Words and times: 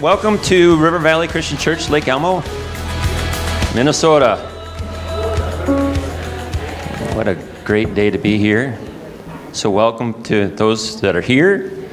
welcome 0.00 0.38
to 0.38 0.78
River 0.78 0.98
Valley 0.98 1.28
Christian 1.28 1.58
Church, 1.58 1.90
Lake 1.90 2.08
Elmo, 2.08 2.42
Minnesota. 3.74 4.38
What 7.14 7.28
a 7.28 7.34
great 7.64 7.94
day 7.94 8.08
to 8.08 8.16
be 8.16 8.38
here. 8.38 8.78
So, 9.52 9.68
welcome 9.70 10.22
to 10.22 10.48
those 10.48 11.02
that 11.02 11.16
are 11.16 11.20
here. 11.20 11.86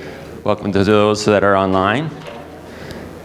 Welcome 0.45 0.71
to 0.71 0.85
those 0.85 1.25
that 1.25 1.43
are 1.43 1.57
online. 1.57 2.09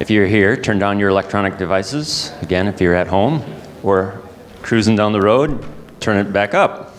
If 0.00 0.10
you're 0.10 0.26
here, 0.26 0.56
turn 0.56 0.80
down 0.80 0.98
your 0.98 1.10
electronic 1.10 1.58
devices. 1.58 2.32
Again, 2.42 2.66
if 2.66 2.80
you're 2.80 2.96
at 2.96 3.06
home 3.06 3.44
or 3.84 4.20
cruising 4.62 4.96
down 4.96 5.12
the 5.12 5.22
road, 5.22 5.64
turn 6.00 6.16
it 6.16 6.32
back 6.32 6.54
up. 6.54 6.96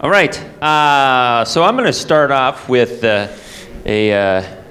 All 0.00 0.10
right. 0.10 0.38
Uh, 0.62 1.44
so, 1.44 1.64
I'm 1.64 1.76
going 1.76 1.84
to 1.84 1.92
start 1.92 2.30
off 2.30 2.66
with 2.66 3.04
uh, 3.04 3.28
a. 3.84 4.12
Uh, 4.14 4.62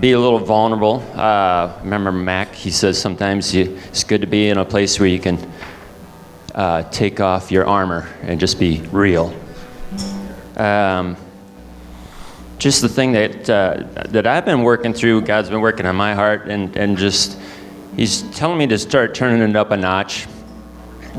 be 0.00 0.12
a 0.12 0.20
little 0.20 0.38
vulnerable. 0.38 1.02
Uh, 1.14 1.76
remember 1.82 2.12
Mac? 2.12 2.54
He 2.54 2.70
says 2.70 3.00
sometimes 3.00 3.54
you, 3.54 3.76
it's 3.88 4.04
good 4.04 4.20
to 4.20 4.26
be 4.26 4.48
in 4.48 4.58
a 4.58 4.64
place 4.64 5.00
where 5.00 5.08
you 5.08 5.18
can 5.18 5.38
uh, 6.54 6.82
take 6.90 7.20
off 7.20 7.50
your 7.50 7.66
armor 7.66 8.08
and 8.22 8.38
just 8.38 8.60
be 8.60 8.80
real. 8.92 9.34
Um, 10.56 11.16
just 12.58 12.82
the 12.82 12.88
thing 12.88 13.12
that 13.12 13.50
uh, 13.50 13.84
that 14.08 14.26
I've 14.26 14.44
been 14.44 14.62
working 14.62 14.92
through, 14.92 15.22
God's 15.22 15.48
been 15.48 15.60
working 15.60 15.86
on 15.86 15.96
my 15.96 16.14
heart, 16.14 16.48
and 16.48 16.76
and 16.76 16.96
just 16.96 17.38
He's 17.96 18.22
telling 18.36 18.58
me 18.58 18.66
to 18.68 18.78
start 18.78 19.14
turning 19.14 19.48
it 19.48 19.56
up 19.56 19.72
a 19.72 19.76
notch. 19.76 20.26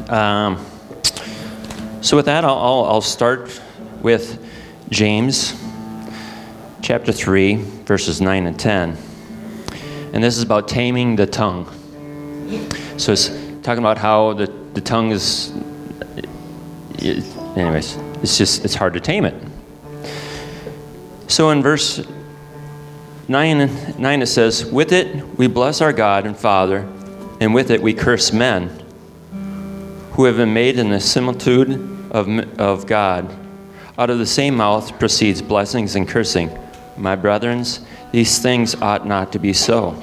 Um, 0.08 0.66
so 2.02 2.16
with 2.16 2.28
that, 2.28 2.46
I'll, 2.46 2.58
I'll, 2.58 2.86
I'll 2.86 3.02
start 3.02 3.62
with 4.02 4.42
James 4.90 5.54
chapter 6.82 7.12
3, 7.12 7.56
verses 7.86 8.22
9 8.22 8.46
and 8.46 8.60
10. 8.60 8.98
And 10.14 10.24
this 10.24 10.38
is 10.38 10.44
about 10.44 10.68
taming 10.68 11.16
the 11.16 11.28
tongue. 11.28 11.66
So 12.98 13.12
it's 13.12 13.30
talking 13.64 13.80
about 13.80 13.98
how 13.98 14.34
the, 14.34 14.48
the 14.73 14.81
tongue 14.81 15.12
is, 15.12 15.53
it, 16.95 17.23
anyways, 17.58 17.98
it's 18.23 18.38
just, 18.38 18.66
it's 18.66 18.76
hard 18.76 18.94
to 18.94 19.00
tame 19.00 19.26
it. 19.26 19.36
So 21.28 21.52
in 21.52 21.62
verse 21.62 22.06
9, 23.28 24.02
9 24.02 24.22
it 24.22 24.25
says, 24.25 24.66
With 24.66 24.92
it 24.92 25.23
we 25.38 25.48
bless 25.48 25.81
our 25.81 25.94
God 25.94 26.25
and 26.25 26.36
Father, 26.36 26.88
and 27.40 27.53
with 27.53 27.70
it 27.70 27.81
we 27.81 27.94
curse 27.94 28.34
men 28.34 28.84
who 30.14 30.25
have 30.25 30.38
been 30.38 30.53
made 30.53 30.80
in 30.80 30.90
the 30.90 31.00
similitude 31.00 31.72
of, 32.12 32.28
of 32.59 32.88
God. 32.88 33.34
Out 33.98 34.09
of 34.09 34.18
the 34.18 34.25
same 34.25 34.56
mouth 34.56 34.98
proceeds 34.98 35.42
blessings 35.42 35.96
and 35.96 36.08
cursing. 36.08 36.50
My 37.00 37.16
brethren, 37.16 37.64
these 38.11 38.39
things 38.39 38.75
ought 38.75 39.08
not 39.08 39.31
to 39.31 39.39
be 39.39 39.53
so. 39.53 40.00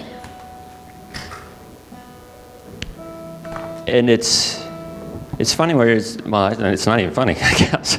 And 3.87 4.09
it's 4.09 4.65
it's 5.39 5.53
funny 5.53 5.75
where 5.75 5.91
it's 5.91 6.17
well, 6.23 6.47
it's 6.65 6.87
not 6.87 6.99
even 6.99 7.13
funny, 7.13 7.35
I 7.41 7.55
guess. 7.55 7.99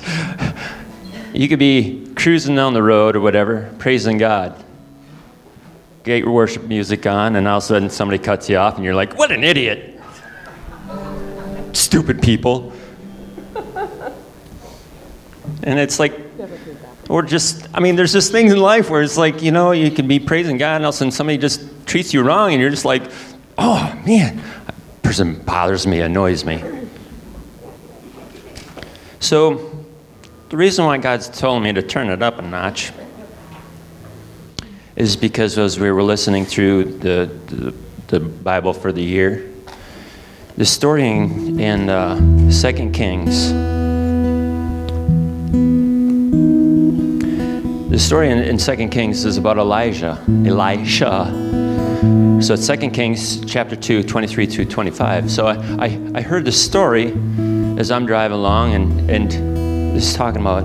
You 1.31 1.47
could 1.47 1.59
be 1.59 2.11
cruising 2.15 2.55
down 2.55 2.73
the 2.73 2.81
road 2.81 3.15
or 3.15 3.21
whatever, 3.21 3.71
praising 3.77 4.17
God. 4.17 4.63
Get 6.03 6.23
your 6.23 6.31
worship 6.31 6.63
music 6.63 7.05
on, 7.05 7.35
and 7.35 7.47
all 7.47 7.57
of 7.57 7.63
a 7.63 7.67
sudden 7.67 7.89
somebody 7.91 8.17
cuts 8.17 8.49
you 8.49 8.57
off, 8.57 8.77
and 8.77 8.83
you're 8.83 8.95
like, 8.95 9.15
"What 9.15 9.31
an 9.31 9.43
idiot!" 9.43 10.01
Stupid 11.73 12.21
people. 12.21 12.73
And 15.63 15.79
it's 15.79 15.99
like, 15.99 16.26
or 17.09 17.21
just, 17.21 17.67
I 17.73 17.79
mean, 17.79 17.95
there's 17.95 18.13
just 18.13 18.31
things 18.31 18.51
in 18.51 18.59
life 18.59 18.89
where 18.89 19.01
it's 19.01 19.17
like, 19.17 19.41
you 19.41 19.51
know, 19.51 19.71
you 19.71 19.91
can 19.91 20.07
be 20.07 20.19
praising 20.19 20.57
God, 20.57 20.75
and 20.77 20.85
all 20.85 20.89
of 20.89 20.95
a 20.95 20.97
sudden 20.97 21.11
somebody 21.11 21.37
just 21.37 21.61
treats 21.87 22.13
you 22.13 22.21
wrong, 22.21 22.51
and 22.51 22.61
you're 22.61 22.69
just 22.69 22.85
like, 22.85 23.03
oh 23.57 24.01
man, 24.05 24.37
that 24.37 24.75
person 25.03 25.39
bothers 25.43 25.87
me, 25.87 26.01
annoys 26.01 26.43
me. 26.43 26.63
So, 29.19 29.73
the 30.49 30.57
reason 30.57 30.85
why 30.85 30.97
God's 30.97 31.27
telling 31.27 31.63
me 31.63 31.73
to 31.73 31.81
turn 31.81 32.09
it 32.09 32.21
up 32.21 32.39
a 32.39 32.41
notch 32.41 32.91
is 34.95 35.15
because 35.15 35.57
as 35.57 35.79
we 35.79 35.91
were 35.91 36.03
listening 36.03 36.45
through 36.45 36.85
the, 36.85 37.29
the, 37.47 37.73
the 38.07 38.19
Bible 38.19 38.73
for 38.73 38.91
the 38.91 39.03
year, 39.03 39.51
the 40.55 40.65
story 40.65 41.07
in, 41.07 41.89
uh, 41.89 42.15
2 42.49 42.91
Kings, 42.91 43.76
the 47.89 47.97
story 47.97 48.29
in, 48.29 48.39
in 48.39 48.57
2 48.57 48.89
Kings 48.89 49.23
is 49.23 49.37
about 49.37 49.57
Elijah, 49.57 50.21
Elisha. 50.45 51.31
So 52.41 52.53
it's 52.53 52.67
2 52.67 52.89
Kings 52.91 53.45
chapter 53.45 53.75
2, 53.75 54.03
23 54.03 54.47
to 54.47 54.65
25. 54.65 55.31
So 55.31 55.47
I, 55.47 55.55
I, 55.79 56.11
I 56.15 56.21
heard 56.21 56.43
the 56.43 56.51
story 56.51 57.13
as 57.77 57.89
I'm 57.89 58.05
driving 58.05 58.35
along 58.35 58.73
and, 58.73 59.09
and 59.09 59.95
is 59.95 60.13
talking 60.13 60.41
about 60.41 60.61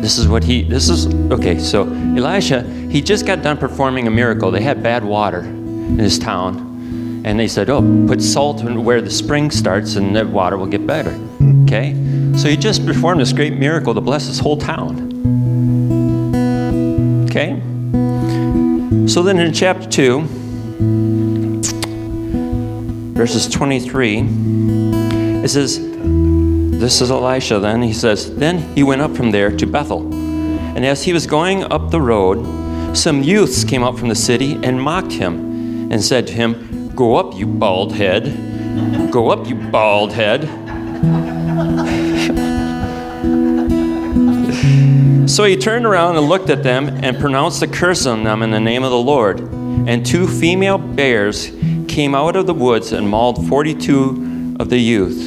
this 0.00 0.18
is 0.18 0.26
what 0.26 0.42
he 0.42 0.62
this 0.62 0.88
is 0.88 1.06
okay 1.30 1.60
so 1.60 1.84
elisha 2.16 2.64
he 2.92 3.00
just 3.00 3.24
got 3.24 3.40
done 3.40 3.56
performing 3.56 4.06
a 4.06 4.10
miracle. 4.10 4.50
They 4.50 4.60
had 4.60 4.82
bad 4.82 5.04
water 5.04 5.40
in 5.40 5.98
his 5.98 6.18
town 6.18 7.22
and 7.24 7.38
they 7.38 7.48
said 7.48 7.70
oh 7.70 7.80
put 8.06 8.20
salt 8.20 8.62
where 8.62 9.00
the 9.00 9.10
spring 9.10 9.50
starts 9.50 9.96
and 9.96 10.14
the 10.14 10.26
water 10.26 10.58
will 10.58 10.66
get 10.66 10.86
better. 10.86 11.12
Hmm. 11.12 11.64
Okay? 11.64 11.94
So 12.36 12.48
he 12.48 12.56
just 12.56 12.84
performed 12.84 13.20
this 13.20 13.32
great 13.32 13.54
miracle 13.54 13.94
to 13.94 14.00
bless 14.00 14.26
his 14.26 14.38
whole 14.38 14.56
town 14.56 15.11
okay 17.42 19.08
so 19.08 19.22
then 19.22 19.38
in 19.38 19.52
chapter 19.52 19.88
2 19.88 20.20
verses 23.14 23.48
23 23.48 24.18
it 25.44 25.48
says 25.48 25.92
this 26.82 27.00
is 27.00 27.12
Elisha 27.12 27.60
then. 27.60 27.80
He 27.80 27.92
says, 27.92 28.34
Then 28.34 28.58
he 28.74 28.82
went 28.82 29.02
up 29.02 29.14
from 29.14 29.30
there 29.30 29.56
to 29.56 29.66
Bethel. 29.66 30.12
And 30.12 30.84
as 30.84 31.04
he 31.04 31.12
was 31.12 31.28
going 31.28 31.62
up 31.62 31.92
the 31.92 32.00
road, 32.00 32.44
some 32.96 33.22
youths 33.22 33.62
came 33.62 33.84
out 33.84 33.96
from 33.96 34.08
the 34.08 34.16
city 34.16 34.54
and 34.64 34.82
mocked 34.82 35.12
him 35.12 35.92
and 35.92 36.02
said 36.02 36.26
to 36.26 36.32
him, 36.32 36.90
Go 36.96 37.14
up, 37.14 37.36
you 37.36 37.46
bald 37.46 37.94
head. 37.94 39.12
Go 39.12 39.30
up, 39.30 39.46
you 39.46 39.54
bald 39.54 40.12
head. 40.12 40.42
So 45.32 45.44
he 45.44 45.56
turned 45.56 45.86
around 45.86 46.16
and 46.16 46.28
looked 46.28 46.50
at 46.50 46.62
them 46.62 46.88
and 46.88 47.18
pronounced 47.18 47.62
a 47.62 47.66
curse 47.66 48.04
on 48.04 48.22
them 48.22 48.42
in 48.42 48.50
the 48.50 48.60
name 48.60 48.84
of 48.84 48.90
the 48.90 48.98
Lord. 48.98 49.40
And 49.40 50.04
two 50.04 50.26
female 50.28 50.76
bears 50.76 51.50
came 51.88 52.14
out 52.14 52.36
of 52.36 52.46
the 52.46 52.52
woods 52.52 52.92
and 52.92 53.08
mauled 53.08 53.48
42 53.48 54.56
of 54.60 54.68
the 54.68 54.78
youth. 54.78 55.26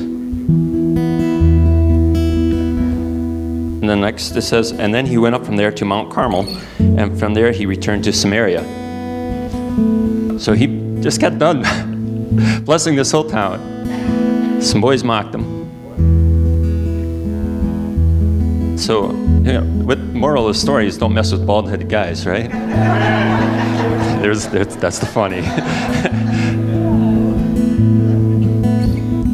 And 3.81 3.89
then 3.89 4.01
next 4.01 4.35
it 4.35 4.43
says, 4.43 4.71
and 4.71 4.93
then 4.93 5.07
he 5.07 5.17
went 5.17 5.33
up 5.33 5.43
from 5.43 5.55
there 5.55 5.71
to 5.71 5.85
Mount 5.85 6.11
Carmel, 6.11 6.45
and 6.77 7.17
from 7.17 7.33
there 7.33 7.51
he 7.51 7.65
returned 7.65 8.03
to 8.03 8.13
Samaria. 8.13 8.63
So 10.39 10.53
he 10.53 10.67
just 11.01 11.19
got 11.19 11.39
done 11.39 11.63
blessing 12.63 12.95
this 12.95 13.11
whole 13.11 13.27
town. 13.27 14.61
Some 14.61 14.81
boys 14.81 15.03
mocked 15.03 15.33
him. 15.33 15.55
So, 18.77 19.24
you 19.45 19.53
know, 19.53 19.61
what 19.61 19.99
moral 19.99 20.47
of 20.47 20.55
the 20.55 20.59
story 20.59 20.87
is 20.87 20.97
don't 20.97 21.13
mess 21.13 21.31
with 21.31 21.45
bald 21.45 21.69
headed 21.69 21.87
guys, 21.87 22.25
right? 22.25 22.49
there's, 24.21 24.47
there's, 24.47 24.75
that's 24.77 24.97
the 24.97 25.05
funny. 25.05 25.41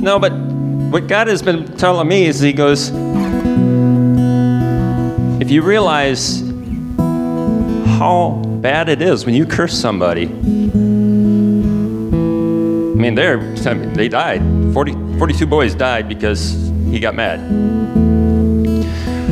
no, 0.01 0.19
but 0.19 0.33
what 0.33 1.07
God 1.07 1.27
has 1.27 1.41
been 1.41 1.65
telling 1.77 2.09
me 2.09 2.25
is 2.25 2.41
He 2.41 2.51
goes, 2.51 2.89
if 5.41 5.49
you 5.49 5.61
realize 5.61 6.41
how 7.97 8.41
bad 8.59 8.89
it 8.89 9.01
is 9.01 9.25
when 9.25 9.33
you 9.33 9.45
curse 9.45 9.79
somebody, 9.79 10.25
I 10.25 10.31
mean, 13.01 13.15
they're, 13.15 13.39
I 13.39 13.73
mean, 13.75 13.93
they 13.93 14.09
died. 14.09 14.41
40, 14.73 14.91
42 15.17 15.47
boys 15.47 15.73
died 15.73 16.09
because 16.09 16.69
he 16.89 16.99
got 16.99 17.15
mad. 17.15 18.00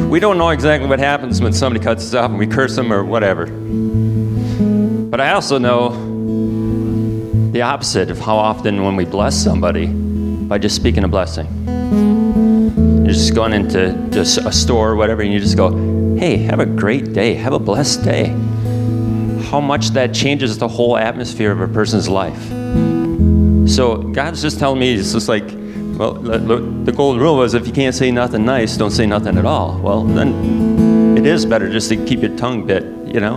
We 0.10 0.20
don't 0.20 0.40
know 0.40 0.50
exactly 0.50 0.90
what 0.90 0.98
happens 0.98 1.40
when 1.40 1.54
somebody 1.54 1.86
cuts 1.86 2.04
us 2.04 2.16
off 2.16 2.32
and 2.32 2.40
we 2.40 2.48
curse 2.48 2.76
them 2.76 2.92
or 2.92 3.04
whatever. 3.04 3.46
But 3.46 5.22
I 5.22 5.34
also 5.34 5.60
know 5.60 7.52
the 7.52 7.62
opposite 7.62 8.10
of 8.10 8.18
how 8.18 8.36
often 8.36 8.84
when 8.84 8.96
we 8.96 9.06
bless 9.06 9.36
somebody 9.36 9.86
by 9.86 10.58
just 10.58 10.76
speaking 10.76 11.04
a 11.04 11.08
blessing. 11.08 11.46
You're 13.06 13.14
just 13.14 13.36
going 13.36 13.54
into 13.54 13.94
just 14.10 14.40
a 14.40 14.52
store 14.52 14.90
or 14.90 14.96
whatever, 14.96 15.22
and 15.22 15.32
you 15.32 15.40
just 15.40 15.56
go, 15.56 16.16
hey, 16.18 16.38
have 16.38 16.60
a 16.60 16.66
great 16.66 17.14
day, 17.14 17.36
have 17.36 17.54
a 17.54 17.60
blessed 17.60 18.04
day. 18.04 18.30
How 19.52 19.62
much 19.62 19.90
that 19.90 20.12
changes 20.12 20.58
the 20.58 20.68
whole 20.68 20.98
atmosphere 20.98 21.52
of 21.52 21.62
a 21.62 21.68
person's 21.68 22.10
life. 22.10 22.50
So 23.70 23.98
God's 24.12 24.42
just 24.42 24.58
telling 24.58 24.80
me, 24.80 24.96
it's 24.96 25.14
just 25.14 25.30
like, 25.30 25.59
well, 26.00 26.14
the 26.14 26.94
golden 26.94 27.22
rule 27.22 27.36
was 27.36 27.54
if 27.54 27.68
you 27.68 27.74
can't 27.74 27.94
say 27.94 28.10
nothing 28.10 28.46
nice, 28.46 28.78
don't 28.78 28.92
say 28.92 29.06
nothing 29.06 29.38
at 29.38 29.46
all. 29.46 29.78
Well, 29.80 30.06
then 30.06 31.18
it 31.18 31.26
is 31.26 31.46
better 31.46 31.70
just 31.70 31.90
to 31.90 31.98
keep 32.06 32.22
your 32.22 32.38
tongue 32.38 32.66
bit, 32.66 32.86
you 33.06 33.20
know? 33.20 33.36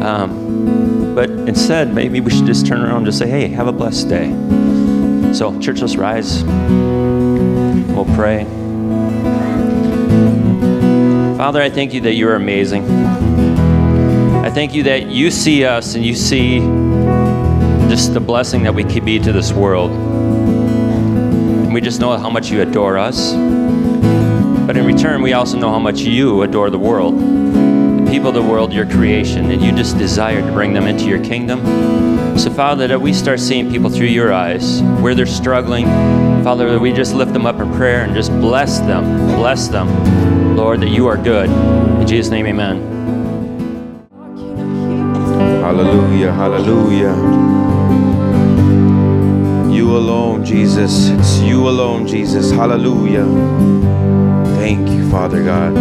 Um, 0.00 1.12
but 1.12 1.28
instead, 1.28 1.92
maybe 1.92 2.20
we 2.20 2.30
should 2.30 2.46
just 2.46 2.68
turn 2.68 2.82
around 2.82 2.98
and 2.98 3.06
just 3.06 3.18
say, 3.18 3.28
hey, 3.28 3.48
have 3.48 3.66
a 3.66 3.72
blessed 3.72 4.08
day. 4.08 4.30
So, 5.34 5.58
church, 5.58 5.80
let's 5.80 5.96
rise. 5.96 6.44
We'll 6.44 8.04
pray. 8.14 8.44
Father, 11.36 11.60
I 11.60 11.68
thank 11.68 11.94
you 11.94 12.00
that 12.02 12.14
you're 12.14 12.36
amazing. 12.36 12.88
I 14.44 14.50
thank 14.50 14.72
you 14.72 14.84
that 14.84 15.08
you 15.08 15.32
see 15.32 15.64
us 15.64 15.96
and 15.96 16.06
you 16.06 16.14
see 16.14 16.60
just 17.88 18.14
the 18.14 18.20
blessing 18.20 18.62
that 18.62 18.72
we 18.72 18.84
could 18.84 19.04
be 19.04 19.18
to 19.18 19.32
this 19.32 19.52
world. 19.52 20.11
And 21.72 21.74
we 21.74 21.80
just 21.80 22.00
know 22.00 22.18
how 22.18 22.28
much 22.28 22.50
you 22.50 22.60
adore 22.60 22.98
us. 22.98 23.32
But 23.32 24.76
in 24.76 24.84
return, 24.84 25.22
we 25.22 25.32
also 25.32 25.56
know 25.58 25.70
how 25.70 25.78
much 25.78 26.00
you 26.00 26.42
adore 26.42 26.68
the 26.68 26.78
world. 26.78 27.18
The 27.18 28.10
people 28.10 28.28
of 28.28 28.34
the 28.34 28.42
world, 28.42 28.74
your 28.74 28.84
creation, 28.84 29.50
and 29.50 29.62
you 29.62 29.72
just 29.72 29.96
desire 29.96 30.42
to 30.42 30.52
bring 30.52 30.74
them 30.74 30.86
into 30.86 31.06
your 31.06 31.24
kingdom. 31.24 32.38
So, 32.38 32.50
Father, 32.50 32.86
that 32.88 33.00
we 33.00 33.14
start 33.14 33.40
seeing 33.40 33.70
people 33.70 33.88
through 33.88 34.08
your 34.08 34.34
eyes, 34.34 34.82
where 35.00 35.14
they're 35.14 35.24
struggling. 35.24 35.86
Father, 36.44 36.70
that 36.72 36.78
we 36.78 36.92
just 36.92 37.14
lift 37.14 37.32
them 37.32 37.46
up 37.46 37.58
in 37.58 37.72
prayer 37.72 38.04
and 38.04 38.14
just 38.14 38.32
bless 38.32 38.80
them. 38.80 39.34
Bless 39.36 39.68
them, 39.68 40.54
Lord, 40.54 40.82
that 40.82 40.90
you 40.90 41.06
are 41.06 41.16
good. 41.16 41.48
In 41.48 42.06
Jesus' 42.06 42.30
name, 42.30 42.44
amen. 42.48 42.82
Hallelujah, 45.62 46.32
hallelujah. 46.32 47.61
Alone, 49.92 50.42
Jesus. 50.42 51.10
It's 51.10 51.38
you 51.40 51.68
alone, 51.68 52.06
Jesus. 52.06 52.50
Hallelujah. 52.50 53.26
Thank 54.56 54.88
you, 54.88 55.08
Father 55.10 55.44
God. 55.44 55.74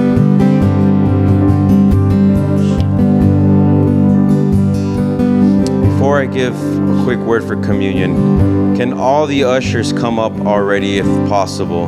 Before 5.81 6.19
I 6.19 6.25
give 6.25 6.53
a 6.55 7.03
quick 7.05 7.19
word 7.19 7.43
for 7.43 7.55
communion, 7.63 8.75
can 8.75 8.91
all 8.91 9.27
the 9.27 9.45
ushers 9.45 9.93
come 9.93 10.19
up 10.19 10.33
already 10.41 10.97
if 10.97 11.05
possible? 11.29 11.85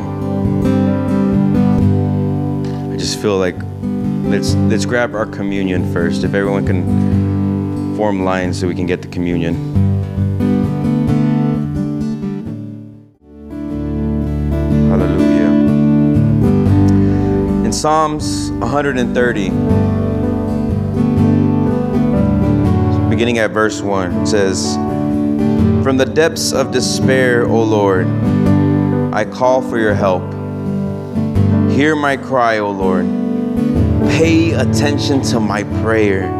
I 2.90 2.96
just 2.96 3.20
feel 3.20 3.36
like 3.36 3.56
let's 4.24 4.54
let's 4.54 4.86
grab 4.86 5.14
our 5.14 5.26
communion 5.26 5.92
first. 5.92 6.24
If 6.24 6.32
everyone 6.32 6.64
can 6.64 7.96
form 7.96 8.24
lines 8.24 8.58
so 8.58 8.66
we 8.66 8.74
can 8.74 8.86
get 8.86 9.02
the 9.02 9.08
communion. 9.08 9.93
Psalms 17.84 18.50
130, 18.50 19.50
beginning 23.10 23.36
at 23.36 23.50
verse 23.50 23.82
1, 23.82 24.22
it 24.22 24.26
says, 24.26 24.74
From 25.84 25.98
the 25.98 26.06
depths 26.06 26.54
of 26.54 26.72
despair, 26.72 27.44
O 27.46 27.62
Lord, 27.62 28.06
I 29.12 29.26
call 29.26 29.60
for 29.60 29.78
your 29.78 29.92
help. 29.92 30.22
Hear 31.72 31.94
my 31.94 32.16
cry, 32.16 32.56
O 32.56 32.70
Lord. 32.70 33.04
Pay 34.12 34.52
attention 34.52 35.20
to 35.24 35.38
my 35.38 35.64
prayer. 35.82 36.32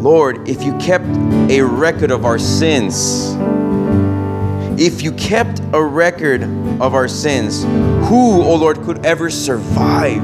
Lord, 0.00 0.48
if 0.48 0.62
you 0.62 0.78
kept 0.78 1.08
a 1.50 1.62
record 1.62 2.12
of 2.12 2.24
our 2.24 2.38
sins, 2.38 3.34
if 4.80 5.02
you 5.02 5.10
kept 5.10 5.60
a 5.72 5.82
record 5.82 6.42
of 6.80 6.94
our 6.94 7.08
sins, 7.08 7.62
who, 7.62 8.42
O 8.42 8.54
Lord, 8.54 8.82
could 8.82 9.04
ever 9.04 9.30
survive? 9.30 10.22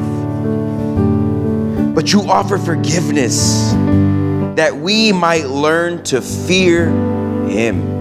But 1.94 2.12
you 2.12 2.22
offer 2.22 2.58
forgiveness 2.58 3.72
that 4.56 4.74
we 4.74 5.12
might 5.12 5.46
learn 5.46 6.02
to 6.04 6.20
fear 6.22 6.86
Him. 7.46 7.96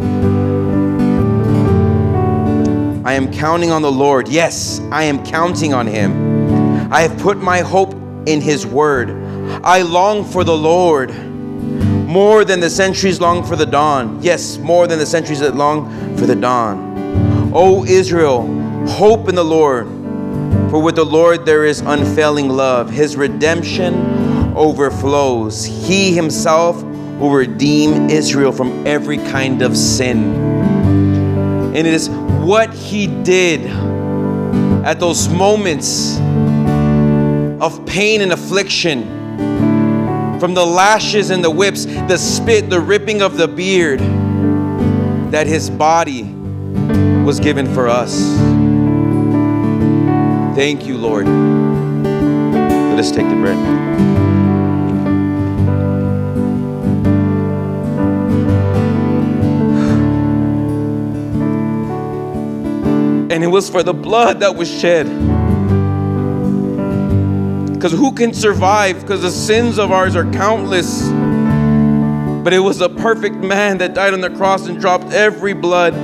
I 3.06 3.14
am 3.14 3.32
counting 3.32 3.72
on 3.72 3.82
the 3.82 3.92
Lord. 3.92 4.28
Yes, 4.28 4.80
I 4.92 5.04
am 5.04 5.24
counting 5.26 5.74
on 5.74 5.86
Him. 5.88 6.92
I 6.92 7.02
have 7.02 7.18
put 7.20 7.38
my 7.38 7.60
hope 7.60 7.94
in 8.26 8.42
His 8.42 8.66
word. 8.66 9.12
I 9.64 9.82
long 9.82 10.24
for 10.24 10.44
the 10.44 10.58
Lord 10.58 11.14
more 12.16 12.46
than 12.46 12.62
the 12.62 12.70
centuries 12.70 13.20
long 13.20 13.44
for 13.44 13.58
the 13.58 13.66
dawn. 13.66 14.20
Yes, 14.22 14.58
more 14.58 14.88
than 14.88 15.00
the 15.00 15.06
centuries 15.06 15.42
that 15.42 15.56
long 15.56 16.16
for 16.18 16.26
the 16.26 16.36
dawn. 16.36 16.95
O 17.58 17.86
Israel, 17.86 18.46
hope 18.86 19.30
in 19.30 19.36
the 19.36 19.44
Lord, 19.44 19.88
for 20.70 20.82
with 20.82 20.96
the 20.98 21.06
Lord 21.06 21.46
there 21.46 21.64
is 21.64 21.80
unfailing 21.80 22.50
love. 22.50 22.90
His 22.90 23.16
redemption 23.16 24.54
overflows. 24.58 25.64
He 25.64 26.14
himself 26.14 26.84
will 26.84 27.32
redeem 27.32 28.10
Israel 28.10 28.52
from 28.52 28.86
every 28.86 29.20
kind 29.20 29.62
of 29.62 29.78
sin. 29.78 30.36
And 30.36 31.78
it 31.78 31.86
is 31.86 32.10
what 32.10 32.74
he 32.74 33.08
did 33.24 33.62
at 34.86 35.00
those 35.00 35.30
moments 35.30 36.18
of 37.62 37.86
pain 37.86 38.20
and 38.20 38.34
affliction 38.34 39.04
from 40.42 40.54
the 40.56 40.66
lashes 40.66 41.30
and 41.30 41.42
the 41.42 41.52
whips, 41.52 41.86
the 41.86 42.18
spit, 42.18 42.70
the 42.70 42.82
ripping 42.82 43.22
of 43.22 43.38
the 43.38 43.48
beard, 43.48 44.02
that 45.32 45.48
his 45.48 45.70
body 45.70 46.35
was 47.26 47.40
given 47.40 47.66
for 47.74 47.88
us. 47.88 48.16
Thank 50.56 50.86
you, 50.86 50.96
Lord. 50.96 51.26
Let 51.26 53.00
us 53.00 53.10
take 53.12 53.28
the 53.28 53.36
bread. 53.36 53.58
And 63.32 63.44
it 63.44 63.48
was 63.48 63.72
for 63.72 63.82
the 63.82 63.94
blood 63.94 64.40
that 64.42 64.56
was 64.56 64.70
shed. 64.70 65.08
Because 67.74 67.92
who 67.92 68.12
can 68.12 68.34
survive? 68.34 69.02
Because 69.02 69.24
the 69.24 69.32
sins 69.32 69.80
of 69.80 69.92
ours 69.92 70.16
are 70.16 70.32
countless. 70.32 71.10
But 72.44 72.54
it 72.54 72.60
was 72.60 72.82
a 72.82 72.90
perfect 72.90 73.38
man 73.38 73.80
that 73.80 73.96
died 73.96 74.14
on 74.14 74.22
the 74.22 74.30
cross 74.30 74.68
and 74.68 74.80
dropped 74.80 75.12
every 75.12 75.54
blood, 75.54 75.96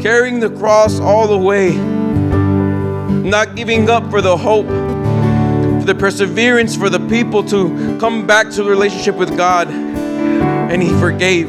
carrying 0.00 0.40
the 0.40 0.50
cross 0.50 1.00
all 1.00 1.26
the 1.26 1.38
way, 1.38 1.76
not 1.76 3.56
giving 3.56 3.90
up 3.90 4.08
for 4.10 4.20
the 4.20 4.36
hope, 4.36 4.66
for 4.66 5.84
the 5.84 5.94
perseverance 5.94 6.76
for 6.76 6.88
the 6.88 7.00
people 7.08 7.42
to 7.44 7.98
come 7.98 8.26
back 8.26 8.50
to 8.50 8.64
a 8.64 8.68
relationship 8.68 9.16
with 9.16 9.36
God. 9.36 9.68
And 9.68 10.82
He 10.82 10.90
forgave. 11.00 11.48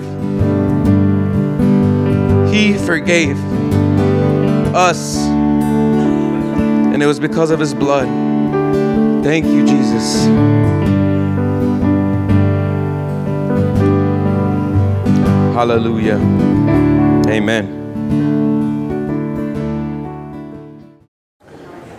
He 2.52 2.74
forgave 2.78 3.38
us. 4.74 5.18
And 5.18 7.04
it 7.04 7.06
was 7.06 7.20
because 7.20 7.52
of 7.52 7.60
His 7.60 7.74
blood. 7.74 8.08
Thank 9.24 9.46
you, 9.46 9.66
Jesus. 9.66 10.26
Hallelujah. 15.54 16.16
Amen. 17.28 17.79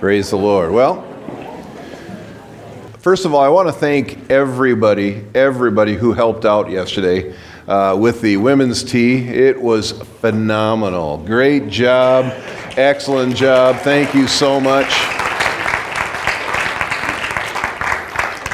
Praise 0.00 0.30
the 0.30 0.38
Lord. 0.38 0.72
Well, 0.72 1.02
first 3.00 3.26
of 3.26 3.34
all, 3.34 3.42
I 3.42 3.48
want 3.48 3.68
to 3.68 3.72
thank 3.74 4.30
everybody, 4.30 5.22
everybody 5.34 5.94
who 5.94 6.14
helped 6.14 6.46
out 6.46 6.70
yesterday 6.70 7.36
uh, 7.68 7.98
with 8.00 8.22
the 8.22 8.38
women's 8.38 8.82
tea. 8.82 9.28
It 9.28 9.60
was 9.60 9.92
phenomenal. 9.92 11.18
Great 11.18 11.68
job. 11.68 12.32
Excellent 12.78 13.36
job. 13.36 13.76
Thank 13.80 14.14
you 14.14 14.26
so 14.26 14.58
much. 14.58 14.88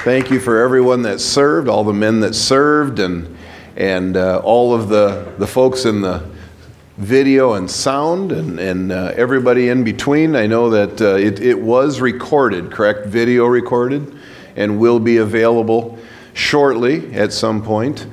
Thank 0.02 0.32
you 0.32 0.40
for 0.40 0.60
everyone 0.60 1.02
that 1.02 1.20
served, 1.20 1.68
all 1.68 1.84
the 1.84 1.92
men 1.92 2.18
that 2.20 2.34
served, 2.34 2.98
and, 2.98 3.38
and 3.76 4.16
uh, 4.16 4.40
all 4.42 4.74
of 4.74 4.88
the, 4.88 5.32
the 5.38 5.46
folks 5.46 5.84
in 5.84 6.00
the 6.00 6.28
video 6.96 7.54
and 7.54 7.70
sound, 7.70 8.32
and, 8.32 8.58
and 8.58 8.92
uh, 8.92 9.12
everybody 9.16 9.68
in 9.68 9.84
between. 9.84 10.34
I 10.34 10.46
know 10.46 10.70
that 10.70 11.00
uh, 11.00 11.16
it, 11.16 11.40
it 11.40 11.60
was 11.60 12.00
recorded, 12.00 12.70
correct? 12.70 13.06
Video 13.06 13.46
recorded, 13.46 14.18
and 14.56 14.78
will 14.78 14.98
be 14.98 15.18
available 15.18 15.98
shortly 16.34 17.14
at 17.14 17.32
some 17.32 17.62
point. 17.62 18.06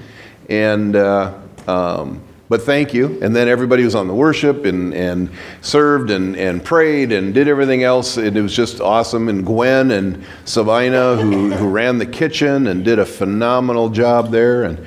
And 0.50 0.96
uh, 0.96 1.40
um, 1.68 2.22
but 2.50 2.62
thank 2.62 2.94
you. 2.94 3.18
And 3.24 3.36
then 3.36 3.48
everybody 3.48 3.84
was 3.84 3.96
on 3.96 4.08
the 4.08 4.14
worship 4.14 4.66
and, 4.66 4.94
and 4.94 5.32
served 5.62 6.12
and, 6.12 6.36
and 6.36 6.64
prayed 6.64 7.12
and 7.12 7.34
did 7.34 7.48
everything 7.48 7.84
else. 7.84 8.18
And 8.18 8.38
it 8.38 8.42
was 8.44 8.56
just 8.56 8.80
awesome. 8.80 9.28
And 9.28 9.44
Gwen 9.44 9.90
and 9.90 10.24
Sabina, 10.46 11.16
who, 11.16 11.52
who 11.52 11.68
ran 11.68 11.98
the 11.98 12.06
kitchen 12.06 12.68
and 12.68 12.86
did 12.86 13.00
a 13.00 13.08
phenomenal 13.08 13.90
job 13.90 14.30
there. 14.30 14.66
And 14.66 14.86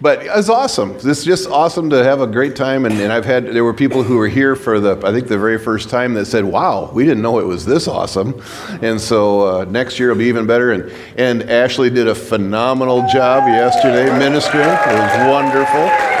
but 0.00 0.20
it's 0.22 0.48
awesome. 0.48 0.96
It's 1.02 1.24
just 1.24 1.48
awesome 1.48 1.90
to 1.90 2.04
have 2.04 2.20
a 2.20 2.26
great 2.26 2.54
time. 2.54 2.84
And, 2.86 3.00
and 3.00 3.12
I've 3.12 3.24
had, 3.24 3.46
there 3.46 3.64
were 3.64 3.74
people 3.74 4.02
who 4.02 4.16
were 4.16 4.28
here 4.28 4.54
for 4.54 4.78
the, 4.78 5.00
I 5.04 5.12
think 5.12 5.28
the 5.28 5.38
very 5.38 5.58
first 5.58 5.90
time 5.90 6.14
that 6.14 6.26
said, 6.26 6.44
wow, 6.44 6.90
we 6.92 7.04
didn't 7.04 7.22
know 7.22 7.38
it 7.38 7.46
was 7.46 7.64
this 7.64 7.88
awesome. 7.88 8.40
And 8.82 9.00
so 9.00 9.60
uh, 9.60 9.64
next 9.64 9.98
year 9.98 10.10
will 10.10 10.18
be 10.18 10.26
even 10.26 10.46
better. 10.46 10.72
And, 10.72 10.92
and 11.16 11.50
Ashley 11.50 11.90
did 11.90 12.06
a 12.06 12.14
phenomenal 12.14 13.00
job 13.08 13.48
yesterday 13.48 14.06
ministering. 14.18 14.62
It 14.62 14.98
was 14.98 15.28
wonderful. 15.28 16.18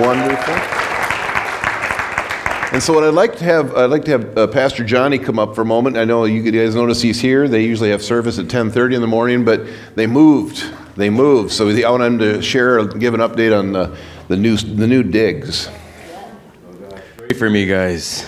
Wonderful. 0.00 0.78
And 2.70 2.82
so, 2.82 2.92
what 2.92 3.02
I'd 3.02 3.14
like 3.14 3.34
to 3.36 3.44
have, 3.44 3.74
I'd 3.74 3.86
like 3.86 4.04
to 4.04 4.10
have 4.10 4.36
uh, 4.36 4.46
Pastor 4.46 4.84
Johnny 4.84 5.18
come 5.18 5.38
up 5.38 5.54
for 5.54 5.62
a 5.62 5.64
moment. 5.64 5.96
I 5.96 6.04
know 6.04 6.26
you 6.26 6.50
guys 6.50 6.74
notice 6.74 7.00
he's 7.00 7.18
here. 7.18 7.48
They 7.48 7.64
usually 7.64 7.88
have 7.90 8.02
service 8.02 8.38
at 8.38 8.44
10:30 8.44 8.96
in 8.96 9.00
the 9.00 9.06
morning, 9.06 9.42
but 9.42 9.66
they 9.94 10.06
moved. 10.06 10.62
They 10.98 11.10
move. 11.10 11.52
So 11.52 11.68
I 11.68 11.90
want 11.90 12.02
him 12.02 12.18
to 12.18 12.42
share, 12.42 12.84
give 12.84 13.14
an 13.14 13.20
update 13.20 13.56
on 13.56 13.70
the, 13.72 13.96
the 14.26 14.36
new, 14.36 14.56
the 14.56 14.84
new 14.84 15.04
digs. 15.04 15.70
Pray 17.16 17.38
for 17.38 17.48
me, 17.48 17.66
guys. 17.66 18.24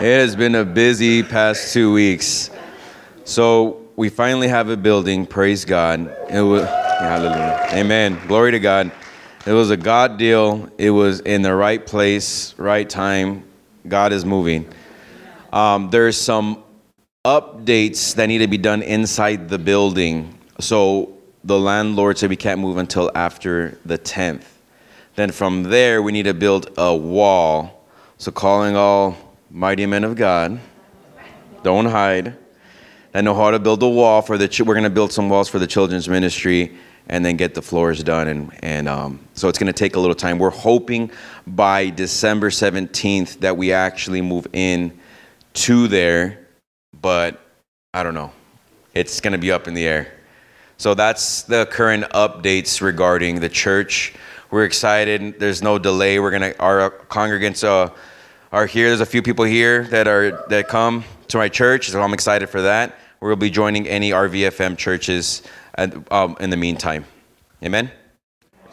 It 0.00 0.20
has 0.20 0.36
been 0.36 0.54
a 0.54 0.64
busy 0.64 1.24
past 1.24 1.72
two 1.72 1.92
weeks. 1.92 2.50
So 3.24 3.84
we 3.96 4.10
finally 4.10 4.46
have 4.46 4.68
a 4.68 4.76
building. 4.76 5.26
Praise 5.26 5.64
God. 5.64 6.16
It 6.30 6.40
was 6.40 6.62
hallelujah. 6.62 7.66
Amen. 7.72 8.16
Glory 8.28 8.52
to 8.52 8.60
God. 8.60 8.92
It 9.44 9.52
was 9.52 9.70
a 9.70 9.76
God 9.76 10.18
deal. 10.18 10.70
It 10.78 10.90
was 10.90 11.18
in 11.18 11.42
the 11.42 11.52
right 11.52 11.84
place, 11.84 12.56
right 12.58 12.88
time. 12.88 13.42
God 13.88 14.12
is 14.12 14.24
moving. 14.24 14.72
Um, 15.52 15.90
there's 15.90 16.16
some 16.16 16.62
updates 17.24 18.14
that 18.14 18.26
need 18.26 18.38
to 18.38 18.46
be 18.46 18.58
done 18.58 18.82
inside 18.82 19.48
the 19.48 19.58
building. 19.58 20.38
So 20.60 21.18
the 21.44 21.58
landlord 21.58 22.18
said 22.18 22.30
we 22.30 22.36
can't 22.36 22.60
move 22.60 22.76
until 22.76 23.10
after 23.14 23.78
the 23.84 23.98
10th. 23.98 24.44
Then 25.14 25.30
from 25.30 25.64
there, 25.64 26.02
we 26.02 26.12
need 26.12 26.24
to 26.24 26.34
build 26.34 26.70
a 26.76 26.94
wall. 26.94 27.86
So 28.18 28.30
calling 28.30 28.76
all 28.76 29.16
mighty 29.50 29.84
men 29.86 30.04
of 30.04 30.16
God, 30.16 30.60
don't 31.62 31.86
hide. 31.86 32.36
I 33.14 33.20
know 33.20 33.34
how 33.34 33.50
to 33.50 33.58
build 33.58 33.82
a 33.82 33.88
wall 33.88 34.22
for 34.22 34.38
the. 34.38 34.64
We're 34.64 34.74
going 34.74 34.84
to 34.84 34.90
build 34.90 35.12
some 35.12 35.28
walls 35.28 35.48
for 35.48 35.58
the 35.58 35.66
children's 35.66 36.08
ministry 36.08 36.76
and 37.08 37.24
then 37.24 37.36
get 37.36 37.54
the 37.54 37.62
floors 37.62 38.02
done. 38.02 38.28
And, 38.28 38.58
and 38.62 38.88
um, 38.88 39.20
so 39.34 39.48
it's 39.48 39.58
going 39.58 39.66
to 39.66 39.72
take 39.72 39.96
a 39.96 40.00
little 40.00 40.14
time. 40.14 40.38
We're 40.38 40.50
hoping 40.50 41.10
by 41.46 41.90
December 41.90 42.50
17th 42.50 43.40
that 43.40 43.56
we 43.56 43.72
actually 43.72 44.22
move 44.22 44.46
in 44.52 44.98
to 45.54 45.88
there, 45.88 46.46
but 47.00 47.40
I 47.92 48.02
don't 48.02 48.14
know. 48.14 48.32
It's 48.94 49.20
going 49.20 49.32
to 49.32 49.38
be 49.38 49.52
up 49.52 49.68
in 49.68 49.74
the 49.74 49.84
air. 49.84 50.12
So 50.82 50.94
that's 50.94 51.42
the 51.42 51.64
current 51.66 52.06
updates 52.10 52.80
regarding 52.80 53.38
the 53.38 53.48
church. 53.48 54.14
We're 54.50 54.64
excited. 54.64 55.38
There's 55.38 55.62
no 55.62 55.78
delay. 55.78 56.18
We're 56.18 56.36
to, 56.36 56.58
our 56.58 56.90
congregants 57.08 57.62
uh, 57.62 57.94
are 58.50 58.66
here. 58.66 58.88
There's 58.88 59.00
a 59.00 59.06
few 59.06 59.22
people 59.22 59.44
here 59.44 59.84
that 59.84 60.08
are, 60.08 60.44
that 60.48 60.66
come 60.66 61.04
to 61.28 61.38
my 61.38 61.48
church. 61.48 61.90
So 61.90 62.02
I'm 62.02 62.12
excited 62.12 62.48
for 62.48 62.62
that. 62.62 62.96
We'll 63.20 63.36
be 63.36 63.48
joining 63.48 63.86
any 63.86 64.10
RVFM 64.10 64.76
churches 64.76 65.44
um, 65.78 66.36
in 66.40 66.50
the 66.50 66.56
meantime. 66.56 67.04
Amen? 67.62 67.88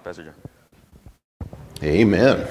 Pastor 0.04 0.24
John. 0.24 1.50
Amen. 1.84 2.48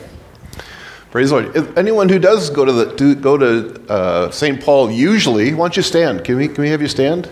Praise 1.10 1.30
the 1.30 1.40
Lord. 1.40 1.56
If 1.56 1.76
anyone 1.76 2.08
who 2.08 2.20
does 2.20 2.48
go 2.48 2.64
to 2.64 2.70
the 2.70 3.14
go 3.16 3.36
to 3.36 3.90
uh, 3.90 4.30
St. 4.30 4.62
Paul 4.62 4.92
usually, 4.92 5.52
why 5.52 5.64
don't 5.64 5.76
you 5.76 5.82
stand? 5.82 6.22
Can 6.22 6.36
we 6.36 6.46
can 6.46 6.62
we 6.62 6.68
have 6.68 6.80
you 6.80 6.86
stand? 6.86 7.28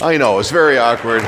I 0.00 0.16
know 0.16 0.38
it's 0.38 0.52
very 0.52 0.78
awkward. 0.78 1.22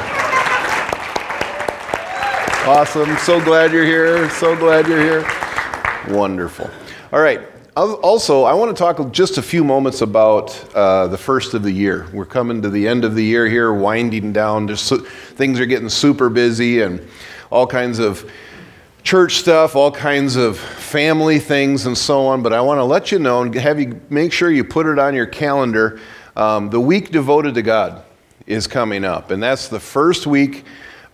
Awesome. 2.68 3.16
So 3.16 3.44
glad 3.44 3.72
you're 3.72 3.84
here. 3.84 4.30
So 4.30 4.54
glad 4.54 4.86
you're 4.86 5.02
here. 5.02 6.16
Wonderful. 6.16 6.70
All 7.12 7.20
right. 7.20 7.40
Also, 7.74 8.44
I 8.44 8.54
want 8.54 8.76
to 8.76 8.80
talk 8.80 9.10
just 9.10 9.38
a 9.38 9.42
few 9.42 9.64
moments 9.64 10.02
about 10.02 10.72
uh, 10.72 11.08
the 11.08 11.18
first 11.18 11.54
of 11.54 11.64
the 11.64 11.72
year. 11.72 12.06
We're 12.12 12.24
coming 12.24 12.62
to 12.62 12.70
the 12.70 12.86
end 12.86 13.04
of 13.04 13.16
the 13.16 13.24
year 13.24 13.48
here, 13.48 13.72
winding 13.72 14.32
down. 14.32 14.68
Just 14.68 14.94
things 15.34 15.58
are 15.58 15.66
getting 15.66 15.88
super 15.88 16.28
busy 16.28 16.82
and 16.82 17.04
all 17.50 17.66
kinds 17.66 17.98
of 17.98 18.30
church 19.02 19.38
stuff, 19.38 19.74
all 19.74 19.90
kinds 19.90 20.36
of 20.36 20.56
family 20.56 21.40
things, 21.40 21.86
and 21.86 21.98
so 21.98 22.24
on. 22.24 22.40
But 22.40 22.52
I 22.52 22.60
want 22.60 22.78
to 22.78 22.84
let 22.84 23.10
you 23.10 23.18
know 23.18 23.42
and 23.42 23.52
have 23.52 23.80
you 23.80 24.00
make 24.10 24.32
sure 24.32 24.48
you 24.48 24.62
put 24.62 24.86
it 24.86 25.00
on 25.00 25.12
your 25.12 25.26
calendar. 25.26 25.98
Um, 26.36 26.70
the 26.70 26.80
week 26.80 27.10
devoted 27.10 27.54
to 27.54 27.62
God 27.62 28.04
is 28.50 28.66
coming 28.66 29.04
up, 29.04 29.30
and 29.30 29.42
that's 29.42 29.68
the 29.68 29.80
first 29.80 30.26
week 30.26 30.64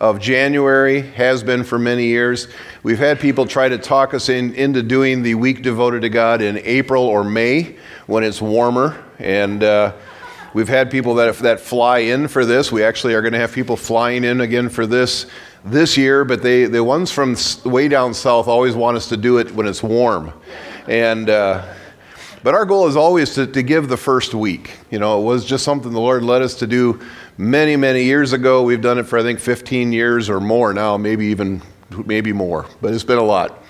of 0.01 0.21
January, 0.21 1.01
has 1.01 1.43
been 1.43 1.65
for 1.65 1.79
many 1.79 2.05
years. 2.05 2.49
We've 2.83 2.99
had 2.99 3.19
people 3.19 3.47
try 3.47 3.69
to 3.69 3.79
talk 3.79 4.13
us 4.13 4.29
in, 4.29 4.55
into 4.55 4.83
doing 4.83 5.23
the 5.23 5.35
week 5.35 5.63
devoted 5.63 6.03
to 6.03 6.11
God 6.11 6.43
in 6.43 6.59
April 6.59 7.05
or 7.05 7.25
May 7.25 7.77
when 8.07 8.23
it's 8.23 8.43
warmer. 8.43 9.03
And 9.19 9.63
uh, 9.63 9.95
we've 10.53 10.69
had 10.69 10.91
people 10.91 11.15
that, 11.15 11.37
that 11.39 11.61
fly 11.61 11.99
in 12.01 12.29
for 12.29 12.45
this. 12.45 12.71
We 12.71 12.85
actually 12.85 13.15
are 13.15 13.23
going 13.23 13.33
to 13.33 13.39
have 13.39 13.53
people 13.53 13.77
flying 13.77 14.25
in 14.25 14.41
again 14.41 14.69
for 14.69 14.87
this 14.87 15.27
this 15.65 15.97
year, 15.97 16.25
but 16.25 16.43
they, 16.43 16.67
the 16.67 16.85
ones 16.85 17.11
from 17.11 17.35
way 17.65 17.89
down 17.89 18.15
south 18.15 18.47
always 18.47 18.77
want 18.77 18.97
us 18.97 19.09
to 19.09 19.17
do 19.17 19.39
it 19.39 19.51
when 19.51 19.67
it's 19.67 19.83
warm. 19.83 20.33
And 20.87 21.29
uh, 21.29 21.75
but 22.47 22.55
our 22.55 22.65
goal 22.65 22.87
is 22.87 22.95
always 22.95 23.35
to, 23.35 23.49
to 23.49 23.63
give 23.65 23.89
the 23.89 23.97
first 23.97 24.33
week. 24.33 24.79
You 24.93 25.01
know, 25.01 25.21
it 25.21 25.25
was 25.25 25.45
just 25.45 25.65
something 25.65 25.91
the 25.91 26.01
Lord 26.01 26.23
led 26.23 26.43
us 26.43 26.55
to 26.61 26.67
do 26.69 27.01
many, 27.39 27.77
many 27.77 28.05
years 28.05 28.33
ago. 28.33 28.63
We've 28.63 28.81
done 28.81 28.99
it 28.99 29.05
for, 29.05 29.19
I 29.19 29.23
think, 29.23 29.41
15 29.41 29.93
years 29.93 30.31
or 30.31 30.41
more 30.41 30.73
now, 30.73 30.97
maybe 30.97 31.27
even, 31.27 31.63
maybe 32.05 32.33
more, 32.33 32.67
but 32.81 32.95
it's 32.95 33.05
been 33.05 33.19
a 33.19 33.23
lot. 33.23 33.63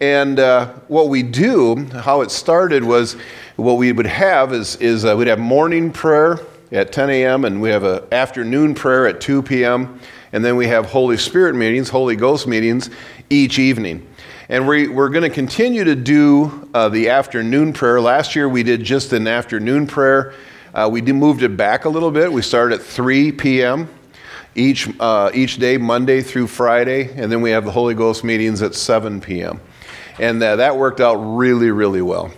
And 0.00 0.40
uh, 0.40 0.72
what 0.88 1.08
we 1.08 1.22
do, 1.22 1.84
how 1.86 2.22
it 2.22 2.30
started 2.30 2.82
was 2.82 3.16
what 3.56 3.74
we 3.74 3.92
would 3.92 4.06
have 4.06 4.52
is, 4.52 4.76
is 4.76 5.04
uh, 5.04 5.14
we'd 5.16 5.28
have 5.28 5.38
morning 5.38 5.92
prayer 5.92 6.40
at 6.72 6.90
10 6.90 7.10
a.m., 7.10 7.44
and 7.44 7.60
we 7.60 7.70
have 7.70 7.84
an 7.84 8.02
afternoon 8.10 8.74
prayer 8.74 9.06
at 9.06 9.20
2 9.20 9.42
p.m., 9.42 10.00
and 10.32 10.44
then 10.44 10.56
we 10.56 10.66
have 10.66 10.86
Holy 10.86 11.18
Spirit 11.18 11.54
meetings, 11.54 11.90
Holy 11.90 12.16
Ghost 12.16 12.46
meetings 12.46 12.88
each 13.28 13.58
evening. 13.58 14.06
And 14.48 14.66
we, 14.66 14.88
we're 14.88 15.10
going 15.10 15.22
to 15.22 15.34
continue 15.34 15.84
to 15.84 15.94
do 15.94 16.68
uh, 16.74 16.88
the 16.88 17.10
afternoon 17.10 17.72
prayer. 17.72 18.00
Last 18.00 18.34
year 18.34 18.48
we 18.48 18.62
did 18.62 18.82
just 18.82 19.12
an 19.12 19.28
afternoon 19.28 19.86
prayer. 19.86 20.34
Uh, 20.74 20.88
we 20.90 21.02
moved 21.02 21.42
it 21.42 21.56
back 21.56 21.84
a 21.84 21.88
little 21.88 22.10
bit. 22.10 22.32
We 22.32 22.40
started 22.40 22.80
at 22.80 22.86
3 22.86 23.32
p.m. 23.32 23.88
Each, 24.54 24.88
uh, 25.00 25.30
each 25.34 25.56
day, 25.56 25.76
Monday 25.76 26.22
through 26.22 26.46
Friday, 26.46 27.10
and 27.14 27.30
then 27.30 27.42
we 27.42 27.50
have 27.50 27.64
the 27.64 27.70
Holy 27.70 27.94
Ghost 27.94 28.24
meetings 28.24 28.62
at 28.62 28.74
7 28.74 29.20
p.m. 29.20 29.60
And 30.18 30.42
uh, 30.42 30.56
that 30.56 30.76
worked 30.76 31.00
out 31.00 31.16
really, 31.16 31.70
really 31.70 32.02
well. 32.02 32.30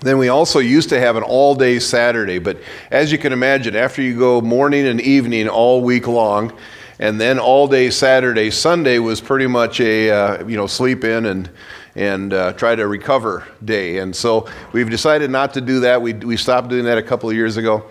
Then 0.00 0.18
we 0.18 0.28
also 0.28 0.58
used 0.60 0.88
to 0.88 0.98
have 0.98 1.16
an 1.16 1.22
all 1.22 1.54
day 1.54 1.78
Saturday, 1.78 2.38
but 2.38 2.58
as 2.90 3.12
you 3.12 3.18
can 3.18 3.32
imagine, 3.32 3.76
after 3.76 4.02
you 4.02 4.18
go 4.18 4.40
morning 4.40 4.86
and 4.86 5.00
evening 5.00 5.48
all 5.48 5.82
week 5.82 6.08
long, 6.08 6.52
and 6.98 7.20
then 7.20 7.38
all 7.38 7.68
day 7.68 7.90
Saturday, 7.90 8.50
Sunday 8.50 8.98
was 8.98 9.20
pretty 9.20 9.46
much 9.46 9.80
a 9.80 10.10
uh, 10.10 10.46
you 10.46 10.56
know 10.56 10.66
sleep 10.66 11.04
in 11.04 11.26
and 11.26 11.50
and 12.00 12.32
uh, 12.32 12.54
try 12.54 12.74
to 12.74 12.88
recover 12.88 13.46
day. 13.62 13.98
And 13.98 14.16
so 14.16 14.48
we've 14.72 14.88
decided 14.88 15.30
not 15.30 15.52
to 15.52 15.60
do 15.60 15.80
that. 15.80 16.00
We, 16.00 16.14
we 16.14 16.38
stopped 16.38 16.68
doing 16.68 16.86
that 16.86 16.96
a 16.96 17.02
couple 17.02 17.28
of 17.28 17.36
years 17.36 17.58
ago. 17.58 17.84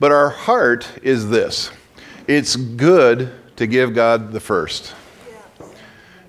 But 0.00 0.10
our 0.10 0.30
heart 0.30 0.90
is 1.02 1.30
this 1.30 1.70
it's 2.26 2.56
good 2.56 3.32
to 3.56 3.66
give 3.68 3.94
God 3.94 4.32
the 4.32 4.40
first. 4.40 4.94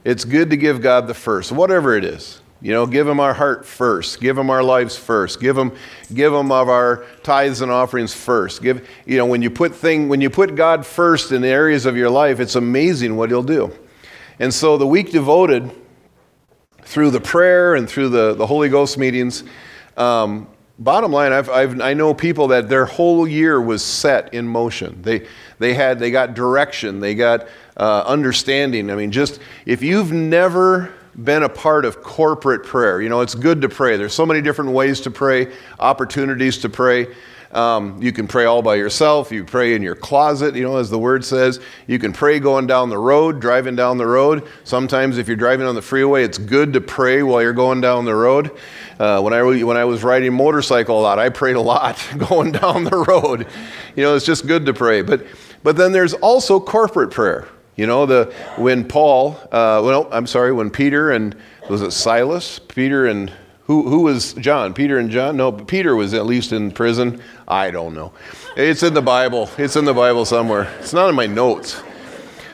It's 0.03 0.25
good 0.25 0.51
to 0.51 0.57
give 0.57 0.81
God 0.81 1.07
the 1.07 1.15
first, 1.15 1.51
whatever 1.51 1.95
it 1.95 2.05
is. 2.05 2.39
You 2.61 2.71
know, 2.71 2.85
give 2.85 3.07
him 3.07 3.19
our 3.19 3.33
heart 3.33 3.65
first. 3.65 4.21
Give 4.21 4.37
him 4.37 4.49
our 4.49 4.61
lives 4.61 4.95
first. 4.95 5.41
Give 5.41 5.57
him, 5.57 5.71
give 6.13 6.33
him 6.33 6.51
of 6.51 6.69
our 6.69 7.03
tithes 7.23 7.61
and 7.61 7.71
offerings 7.71 8.13
first. 8.13 8.61
Give, 8.61 8.87
you 9.05 9.17
know, 9.17 9.25
when 9.25 9.41
you 9.41 9.49
put 9.49 9.73
thing, 9.73 10.07
when 10.07 10.21
you 10.21 10.29
put 10.29 10.55
God 10.55 10.85
first 10.85 11.31
in 11.31 11.41
the 11.41 11.47
areas 11.47 11.85
of 11.85 11.97
your 11.97 12.09
life, 12.09 12.39
it's 12.39 12.55
amazing 12.55 13.15
what 13.15 13.29
He'll 13.29 13.43
do. 13.43 13.73
And 14.39 14.53
so 14.53 14.77
the 14.77 14.87
week 14.87 15.11
devoted 15.11 15.71
through 16.85 17.11
the 17.11 17.21
prayer 17.21 17.75
and 17.75 17.89
through 17.89 18.09
the, 18.09 18.33
the 18.33 18.45
Holy 18.45 18.69
Ghost 18.69 18.97
meetings, 18.97 19.43
um, 19.97 20.47
bottom 20.79 21.11
line, 21.11 21.31
I've, 21.31 21.49
I've, 21.49 21.81
i 21.81 21.93
know 21.93 22.13
people 22.13 22.47
that 22.49 22.69
their 22.69 22.85
whole 22.85 23.27
year 23.27 23.61
was 23.61 23.83
set 23.83 24.33
in 24.33 24.47
motion. 24.47 25.01
They, 25.01 25.27
they, 25.59 25.73
had, 25.73 25.99
they 25.99 26.11
got 26.11 26.33
direction, 26.33 26.99
they 26.99 27.15
got 27.15 27.47
uh, 27.77 28.03
understanding. 28.05 28.89
I 28.89 28.95
mean, 28.95 29.11
just 29.11 29.39
if 29.65 29.81
you've 29.81 30.11
never 30.11 30.93
been 31.23 31.43
a 31.43 31.49
part 31.49 31.85
of 31.85 32.01
corporate 32.01 32.63
prayer, 32.63 33.01
you 33.01 33.09
know, 33.09 33.21
it's 33.21 33.35
good 33.35 33.61
to 33.61 33.69
pray. 33.69 33.97
There's 33.97 34.13
so 34.13 34.25
many 34.25 34.41
different 34.41 34.71
ways 34.71 35.01
to 35.01 35.11
pray, 35.11 35.53
opportunities 35.79 36.57
to 36.59 36.69
pray. 36.69 37.07
Um, 37.53 38.01
you 38.01 38.11
can 38.11 38.27
pray 38.27 38.45
all 38.45 38.61
by 38.61 38.75
yourself. 38.75 39.31
You 39.31 39.43
pray 39.43 39.75
in 39.75 39.83
your 39.83 39.95
closet, 39.95 40.55
you 40.55 40.63
know, 40.63 40.77
as 40.77 40.89
the 40.89 40.97
word 40.97 41.23
says. 41.23 41.59
You 41.85 41.99
can 41.99 42.11
pray 42.11 42.39
going 42.39 42.65
down 42.65 42.89
the 42.89 42.97
road, 42.97 43.39
driving 43.39 43.75
down 43.75 43.97
the 43.97 44.07
road. 44.07 44.47
Sometimes, 44.63 45.17
if 45.17 45.27
you're 45.27 45.37
driving 45.37 45.67
on 45.67 45.75
the 45.75 45.81
freeway, 45.81 46.23
it's 46.23 46.37
good 46.37 46.73
to 46.73 46.81
pray 46.81 47.21
while 47.21 47.41
you're 47.41 47.53
going 47.53 47.79
down 47.79 48.05
the 48.05 48.15
road. 48.15 48.51
Uh, 48.99 49.21
when, 49.21 49.33
I, 49.33 49.43
when 49.63 49.77
I 49.77 49.85
was 49.85 50.03
riding 50.03 50.33
motorcycle 50.33 50.99
a 50.99 51.01
lot, 51.01 51.19
I 51.19 51.29
prayed 51.29 51.55
a 51.55 51.61
lot 51.61 52.03
going 52.29 52.51
down 52.51 52.85
the 52.85 53.05
road. 53.07 53.47
You 53.95 54.03
know, 54.03 54.15
it's 54.15 54.25
just 54.25 54.47
good 54.47 54.65
to 54.65 54.73
pray. 54.73 55.03
But, 55.03 55.25
but 55.61 55.77
then 55.77 55.91
there's 55.91 56.13
also 56.15 56.59
corporate 56.59 57.11
prayer. 57.11 57.47
You 57.75 57.87
know, 57.87 58.05
the 58.05 58.31
when 58.57 58.87
Paul, 58.87 59.35
uh, 59.51 59.81
well, 59.83 60.07
I'm 60.11 60.27
sorry, 60.27 60.53
when 60.53 60.69
Peter 60.69 61.11
and 61.11 61.35
was 61.69 61.81
it 61.81 61.91
Silas? 61.91 62.59
Peter 62.59 63.07
and 63.07 63.31
who, 63.65 63.87
who 63.87 64.01
was 64.01 64.33
John? 64.33 64.73
Peter 64.73 64.97
and 64.97 65.09
John? 65.09 65.37
No, 65.37 65.51
Peter 65.51 65.95
was 65.95 66.13
at 66.13 66.25
least 66.25 66.51
in 66.51 66.71
prison. 66.71 67.21
I 67.47 67.71
don't 67.71 67.93
know. 67.93 68.11
It's 68.57 68.83
in 68.83 68.93
the 68.93 69.01
Bible. 69.01 69.49
It's 69.57 69.75
in 69.77 69.85
the 69.85 69.93
Bible 69.93 70.25
somewhere. 70.25 70.63
It's 70.79 70.93
not 70.93 71.09
in 71.09 71.15
my 71.15 71.27
notes. 71.27 71.81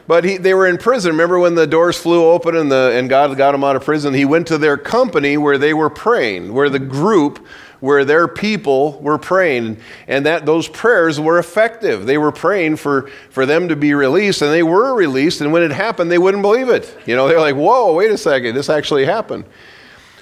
But 0.06 0.24
he, 0.24 0.38
they 0.38 0.54
were 0.54 0.68
in 0.68 0.78
prison. 0.78 1.12
Remember 1.12 1.40
when 1.40 1.56
the 1.56 1.68
doors 1.68 1.96
flew 1.96 2.26
open 2.26 2.56
and, 2.56 2.72
the, 2.72 2.94
and 2.96 3.10
God 3.10 3.36
got 3.38 3.52
them 3.52 3.64
out 3.64 3.76
of 3.76 3.84
prison? 3.84 4.14
He 4.14 4.26
went 4.26 4.48
to 4.48 4.58
their 4.58 4.78
company 4.78 5.38
where 5.38 5.58
they 5.58 5.74
were 5.74 5.90
praying, 5.90 6.54
where 6.54 6.70
the 6.70 6.80
group, 6.80 7.46
where 7.80 8.04
their 8.04 8.28
people 8.28 9.00
were 9.02 9.18
praying. 9.18 9.78
And 10.08 10.26
that 10.26 10.46
those 10.46 10.68
prayers 10.68 11.20
were 11.20 11.40
effective. 11.40 12.06
They 12.06 12.18
were 12.18 12.32
praying 12.32 12.78
for, 12.78 13.10
for 13.30 13.46
them 13.46 13.68
to 13.68 13.76
be 13.76 13.94
released, 13.94 14.42
and 14.42 14.52
they 14.52 14.64
were 14.64 14.96
released. 14.96 15.42
And 15.42 15.52
when 15.52 15.64
it 15.64 15.72
happened, 15.72 16.12
they 16.12 16.18
wouldn't 16.18 16.44
believe 16.44 16.70
it. 16.70 16.96
You 17.06 17.16
know, 17.16 17.28
they're 17.28 17.40
like, 17.40 17.56
whoa, 17.56 17.94
wait 17.94 18.12
a 18.12 18.18
second, 18.18 18.56
this 18.56 18.70
actually 18.70 19.06
happened. 19.06 19.46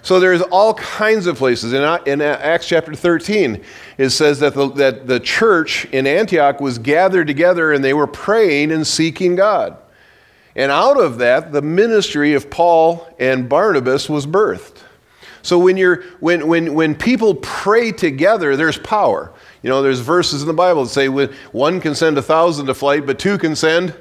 So 0.07 0.21
there's 0.21 0.41
all 0.41 0.73
kinds 0.75 1.27
of 1.27 1.35
places. 1.35 1.73
In, 1.73 1.81
uh, 1.81 2.01
in 2.05 2.21
uh, 2.21 2.39
Acts 2.41 2.65
chapter 2.65 2.95
13, 2.95 3.61
it 3.97 4.11
says 4.11 4.39
that 4.39 4.53
the, 4.53 4.71
that 4.75 5.05
the 5.05 5.19
church 5.19 5.83
in 5.91 6.07
Antioch 6.07 6.61
was 6.61 6.79
gathered 6.79 7.27
together 7.27 7.73
and 7.73 7.83
they 7.83 7.93
were 7.93 8.07
praying 8.07 8.71
and 8.71 8.87
seeking 8.87 9.35
God. 9.35 9.75
And 10.55 10.71
out 10.71 10.97
of 10.97 11.17
that, 11.17 11.51
the 11.51 11.61
ministry 11.61 12.35
of 12.35 12.49
Paul 12.49 13.05
and 13.19 13.49
Barnabas 13.49 14.07
was 14.07 14.25
birthed. 14.25 14.77
So 15.41 15.59
when, 15.59 15.75
you're, 15.75 16.03
when, 16.21 16.47
when, 16.47 16.73
when 16.73 16.95
people 16.95 17.35
pray 17.35 17.91
together, 17.91 18.55
there's 18.55 18.77
power. 18.77 19.33
You 19.61 19.69
know, 19.69 19.81
there's 19.81 19.99
verses 19.99 20.41
in 20.41 20.47
the 20.47 20.53
Bible 20.53 20.85
that 20.85 20.89
say 20.89 21.09
one 21.09 21.81
can 21.81 21.95
send 21.95 22.17
a 22.17 22.21
thousand 22.21 22.67
to 22.67 22.73
flight, 22.73 23.05
but 23.05 23.19
two 23.19 23.37
can 23.37 23.57
send. 23.57 23.93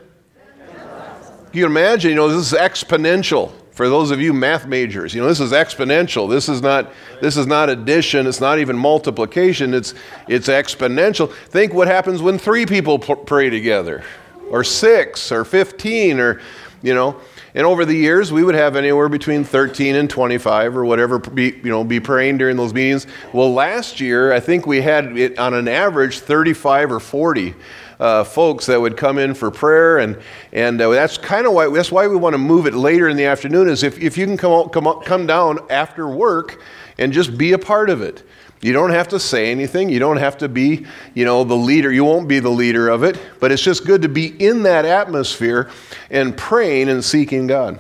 You 1.52 1.64
can 1.64 1.72
imagine, 1.72 2.10
you 2.10 2.16
know, 2.16 2.28
this 2.28 2.52
is 2.52 2.56
exponential 2.56 3.50
for 3.76 3.90
those 3.90 4.11
of 4.11 4.23
you 4.23 4.33
math 4.33 4.66
majors, 4.66 5.14
you 5.14 5.21
know, 5.21 5.28
this 5.28 5.38
is 5.38 5.52
exponential. 5.52 6.30
This 6.30 6.49
is 6.49 6.62
not, 6.62 6.90
this 7.21 7.37
is 7.37 7.47
not 7.47 7.68
addition. 7.68 8.26
It's 8.26 8.40
not 8.40 8.59
even 8.59 8.75
multiplication. 8.75 9.75
It's, 9.75 9.92
it's 10.26 10.49
exponential. 10.49 11.30
Think 11.30 11.75
what 11.75 11.87
happens 11.87 12.23
when 12.23 12.38
three 12.38 12.64
people 12.64 12.99
pray 12.99 13.50
together, 13.50 14.02
or 14.50 14.64
six, 14.64 15.30
or 15.30 15.45
15, 15.45 16.18
or, 16.18 16.40
you 16.83 16.95
know. 16.95 17.21
And 17.54 17.66
over 17.66 17.85
the 17.85 17.95
years, 17.95 18.33
we 18.33 18.42
would 18.42 18.54
have 18.54 18.76
anywhere 18.76 19.11
between 19.11 19.45
13 19.45 19.95
and 19.95 20.09
25 20.09 20.75
or 20.75 20.87
whatever, 20.87 21.18
be, 21.18 21.61
you 21.62 21.71
know, 21.71 21.85
be 21.85 22.00
praying 22.00 22.38
during 22.38 22.56
those 22.56 22.73
meetings. 22.73 23.06
Well, 23.35 23.52
last 23.52 24.00
year, 24.00 24.33
I 24.33 24.40
think 24.40 24.66
we 24.66 24.80
had 24.80 25.18
it 25.18 25.38
on 25.38 25.52
an 25.52 25.68
average 25.68 26.21
35 26.21 26.92
or 26.92 27.00
40 27.00 27.54
uh, 27.98 28.24
folks 28.24 28.66
that 28.66 28.80
would 28.80 28.96
come 28.96 29.18
in 29.18 29.34
for 29.34 29.50
prayer, 29.50 29.98
and 29.98 30.18
and 30.52 30.80
uh, 30.80 30.90
that's 30.90 31.18
kind 31.18 31.46
of 31.46 31.52
why 31.52 31.68
that's 31.70 31.90
why 31.90 32.06
we 32.06 32.16
want 32.16 32.34
to 32.34 32.38
move 32.38 32.66
it 32.66 32.74
later 32.74 33.08
in 33.08 33.16
the 33.16 33.24
afternoon. 33.26 33.68
Is 33.68 33.82
if, 33.82 33.98
if 33.98 34.18
you 34.18 34.26
can 34.26 34.36
come 34.36 34.52
out, 34.52 34.72
come 34.72 34.86
up, 34.86 35.04
come 35.04 35.26
down 35.26 35.58
after 35.70 36.08
work 36.08 36.60
and 36.98 37.12
just 37.12 37.36
be 37.36 37.52
a 37.52 37.58
part 37.58 37.90
of 37.90 38.02
it. 38.02 38.22
You 38.62 38.72
don't 38.72 38.90
have 38.90 39.08
to 39.08 39.20
say 39.20 39.50
anything. 39.50 39.90
You 39.90 39.98
don't 39.98 40.16
have 40.16 40.38
to 40.38 40.48
be, 40.48 40.86
you 41.14 41.24
know, 41.24 41.44
the 41.44 41.56
leader. 41.56 41.92
You 41.92 42.04
won't 42.04 42.26
be 42.26 42.40
the 42.40 42.50
leader 42.50 42.88
of 42.88 43.02
it, 43.04 43.20
but 43.38 43.52
it's 43.52 43.62
just 43.62 43.84
good 43.84 44.02
to 44.02 44.08
be 44.08 44.26
in 44.26 44.62
that 44.62 44.84
atmosphere 44.84 45.70
and 46.10 46.36
praying 46.36 46.88
and 46.88 47.04
seeking 47.04 47.46
God. 47.46 47.78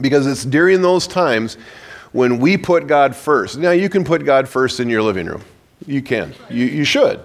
Because 0.00 0.26
it's 0.26 0.44
during 0.44 0.82
those 0.82 1.06
times 1.06 1.56
when 2.12 2.38
we 2.38 2.56
put 2.56 2.86
God 2.86 3.16
first. 3.16 3.58
Now, 3.58 3.70
you 3.70 3.88
can 3.88 4.04
put 4.04 4.24
God 4.24 4.48
first 4.48 4.78
in 4.78 4.88
your 4.88 5.02
living 5.02 5.26
room. 5.26 5.42
You 5.86 6.02
can. 6.02 6.34
You, 6.50 6.66
you 6.66 6.84
should. 6.84 7.20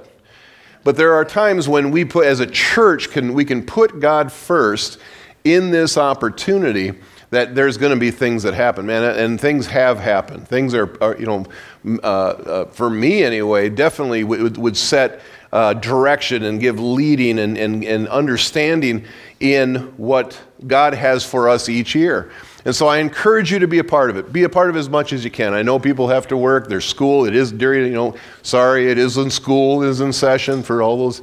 But 0.87 0.95
there 0.95 1.15
are 1.15 1.25
times 1.25 1.67
when 1.67 1.91
we 1.91 2.05
put, 2.05 2.25
as 2.25 2.39
a 2.39 2.47
church, 2.47 3.09
can, 3.09 3.33
we 3.33 3.43
can 3.43 3.61
put 3.61 3.99
God 3.99 4.31
first 4.31 4.99
in 5.43 5.69
this 5.69 5.97
opportunity 5.97 6.93
that 7.29 7.55
there's 7.55 7.75
going 7.77 7.93
to 7.93 7.99
be 7.99 8.09
things 8.09 8.43
that 8.43 8.53
happen, 8.53 8.85
man, 8.85 9.03
and 9.03 9.37
things 9.37 9.67
have 9.67 9.99
happened. 9.99 10.47
Things 10.47 10.73
are, 10.73 10.97
are 11.03 11.17
you 11.17 11.25
know, 11.25 11.45
uh, 11.85 12.07
uh, 12.07 12.65
for 12.67 12.89
me 12.89 13.21
anyway, 13.21 13.67
definitely 13.67 14.23
would, 14.23 14.55
would 14.55 14.77
set 14.77 15.19
uh, 15.51 15.73
direction 15.73 16.43
and 16.43 16.57
give 16.57 16.79
leading 16.79 17.37
and, 17.37 17.57
and, 17.57 17.83
and 17.83 18.07
understanding 18.07 19.03
in 19.41 19.75
what 19.97 20.39
God 20.65 20.93
has 20.93 21.25
for 21.25 21.49
us 21.49 21.67
each 21.67 21.95
year. 21.95 22.31
And 22.65 22.75
so 22.75 22.87
I 22.87 22.97
encourage 22.97 23.51
you 23.51 23.59
to 23.59 23.67
be 23.67 23.79
a 23.79 23.83
part 23.83 24.09
of 24.09 24.17
it. 24.17 24.33
Be 24.33 24.43
a 24.43 24.49
part 24.49 24.69
of 24.69 24.75
as 24.75 24.89
much 24.89 25.13
as 25.13 25.23
you 25.23 25.31
can. 25.31 25.53
I 25.53 25.61
know 25.61 25.79
people 25.79 26.07
have 26.09 26.27
to 26.27 26.37
work. 26.37 26.67
There's 26.67 26.85
school. 26.85 27.25
It 27.25 27.35
is 27.35 27.51
during, 27.51 27.85
you 27.85 27.93
know, 27.93 28.15
sorry, 28.41 28.91
it 28.91 28.97
is 28.97 29.17
in 29.17 29.29
school, 29.29 29.83
it 29.83 29.87
is 29.87 30.01
in 30.01 30.11
session 30.11 30.63
for 30.63 30.81
all 30.81 30.97
those, 30.97 31.21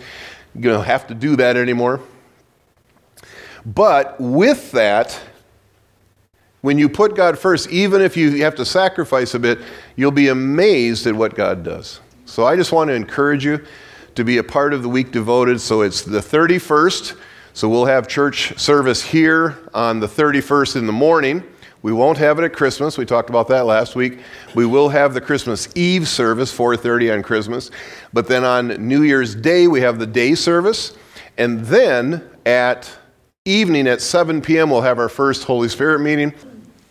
you 0.55 0.71
know, 0.71 0.81
have 0.81 1.07
to 1.09 1.15
do 1.15 1.37
that 1.37 1.57
anymore. 1.57 2.01
But 3.67 4.21
with 4.21 4.73
that, 4.73 5.21
when 6.61 6.79
you 6.79 6.89
put 6.89 7.15
God 7.15 7.39
first, 7.39 7.69
even 7.71 8.01
if 8.01 8.17
you 8.17 8.43
have 8.43 8.55
to 8.55 8.65
sacrifice 8.65 9.35
a 9.35 9.39
bit, 9.39 9.59
you'll 9.97 10.11
be 10.11 10.29
amazed 10.29 11.07
at 11.07 11.15
what 11.15 11.35
God 11.35 11.63
does. 11.63 12.01
So 12.25 12.47
I 12.47 12.57
just 12.57 12.73
want 12.73 12.89
to 12.89 12.95
encourage 12.95 13.45
you 13.45 13.65
to 14.15 14.25
be 14.25 14.39
a 14.39 14.43
part 14.43 14.73
of 14.73 14.83
the 14.83 14.89
week 14.89 15.11
devoted. 15.11 15.61
So 15.61 15.83
it's 15.83 16.03
the 16.03 16.21
31st. 16.21 17.19
So 17.57 17.69
we'll 17.69 17.85
have 17.85 18.09
church 18.09 18.59
service 18.59 19.01
here 19.01 19.57
on 19.73 20.01
the 20.01 20.09
31st 20.09 20.75
in 20.75 20.87
the 20.89 20.93
morning. 20.93 21.45
We 21.83 21.93
won't 21.93 22.19
have 22.19 22.41
it 22.41 22.45
at 22.45 22.53
Christmas. 22.53 22.99
We 22.99 23.07
talked 23.07 23.31
about 23.31 23.47
that 23.47 23.65
last 23.65 23.95
week. 23.95 24.19
We 24.57 24.67
will 24.67 24.89
have 24.89 25.15
the 25.15 25.21
Christmas 25.21 25.69
Eve 25.77 26.09
service, 26.09 26.53
4:30 26.53 27.15
on 27.15 27.23
Christmas. 27.23 27.71
But 28.13 28.27
then 28.27 28.43
on 28.43 28.89
New 28.89 29.03
Year's 29.03 29.37
Day, 29.37 29.69
we 29.69 29.83
have 29.83 30.01
the 30.01 30.07
day 30.07 30.35
service. 30.35 30.95
And 31.39 31.61
then 31.67 32.29
at 32.45 32.91
evening 33.45 33.87
at 33.87 34.03
7 34.03 34.41
p.m., 34.41 34.69
we'll 34.69 34.81
have 34.81 34.99
our 34.99 35.09
first 35.09 35.45
Holy 35.45 35.69
Spirit 35.69 36.01
meeting. 36.01 36.35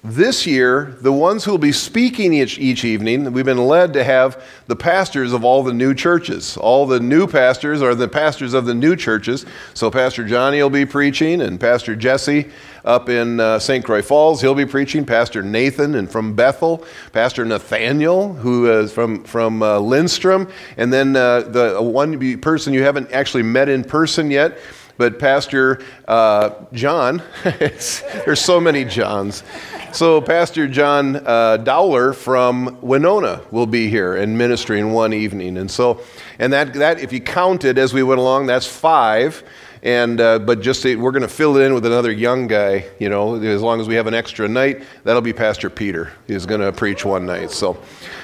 This 0.06 0.46
year, 0.46 0.98
the 1.00 1.14
ones 1.14 1.46
who 1.46 1.52
will 1.52 1.58
be 1.58 1.72
speaking 1.72 2.34
each, 2.34 2.60
each 2.60 2.84
evening, 2.84 3.32
we've 3.32 3.46
been 3.46 3.70
led 3.70 3.94
to 3.94 4.04
have 4.04 4.44
the 4.68 4.76
pastors 4.76 5.32
of 5.32 5.46
all 5.46 5.64
the 5.64 5.72
new 5.72 5.94
churches. 5.94 6.58
All 6.58 6.86
the 6.86 7.00
new 7.00 7.26
pastors 7.26 7.82
are 7.82 7.96
the 7.96 8.10
pastors 8.10 8.54
of 8.54 8.66
the 8.66 8.74
new 8.74 8.98
churches. 8.98 9.46
So, 9.74 9.90
Pastor 9.90 10.26
Johnny 10.26 10.62
will 10.62 10.70
be 10.70 10.86
preaching, 10.86 11.40
and 11.40 11.58
Pastor 11.58 11.96
Jesse 11.96 12.50
up 12.84 13.08
in 13.08 13.40
uh, 13.40 13.60
St. 13.60 13.86
Croix 13.86 14.02
Falls, 14.02 14.42
he'll 14.42 14.54
be 14.54 14.66
preaching. 14.66 15.06
Pastor 15.06 15.42
Nathan, 15.42 15.96
and 15.96 16.12
from 16.12 16.36
Bethel, 16.36 16.84
Pastor 17.14 17.46
Nathaniel, 17.46 18.34
who 18.34 18.70
is 18.70 18.92
from, 18.92 19.24
from 19.24 19.64
uh, 19.64 19.80
Lindstrom, 19.80 20.50
and 20.76 20.92
then 20.92 21.16
uh, 21.16 21.44
the 21.44 21.82
one 21.82 22.42
person 22.42 22.74
you 22.74 22.84
haven't 22.84 23.10
actually 23.14 23.44
met 23.44 23.70
in 23.70 23.86
person 23.86 24.30
yet 24.30 24.58
but 24.98 25.20
Pastor 25.20 25.84
uh, 26.08 26.52
John, 26.74 27.22
there's 27.44 28.42
so 28.42 28.60
many 28.60 28.86
Johns. 28.86 29.44
So, 29.92 30.22
Pastor 30.22 30.68
John 30.68 31.18
uh, 31.18 31.58
Dowler 31.58 32.14
from 32.14 32.80
Winona 32.82 33.42
will 33.52 33.68
be 33.68 33.90
here 33.90 34.16
and 34.16 34.38
ministering 34.38 34.92
one 34.92 35.14
evening. 35.14 35.58
And 35.58 35.70
so, 35.70 36.02
and 36.40 36.52
that, 36.52 36.74
that 36.74 37.00
if 37.00 37.14
you 37.14 37.22
counted 37.22 37.78
as 37.78 37.94
we 37.94 38.02
went 38.02 38.20
along, 38.20 38.48
that's 38.48 38.66
five. 38.66 39.44
And, 39.84 40.20
uh, 40.22 40.40
but 40.40 40.62
just 40.62 40.86
we're 40.86 41.12
going 41.12 41.24
to 41.24 41.28
fill 41.28 41.58
it 41.58 41.66
in 41.66 41.74
with 41.74 41.86
another 41.86 42.10
young 42.10 42.48
guy, 42.48 42.86
you 43.00 43.10
know, 43.10 43.36
as 43.36 43.62
long 43.62 43.82
as 43.82 43.88
we 43.88 43.96
have 43.96 44.08
an 44.08 44.14
extra 44.14 44.48
night, 44.48 44.82
that'll 45.04 45.22
be 45.22 45.34
Pastor 45.34 45.70
Peter. 45.70 46.14
He's 46.26 46.46
going 46.46 46.62
to 46.62 46.72
preach 46.72 47.04
one 47.04 47.26
night. 47.26 47.52
So, 47.52 47.78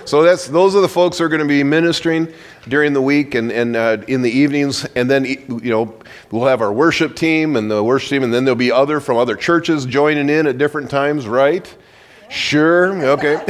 so 0.06 0.24
that's, 0.24 0.48
those 0.48 0.74
are 0.74 0.80
the 0.80 0.88
folks 0.88 1.17
who 1.17 1.26
are 1.26 1.30
going 1.30 1.41
to 1.41 1.48
be 1.48 1.62
ministering 1.63 2.32
during 2.69 2.93
the 2.93 3.02
week 3.02 3.36
and, 3.36 3.52
and 3.52 3.76
uh, 3.76 3.98
in 4.08 4.22
the 4.22 4.32
evenings. 4.32 4.86
And 4.95 5.12
then, 5.12 5.26
you 5.26 5.69
know, 5.69 6.00
we'll 6.32 6.48
have 6.48 6.62
our 6.62 6.72
worship 6.72 7.17
team 7.17 7.58
and 7.58 7.69
the 7.69 7.84
worship 7.84 8.10
team, 8.10 8.24
and 8.24 8.34
then 8.34 8.45
there'll 8.45 8.56
be 8.56 8.72
other 8.72 9.02
from 9.02 9.17
other 9.17 9.36
churches 9.36 9.86
joining 9.86 10.30
in 10.30 10.48
at 10.48 10.58
different 10.58 10.89
times, 10.89 11.28
right? 11.28 11.76
Sure. 12.30 13.06
Okay. 13.06 13.36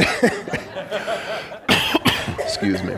Excuse 2.40 2.82
me. 2.82 2.96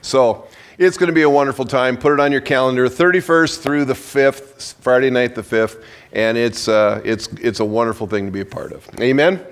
So, 0.00 0.46
it's 0.78 0.98
going 0.98 1.08
to 1.08 1.14
be 1.14 1.22
a 1.22 1.30
wonderful 1.30 1.64
time. 1.64 1.96
Put 1.96 2.12
it 2.12 2.20
on 2.20 2.32
your 2.32 2.40
calendar, 2.40 2.88
31st 2.88 3.62
through 3.62 3.84
the 3.84 3.94
5th, 3.94 4.74
Friday 4.74 5.10
night 5.10 5.34
the 5.34 5.42
5th, 5.42 5.82
and 6.12 6.36
it's, 6.36 6.68
uh, 6.68 7.00
it's, 7.04 7.28
it's 7.40 7.60
a 7.60 7.64
wonderful 7.64 8.06
thing 8.06 8.26
to 8.26 8.32
be 8.32 8.40
a 8.40 8.46
part 8.46 8.72
of. 8.72 8.88
Amen? 9.00 9.44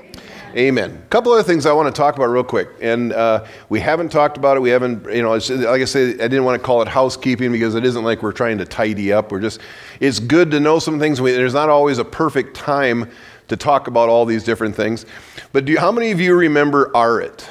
Amen. 0.57 0.91
A 1.03 1.09
couple 1.09 1.33
other 1.33 1.43
things 1.43 1.65
I 1.65 1.73
want 1.73 1.95
to 1.95 1.99
talk 1.99 2.17
about 2.17 2.27
real 2.27 2.45
quick, 2.45 2.69
and 2.81 3.13
uh, 3.13 3.47
we 3.69 3.81
haven't 3.81 4.11
talked 4.11 4.37
about 4.37 4.57
it. 4.57 4.61
We 4.61 4.71
haven't, 4.71 5.07
you 5.15 5.23
know, 5.23 5.31
like 5.31 5.81
I 5.81 5.85
said, 5.85 6.21
I 6.21 6.29
didn't 6.29 6.45
want 6.45 6.61
to 6.61 6.67
call 6.67 6.83
it 6.83 6.89
housekeeping 6.89 7.53
because 7.53 7.75
it 7.75 7.87
isn't 7.87 8.05
like 8.05 8.23
we're 8.23 8.33
trying 8.33 8.59
to 8.59 8.67
tidy 8.67 9.13
up. 9.13 9.33
We're 9.33 9.41
just, 9.41 9.61
it's 10.01 10.19
good 10.19 10.51
to 10.51 10.61
know 10.61 10.79
some 10.79 10.99
things. 10.99 11.21
We, 11.21 11.33
there's 11.33 11.55
not 11.55 11.71
always 11.71 11.99
a 11.99 12.05
perfect 12.05 12.55
time 12.55 13.11
to 13.49 13.57
talk 13.57 13.87
about 13.87 14.09
all 14.11 14.27
these 14.27 14.45
different 14.45 14.75
things. 14.75 15.07
But 15.53 15.65
do 15.65 15.77
how 15.77 15.93
many 15.93 16.11
of 16.11 16.21
you 16.21 16.35
remember 16.35 16.91
Arit? 16.91 17.49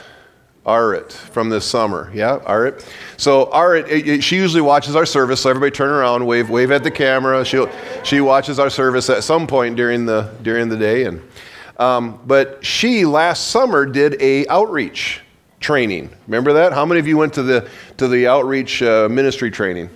Arit 0.65 1.11
from 1.11 1.49
this 1.49 1.65
summer. 1.65 2.11
Yeah, 2.13 2.39
Arit. 2.39 2.85
So 3.17 3.47
Arit, 3.47 4.21
she 4.21 4.35
usually 4.35 4.61
watches 4.61 4.95
our 4.95 5.05
service. 5.05 5.41
So 5.41 5.49
everybody 5.49 5.71
turn 5.71 5.89
around, 5.89 6.25
wave, 6.25 6.49
wave 6.49 6.71
at 6.71 6.83
the 6.83 6.91
camera. 6.91 7.43
She 7.43 7.65
she 8.03 8.21
watches 8.21 8.59
our 8.59 8.69
service 8.69 9.09
at 9.09 9.23
some 9.23 9.47
point 9.47 9.75
during 9.75 10.05
the 10.05 10.31
during 10.43 10.69
the 10.69 10.77
day. 10.77 11.05
And 11.05 11.21
um, 11.77 12.19
but 12.27 12.63
she 12.63 13.05
last 13.05 13.47
summer 13.47 13.87
did 13.87 14.21
a 14.21 14.47
outreach 14.47 15.21
training. 15.59 16.11
Remember 16.27 16.53
that? 16.53 16.73
How 16.73 16.85
many 16.85 16.99
of 16.99 17.07
you 17.07 17.17
went 17.17 17.33
to 17.33 17.43
the 17.43 17.67
to 17.97 18.07
the 18.07 18.27
outreach 18.27 18.83
uh, 18.83 19.09
ministry 19.09 19.49
training? 19.49 19.89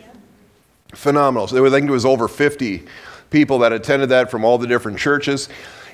Phenomenal. 0.95 1.47
So 1.47 1.63
I 1.63 1.69
think 1.69 1.87
it 1.87 1.91
was 1.91 2.05
over 2.05 2.27
50 2.27 2.83
people 3.29 3.59
that 3.59 3.73
attended 3.73 4.09
that 4.09 4.31
from 4.31 4.45
all 4.45 4.57
the 4.57 4.67
different 4.67 4.97
churches. 4.97 5.49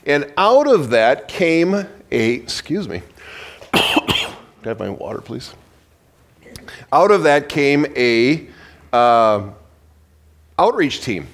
And 0.05 0.31
out 0.37 0.67
of 0.67 0.91
that 0.91 1.27
came 1.27 1.73
a, 2.11 2.33
excuse 2.33 2.87
me, 2.87 3.01
I 4.63 4.67
have 4.69 4.79
my 4.79 4.89
water, 4.89 5.21
please? 5.21 5.53
Out 6.91 7.11
of 7.11 7.23
that 7.23 7.49
came 7.49 7.85
a 7.95 8.47
uh, 8.93 9.49
outreach 10.59 11.01
team. 11.01 11.27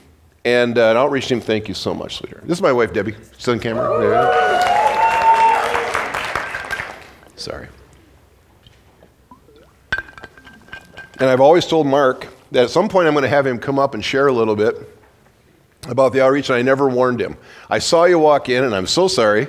And 0.45 0.77
uh, 0.77 0.91
an 0.91 0.97
outreach 0.97 1.27
team, 1.27 1.41
thank 1.41 1.67
you 1.67 1.73
so 1.73 1.93
much, 1.93 2.17
sweetheart. 2.17 2.47
This 2.47 2.57
is 2.57 2.61
my 2.61 2.71
wife, 2.71 2.93
Debbie. 2.93 3.15
Still 3.37 3.55
on 3.55 3.59
camera? 3.59 3.83
Sorry. 7.35 7.67
And 11.19 11.29
I've 11.29 11.41
always 11.41 11.65
told 11.65 11.85
Mark 11.85 12.27
that 12.51 12.65
at 12.65 12.69
some 12.69 12.87
point 12.87 13.07
I'm 13.07 13.13
going 13.13 13.23
to 13.23 13.29
have 13.29 13.45
him 13.45 13.59
come 13.59 13.77
up 13.77 13.93
and 13.93 14.05
share 14.05 14.27
a 14.27 14.31
little 14.31 14.55
bit 14.55 14.75
about 15.89 16.13
the 16.13 16.23
outreach, 16.23 16.49
and 16.49 16.57
I 16.57 16.61
never 16.61 16.87
warned 16.87 17.19
him. 17.19 17.37
I 17.69 17.79
saw 17.79 18.05
you 18.05 18.19
walk 18.19 18.47
in, 18.49 18.63
and 18.63 18.73
I'm 18.73 18.87
so 18.87 19.07
sorry 19.07 19.47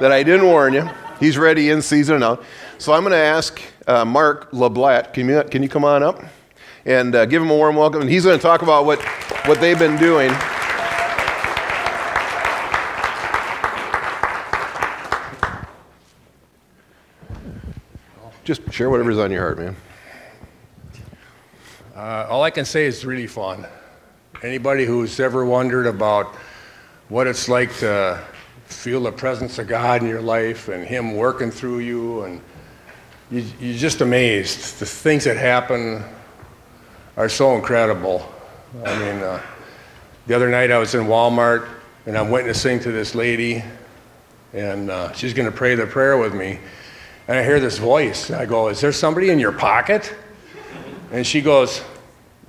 that 0.00 0.12
I 0.12 0.22
didn't 0.22 0.46
warn 0.46 0.72
you. 0.72 0.88
He's 1.20 1.36
ready 1.36 1.70
in 1.70 1.82
season 1.82 2.16
and 2.16 2.24
out. 2.24 2.44
So 2.80 2.92
I'm 2.92 3.02
going 3.02 3.10
to 3.10 3.16
ask 3.16 3.60
uh, 3.88 4.04
Mark 4.04 4.52
LeBlat, 4.52 5.12
can 5.12 5.28
you, 5.28 5.42
can 5.42 5.64
you 5.64 5.68
come 5.68 5.84
on 5.84 6.04
up 6.04 6.22
and 6.84 7.12
uh, 7.12 7.26
give 7.26 7.42
him 7.42 7.50
a 7.50 7.56
warm 7.56 7.74
welcome? 7.74 8.02
And 8.02 8.08
he's 8.08 8.22
going 8.22 8.38
to 8.38 8.42
talk 8.42 8.62
about 8.62 8.86
what, 8.86 9.02
what 9.46 9.60
they've 9.60 9.76
been 9.76 9.98
doing. 9.98 10.30
Just 18.44 18.72
share 18.72 18.88
whatever's 18.88 19.18
on 19.18 19.32
your 19.32 19.42
heart, 19.42 19.58
man. 19.58 19.76
Uh, 21.96 22.28
all 22.30 22.44
I 22.44 22.50
can 22.50 22.64
say 22.64 22.86
is 22.86 23.04
really 23.04 23.26
fun. 23.26 23.66
Anybody 24.44 24.84
who's 24.84 25.18
ever 25.18 25.44
wondered 25.44 25.88
about 25.88 26.26
what 27.08 27.26
it's 27.26 27.48
like 27.48 27.76
to 27.78 28.22
feel 28.66 29.02
the 29.02 29.10
presence 29.10 29.58
of 29.58 29.66
God 29.66 30.00
in 30.00 30.08
your 30.08 30.22
life 30.22 30.68
and 30.68 30.86
Him 30.86 31.16
working 31.16 31.50
through 31.50 31.80
you, 31.80 32.22
and 32.22 32.40
you, 33.30 33.44
you're 33.60 33.76
just 33.76 34.00
amazed. 34.00 34.78
The 34.78 34.86
things 34.86 35.24
that 35.24 35.36
happen 35.36 36.02
are 37.16 37.28
so 37.28 37.56
incredible. 37.56 38.26
I 38.84 38.98
mean, 38.98 39.22
uh, 39.22 39.42
the 40.26 40.34
other 40.34 40.50
night 40.50 40.70
I 40.70 40.78
was 40.78 40.94
in 40.94 41.06
Walmart 41.06 41.68
and 42.06 42.16
I'm 42.16 42.30
witnessing 42.30 42.80
to 42.80 42.92
this 42.92 43.14
lady, 43.14 43.62
and 44.54 44.90
uh, 44.90 45.12
she's 45.12 45.34
going 45.34 45.50
to 45.50 45.54
pray 45.54 45.74
the 45.74 45.86
prayer 45.86 46.16
with 46.16 46.34
me. 46.34 46.58
And 47.26 47.36
I 47.36 47.44
hear 47.44 47.60
this 47.60 47.76
voice. 47.76 48.30
I 48.30 48.46
go, 48.46 48.68
Is 48.68 48.80
there 48.80 48.92
somebody 48.92 49.28
in 49.28 49.38
your 49.38 49.52
pocket? 49.52 50.14
And 51.12 51.26
she 51.26 51.42
goes, 51.42 51.82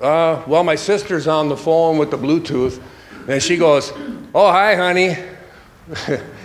uh, 0.02 0.42
Well, 0.48 0.64
my 0.64 0.76
sister's 0.76 1.28
on 1.28 1.50
the 1.50 1.58
phone 1.58 1.98
with 1.98 2.10
the 2.10 2.18
Bluetooth. 2.18 2.82
And 3.28 3.44
she 3.44 3.58
goes, 3.58 3.92
Oh, 4.34 4.50
hi, 4.50 4.76
honey. 4.76 5.18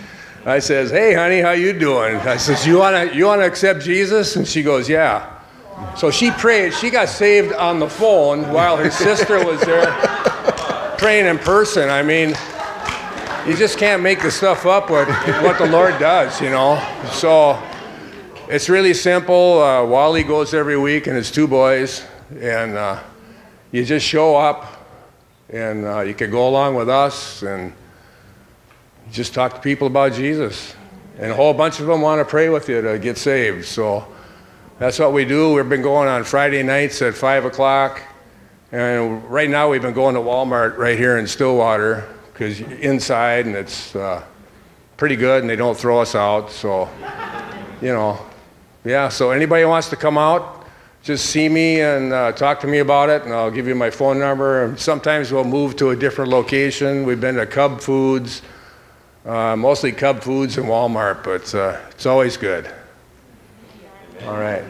I 0.45 0.59
says, 0.59 0.91
Hey, 0.91 1.13
honey, 1.13 1.41
how 1.41 1.51
you 1.51 1.73
doing? 1.73 2.17
I 2.17 2.37
says, 2.37 2.65
You 2.67 2.77
wanna 2.77 3.11
you 3.13 3.25
wanna 3.25 3.45
accept 3.45 3.81
Jesus? 3.81 4.35
And 4.35 4.47
she 4.47 4.61
goes, 4.61 4.87
Yeah. 4.87 5.31
So 5.97 6.11
she 6.11 6.31
prayed. 6.31 6.73
She 6.73 6.89
got 6.89 7.09
saved 7.09 7.53
on 7.53 7.79
the 7.79 7.89
phone 7.89 8.51
while 8.53 8.77
her 8.77 8.91
sister 8.91 9.43
was 9.43 9.59
there 9.61 9.91
praying 10.97 11.25
in 11.25 11.37
person. 11.37 11.89
I 11.89 12.01
mean, 12.01 12.29
you 13.47 13.55
just 13.55 13.77
can't 13.77 14.01
make 14.01 14.21
the 14.21 14.31
stuff 14.31 14.65
up 14.65 14.89
what 14.89 15.07
what 15.43 15.57
the 15.57 15.67
Lord 15.67 15.97
does, 15.99 16.39
you 16.41 16.49
know. 16.49 16.81
So 17.11 17.61
it's 18.47 18.69
really 18.69 18.93
simple. 18.93 19.61
Uh, 19.61 19.85
Wally 19.85 20.23
goes 20.23 20.53
every 20.53 20.77
week, 20.77 21.07
and 21.07 21.15
his 21.15 21.31
two 21.31 21.47
boys, 21.47 22.05
and 22.39 22.77
uh, 22.77 22.99
you 23.71 23.83
just 23.83 24.05
show 24.05 24.35
up, 24.35 24.87
and 25.49 25.85
uh, 25.85 26.01
you 26.01 26.13
can 26.13 26.31
go 26.31 26.47
along 26.47 26.75
with 26.75 26.89
us, 26.89 27.41
and 27.41 27.73
just 29.11 29.33
talk 29.33 29.53
to 29.53 29.59
people 29.59 29.87
about 29.87 30.13
Jesus. 30.13 30.75
And 31.17 31.31
a 31.31 31.35
whole 31.35 31.53
bunch 31.53 31.79
of 31.79 31.87
them 31.87 32.01
want 32.01 32.19
to 32.19 32.25
pray 32.25 32.49
with 32.49 32.67
you 32.67 32.81
to 32.81 32.99
get 32.99 33.17
saved. 33.17 33.65
So 33.65 34.05
that's 34.79 34.99
what 34.99 35.13
we 35.13 35.23
do. 35.23 35.53
We've 35.53 35.69
been 35.69 35.81
going 35.81 36.09
on 36.09 36.23
Friday 36.23 36.61
nights 36.63 37.01
at 37.01 37.15
5 37.15 37.45
o'clock. 37.45 38.01
And 38.71 39.23
right 39.29 39.49
now 39.49 39.69
we've 39.69 39.81
been 39.81 39.93
going 39.93 40.15
to 40.15 40.21
Walmart 40.21 40.77
right 40.77 40.97
here 40.97 41.17
in 41.17 41.27
Stillwater 41.27 42.09
because 42.33 42.59
inside 42.59 43.45
and 43.45 43.55
it's 43.55 43.95
uh, 43.95 44.21
pretty 44.97 45.15
good 45.15 45.41
and 45.41 45.49
they 45.49 45.55
don't 45.55 45.77
throw 45.77 46.01
us 46.01 46.15
out. 46.15 46.51
So, 46.51 46.89
you 47.81 47.93
know, 47.93 48.19
yeah, 48.83 49.09
so 49.09 49.31
anybody 49.31 49.63
wants 49.65 49.89
to 49.89 49.95
come 49.95 50.17
out, 50.17 50.65
just 51.01 51.27
see 51.27 51.47
me 51.47 51.81
and 51.81 52.11
uh, 52.11 52.33
talk 52.33 52.59
to 52.59 52.67
me 52.67 52.79
about 52.79 53.09
it, 53.09 53.23
and 53.23 53.33
I'll 53.33 53.49
give 53.49 53.67
you 53.67 53.75
my 53.75 53.89
phone 53.89 54.19
number. 54.19 54.65
And 54.65 54.79
sometimes 54.79 55.31
we'll 55.31 55.43
move 55.43 55.75
to 55.77 55.91
a 55.91 55.95
different 55.95 56.29
location. 56.29 57.03
We've 57.03 57.21
been 57.21 57.35
to 57.35 57.45
Cub 57.45 57.79
Foods, 57.79 58.41
uh, 59.25 59.55
mostly 59.55 59.91
Cub 59.91 60.21
Foods 60.21 60.57
and 60.57 60.67
Walmart, 60.67 61.23
but 61.23 61.53
uh, 61.55 61.79
it's 61.91 62.05
always 62.05 62.37
good. 62.37 62.69
All 64.25 64.37
right. 64.37 64.63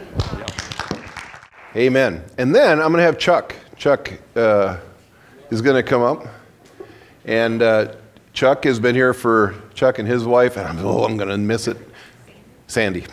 Amen. 1.75 2.23
And 2.37 2.55
then 2.55 2.79
I'm 2.79 2.91
going 2.91 2.99
to 2.99 3.03
have 3.03 3.17
Chuck. 3.17 3.55
Chuck 3.75 4.13
uh, 4.35 4.77
is 5.49 5.61
going 5.61 5.75
to 5.75 5.83
come 5.83 6.01
up. 6.01 6.25
And 7.25 7.61
uh, 7.61 7.95
Chuck 8.33 8.63
has 8.63 8.79
been 8.79 8.95
here 8.95 9.13
for 9.13 9.55
Chuck 9.73 9.99
and 9.99 10.07
his 10.07 10.23
wife, 10.23 10.57
and 10.57 10.67
I'm, 10.67 10.85
oh, 10.85 11.03
I'm 11.03 11.17
going 11.17 11.29
to 11.29 11.37
miss 11.37 11.67
it. 11.67 11.77
Sandy. 12.67 13.05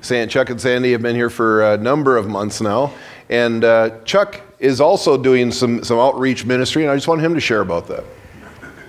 San, 0.00 0.28
Chuck 0.28 0.50
and 0.50 0.60
Sandy 0.60 0.92
have 0.92 1.02
been 1.02 1.16
here 1.16 1.30
for 1.30 1.72
a 1.72 1.76
number 1.76 2.16
of 2.16 2.28
months 2.28 2.60
now. 2.60 2.92
And 3.28 3.64
uh, 3.64 3.98
Chuck 4.04 4.40
is 4.60 4.80
also 4.80 5.20
doing 5.20 5.50
some, 5.50 5.82
some 5.82 5.98
outreach 5.98 6.44
ministry, 6.44 6.82
and 6.82 6.92
I 6.92 6.94
just 6.94 7.08
want 7.08 7.20
him 7.20 7.34
to 7.34 7.40
share 7.40 7.60
about 7.60 7.88
that. 7.88 8.04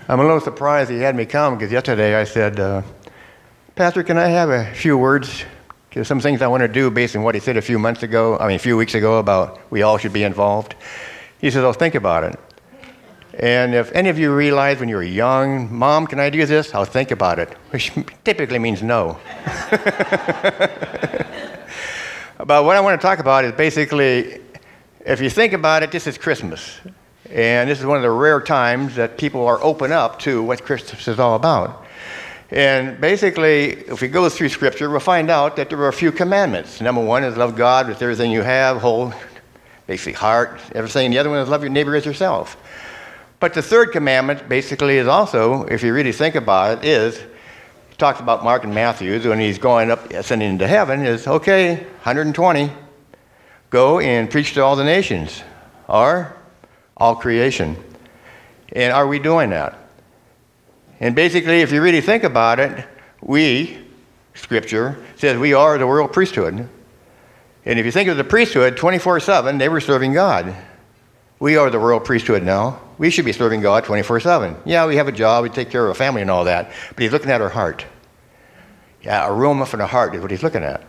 I'm 0.10 0.22
a 0.22 0.24
little 0.24 0.40
surprised 0.40 0.90
he 0.90 1.00
had 1.00 1.18
me 1.18 1.26
come 1.26 1.58
because 1.58 1.70
yesterday 1.70 2.16
I 2.16 2.24
said, 2.24 2.62
uh, 2.62 2.82
Pastor, 3.76 4.04
can 4.04 4.18
I 4.18 4.28
have 4.30 4.50
a 4.50 4.74
few 4.74 4.98
words? 4.98 5.44
There's 5.92 6.08
some 6.08 6.22
things 6.22 6.42
I 6.42 6.48
want 6.48 6.62
to 6.62 6.70
do 6.70 6.90
based 6.90 7.18
on 7.18 7.24
what 7.24 7.36
he 7.36 7.42
said 7.42 7.58
a 7.58 7.62
few 7.62 7.78
months 7.78 8.04
ago, 8.04 8.38
I 8.38 8.48
mean, 8.48 8.56
a 8.56 8.60
few 8.60 8.78
weeks 8.78 8.96
ago 8.96 9.20
about 9.20 9.60
we 9.70 9.82
all 9.82 9.98
should 9.98 10.14
be 10.14 10.24
involved. 10.24 10.76
He 11.42 11.52
says, 11.52 11.62
Oh, 11.66 11.74
think 11.74 11.94
about 11.94 12.24
it. 12.24 12.40
And 13.34 13.76
if 13.76 13.92
any 13.92 14.08
of 14.08 14.18
you 14.18 14.34
realize 14.34 14.80
when 14.80 14.88
you 14.88 14.96
were 14.96 15.04
young, 15.04 15.76
Mom, 15.76 16.08
can 16.08 16.22
I 16.22 16.30
do 16.30 16.46
this? 16.46 16.74
I'll 16.74 16.86
think 16.86 17.12
about 17.12 17.38
it, 17.38 17.52
which 17.72 17.92
typically 18.24 18.60
means 18.60 18.82
no. 18.82 19.20
but 22.38 22.64
what 22.64 22.78
I 22.78 22.80
want 22.80 23.00
to 23.00 23.06
talk 23.06 23.20
about 23.20 23.44
is 23.44 23.52
basically, 23.52 24.40
if 25.06 25.20
you 25.20 25.30
think 25.30 25.52
about 25.52 25.84
it, 25.84 25.92
this 25.92 26.08
is 26.08 26.18
Christmas. 26.18 26.80
And 27.32 27.70
this 27.70 27.80
is 27.80 27.86
one 27.86 27.98
of 27.98 28.04
the 28.04 28.12
rare 28.12 28.40
times 28.40 28.96
that 28.96 29.18
people 29.18 29.46
are 29.46 29.62
open 29.62 29.92
up 29.92 30.20
to 30.20 30.42
what 30.42 30.64
Christmas 30.64 31.08
is 31.08 31.20
all 31.20 31.36
about. 31.36 31.86
And 32.50 33.02
basically, 33.02 33.72
if 33.72 34.02
we 34.02 34.08
go 34.08 34.30
through 34.30 34.50
Scripture, 34.50 34.90
we'll 34.90 35.02
find 35.02 35.30
out 35.30 35.58
that 35.58 35.70
there 35.70 35.80
are 35.80 35.90
a 35.90 35.94
few 35.94 36.14
commandments. 36.14 36.80
Number 36.80 37.04
one 37.04 37.26
is 37.26 37.36
love 37.36 37.58
God 37.58 37.90
with 37.90 38.02
everything 38.02 38.32
you 38.32 38.42
have, 38.42 38.78
whole, 38.78 39.14
basically 39.86 40.14
heart, 40.14 40.62
everything. 40.74 41.12
The 41.12 41.18
other 41.18 41.30
one 41.30 41.40
is 41.40 41.50
love 41.50 41.62
your 41.62 41.72
neighbor 41.72 41.96
as 41.96 42.06
yourself. 42.06 42.56
But 43.40 43.54
the 43.54 43.62
third 43.62 43.92
commandment 43.92 44.48
basically 44.48 44.98
is 44.98 45.08
also, 45.08 45.64
if 45.66 45.84
you 45.84 45.94
really 45.94 46.14
think 46.14 46.36
about 46.36 46.78
it, 46.78 46.86
is 46.86 47.22
talks 47.98 48.20
about 48.20 48.44
Mark 48.44 48.64
and 48.64 48.76
Matthew 48.76 49.20
when 49.28 49.40
he's 49.40 49.58
going 49.58 49.90
up, 49.90 50.12
ascending 50.12 50.52
into 50.52 50.68
heaven, 50.68 51.04
is 51.04 51.28
okay, 51.28 51.78
120, 51.78 52.72
go 53.72 54.00
and 54.00 54.30
preach 54.30 54.54
to 54.54 54.64
all 54.64 54.76
the 54.76 54.84
nations, 54.84 55.42
or 55.88 56.37
all 56.98 57.16
creation. 57.16 57.78
And 58.74 58.92
are 58.92 59.08
we 59.08 59.20
doing 59.20 59.52
that? 59.52 59.78
And 61.00 61.16
basically, 61.16 61.62
if 61.62 61.72
you 61.72 61.82
really 61.82 62.02
think 62.02 62.24
about 62.24 62.60
it, 62.60 62.86
we, 63.22 63.78
Scripture, 64.34 65.04
says 65.16 65.38
we 65.38 65.54
are 65.54 65.78
the 65.78 65.88
world 65.88 66.12
priesthood. 66.12 66.68
And 67.66 67.80
if 67.80 67.86
you 67.86 67.92
think 67.92 68.10
of 68.10 68.18
the 68.18 68.24
priesthood 68.24 68.78
24 68.78 69.20
7, 69.20 69.58
they 69.58 69.70
were 69.70 69.82
serving 69.82 70.14
God. 70.14 70.56
We 71.40 71.56
are 71.56 71.70
the 71.70 71.78
royal 71.78 72.00
priesthood 72.00 72.42
now. 72.42 72.82
We 72.98 73.12
should 73.12 73.26
be 73.26 73.32
serving 73.32 73.62
God 73.62 73.84
24 73.84 74.22
7. 74.22 74.56
Yeah, 74.66 74.88
we 74.88 74.96
have 74.96 75.08
a 75.08 75.12
job, 75.12 75.44
we 75.44 75.50
take 75.50 75.70
care 75.70 75.86
of 75.86 75.92
a 75.92 75.96
family 75.96 76.22
and 76.22 76.32
all 76.32 76.46
that, 76.46 76.72
but 76.90 77.00
He's 77.00 77.12
looking 77.12 77.30
at 77.30 77.42
our 77.42 77.50
heart. 77.50 77.86
Yeah, 79.04 79.28
a 79.28 79.34
room 79.34 79.64
from 79.66 79.80
the 79.80 79.88
heart 79.88 80.16
is 80.16 80.22
what 80.22 80.32
He's 80.32 80.42
looking 80.42 80.64
at. 80.64 80.84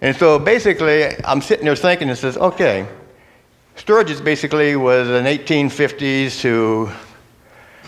And 0.00 0.16
so 0.16 0.38
basically, 0.38 1.06
I'm 1.24 1.40
sitting 1.40 1.64
there 1.64 1.76
thinking, 1.76 2.08
and 2.08 2.18
says, 2.18 2.36
okay, 2.36 2.86
Spurgeon 3.76 4.22
basically 4.22 4.76
was 4.76 5.08
in 5.08 5.24
1850s 5.24 6.40
to 6.40 6.90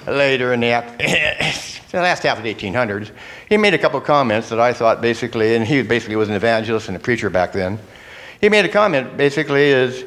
later 0.06 0.52
in 0.52 0.60
the, 0.60 0.84
the 1.90 2.00
last 2.00 2.22
half 2.22 2.38
of 2.38 2.44
the 2.44 2.54
1800s. 2.54 3.10
He 3.48 3.56
made 3.56 3.74
a 3.74 3.78
couple 3.78 4.00
comments 4.00 4.48
that 4.48 4.58
I 4.58 4.72
thought 4.72 5.00
basically, 5.00 5.54
and 5.54 5.64
he 5.64 5.82
basically 5.82 6.16
was 6.16 6.28
an 6.28 6.34
evangelist 6.34 6.88
and 6.88 6.96
a 6.96 7.00
preacher 7.00 7.30
back 7.30 7.52
then. 7.52 7.78
He 8.40 8.48
made 8.48 8.64
a 8.64 8.68
comment 8.68 9.16
basically 9.16 9.68
is 9.68 10.04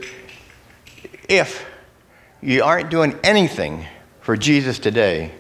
if 1.30 1.66
you 2.42 2.64
aren't 2.64 2.90
doing 2.90 3.18
anything 3.24 3.86
for 4.22 4.36
Jesus 4.36 4.80
today, 4.80 5.32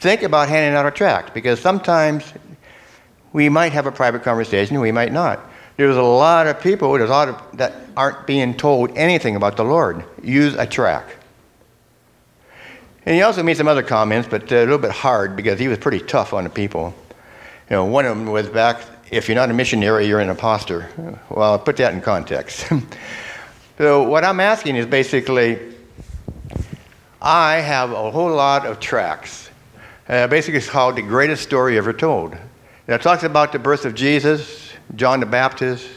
think 0.00 0.22
about 0.22 0.48
handing 0.48 0.76
out 0.76 0.86
a 0.86 0.90
tract 0.90 1.34
because 1.34 1.60
sometimes 1.60 2.32
we 3.32 3.48
might 3.48 3.72
have 3.72 3.86
a 3.86 3.92
private 3.92 4.22
conversation, 4.22 4.76
and 4.76 4.82
we 4.82 4.92
might 4.92 5.12
not. 5.12 5.40
There's 5.76 5.96
a 5.96 6.02
lot 6.02 6.46
of 6.46 6.60
people 6.60 6.92
there's 6.92 7.08
a 7.08 7.12
lot 7.12 7.28
of, 7.28 7.56
that 7.56 7.74
aren't 7.96 8.26
being 8.26 8.54
told 8.54 8.96
anything 8.96 9.36
about 9.36 9.56
the 9.56 9.64
Lord. 9.64 10.04
Use 10.22 10.54
a 10.54 10.66
track. 10.66 11.16
And 13.04 13.16
he 13.16 13.22
also 13.22 13.42
made 13.42 13.56
some 13.56 13.66
other 13.66 13.82
comments, 13.82 14.28
but 14.28 14.50
a 14.52 14.60
little 14.60 14.78
bit 14.78 14.92
hard 14.92 15.34
because 15.34 15.58
he 15.58 15.66
was 15.66 15.78
pretty 15.78 15.98
tough 15.98 16.32
on 16.32 16.44
the 16.44 16.50
people. 16.50 16.94
You 17.68 17.76
know, 17.76 17.84
one 17.84 18.06
of 18.06 18.16
them 18.16 18.26
was 18.26 18.48
back, 18.48 18.82
if 19.10 19.28
you're 19.28 19.34
not 19.34 19.50
a 19.50 19.54
missionary, 19.54 20.06
you're 20.06 20.20
an 20.20 20.30
imposter. 20.30 20.88
Well, 21.28 21.58
put 21.58 21.76
that 21.78 21.94
in 21.94 22.00
context. 22.00 22.66
so 23.78 24.04
what 24.04 24.24
I'm 24.24 24.40
asking 24.40 24.76
is 24.76 24.86
basically, 24.86 25.58
I 27.20 27.56
have 27.56 27.90
a 27.90 28.10
whole 28.10 28.32
lot 28.32 28.66
of 28.66 28.78
tracks. 28.78 29.50
Uh, 30.08 30.28
basically, 30.28 30.58
it's 30.58 30.68
called 30.68 30.96
The 30.96 31.02
Greatest 31.02 31.42
Story 31.42 31.78
Ever 31.78 31.92
Told. 31.92 32.36
It 32.86 33.02
talks 33.02 33.22
about 33.22 33.52
the 33.52 33.58
birth 33.58 33.84
of 33.84 33.94
Jesus, 33.94 34.71
John 34.94 35.20
the 35.20 35.26
Baptist, 35.26 35.88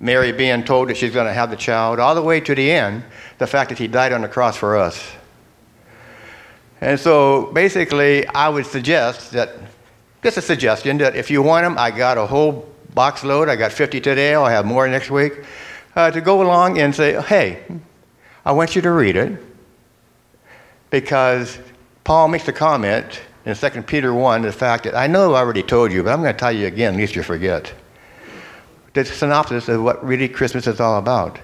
Mary 0.00 0.32
being 0.32 0.64
told 0.64 0.88
that 0.88 0.96
she's 0.96 1.12
going 1.12 1.26
to 1.26 1.32
have 1.32 1.50
the 1.50 1.56
child, 1.56 2.00
all 2.00 2.14
the 2.14 2.22
way 2.22 2.40
to 2.40 2.54
the 2.54 2.70
end, 2.70 3.04
the 3.38 3.46
fact 3.46 3.68
that 3.70 3.78
he 3.78 3.86
died 3.86 4.12
on 4.12 4.22
the 4.22 4.28
cross 4.28 4.56
for 4.56 4.76
us. 4.76 5.12
And 6.80 6.98
so 6.98 7.52
basically, 7.52 8.26
I 8.26 8.48
would 8.48 8.66
suggest 8.66 9.30
that, 9.32 9.50
just 10.22 10.36
a 10.36 10.42
suggestion, 10.42 10.98
that 10.98 11.14
if 11.14 11.30
you 11.30 11.40
want 11.40 11.64
them, 11.64 11.78
I 11.78 11.92
got 11.92 12.18
a 12.18 12.26
whole 12.26 12.68
box 12.94 13.24
load. 13.24 13.48
I 13.48 13.56
got 13.56 13.72
50 13.72 14.00
today, 14.00 14.34
I'll 14.34 14.46
have 14.46 14.66
more 14.66 14.86
next 14.88 15.10
week. 15.10 15.44
Uh, 15.94 16.10
to 16.10 16.20
go 16.20 16.42
along 16.42 16.78
and 16.78 16.94
say, 16.94 17.20
hey, 17.22 17.62
I 18.44 18.52
want 18.52 18.74
you 18.74 18.82
to 18.82 18.90
read 18.90 19.14
it 19.14 19.38
because 20.90 21.58
Paul 22.02 22.28
makes 22.28 22.44
the 22.44 22.52
comment 22.52 23.20
in 23.44 23.54
2 23.54 23.82
Peter 23.82 24.12
1 24.12 24.42
the 24.42 24.52
fact 24.52 24.84
that 24.84 24.94
I 24.94 25.06
know 25.06 25.34
I 25.34 25.40
already 25.40 25.62
told 25.62 25.92
you, 25.92 26.02
but 26.02 26.12
I'm 26.12 26.22
going 26.22 26.34
to 26.34 26.38
tell 26.38 26.52
you 26.52 26.66
again, 26.66 26.96
lest 26.96 27.14
you 27.14 27.22
forget. 27.22 27.72
The 28.94 29.04
synopsis 29.04 29.68
of 29.68 29.82
what 29.82 30.04
really 30.04 30.28
Christmas 30.28 30.66
is 30.66 30.80
all 30.80 30.98
about. 30.98 31.38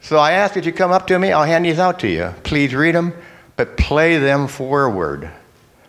So 0.00 0.18
I 0.18 0.32
ask 0.32 0.54
that 0.54 0.64
you 0.64 0.72
come 0.72 0.92
up 0.92 1.06
to 1.08 1.18
me, 1.18 1.32
I'll 1.32 1.44
hand 1.44 1.64
these 1.64 1.78
out 1.78 1.98
to 2.00 2.08
you. 2.08 2.34
Please 2.44 2.74
read 2.74 2.94
them 2.94 3.14
but 3.58 3.76
play 3.76 4.18
them 4.18 4.46
forward. 4.46 5.28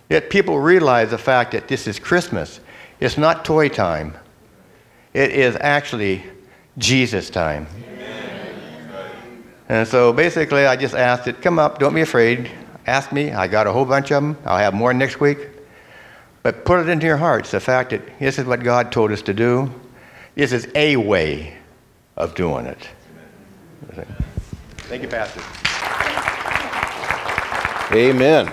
Yet 0.09 0.31
people 0.31 0.59
realize 0.59 1.11
the 1.11 1.19
fact 1.19 1.51
that 1.51 1.67
this 1.67 1.87
is 1.87 1.99
Christmas. 1.99 2.59
It's 2.99 3.17
not 3.17 3.45
toy 3.45 3.69
time, 3.69 4.17
it 5.13 5.31
is 5.31 5.55
actually 5.61 6.23
Jesus 6.77 7.29
time. 7.29 7.67
And 9.69 9.87
so 9.87 10.11
basically, 10.11 10.65
I 10.65 10.75
just 10.75 10.95
asked 10.95 11.27
it 11.27 11.43
come 11.43 11.59
up, 11.59 11.77
don't 11.77 11.93
be 11.93 12.01
afraid. 12.01 12.49
Ask 12.87 13.11
me. 13.11 13.31
I 13.31 13.45
got 13.45 13.67
a 13.67 13.71
whole 13.71 13.85
bunch 13.85 14.09
of 14.09 14.23
them. 14.23 14.37
I'll 14.43 14.57
have 14.57 14.73
more 14.73 14.95
next 14.95 15.19
week. 15.19 15.37
But 16.41 16.65
put 16.65 16.79
it 16.79 16.89
into 16.89 17.05
your 17.05 17.17
hearts 17.17 17.51
the 17.51 17.59
fact 17.59 17.91
that 17.91 18.01
this 18.17 18.39
is 18.39 18.45
what 18.45 18.63
God 18.63 18.91
told 18.91 19.11
us 19.11 19.21
to 19.23 19.33
do. 19.33 19.71
This 20.39 20.53
is 20.53 20.69
a 20.73 20.95
way 20.95 21.53
of 22.15 22.33
doing 22.33 22.65
it. 22.65 22.87
Thank 24.87 25.01
you, 25.01 25.09
Pastor. 25.09 25.41
Amen. 27.93 28.49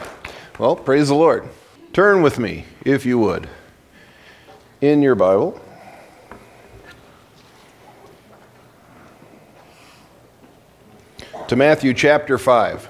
Well, 0.59 0.75
praise 0.75 1.07
the 1.07 1.15
Lord. 1.15 1.49
Turn 1.93 2.23
with 2.23 2.41
me, 2.41 2.65
if 2.85 3.07
you 3.07 3.21
would, 3.21 3.49
in 4.81 5.01
your 5.01 5.15
Bible. 5.15 5.61
To 11.47 11.55
Matthew 11.55 11.95
chapter 11.95 12.37
5. 12.37 12.89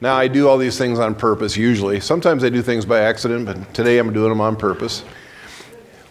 Now, 0.00 0.14
I 0.14 0.28
do 0.28 0.46
all 0.46 0.56
these 0.56 0.78
things 0.78 1.00
on 1.00 1.16
purpose 1.16 1.56
usually. 1.56 1.98
Sometimes 1.98 2.44
I 2.44 2.48
do 2.48 2.62
things 2.62 2.84
by 2.84 3.00
accident, 3.00 3.46
but 3.46 3.74
today 3.74 3.98
I'm 3.98 4.12
doing 4.12 4.28
them 4.28 4.40
on 4.40 4.54
purpose. 4.54 5.02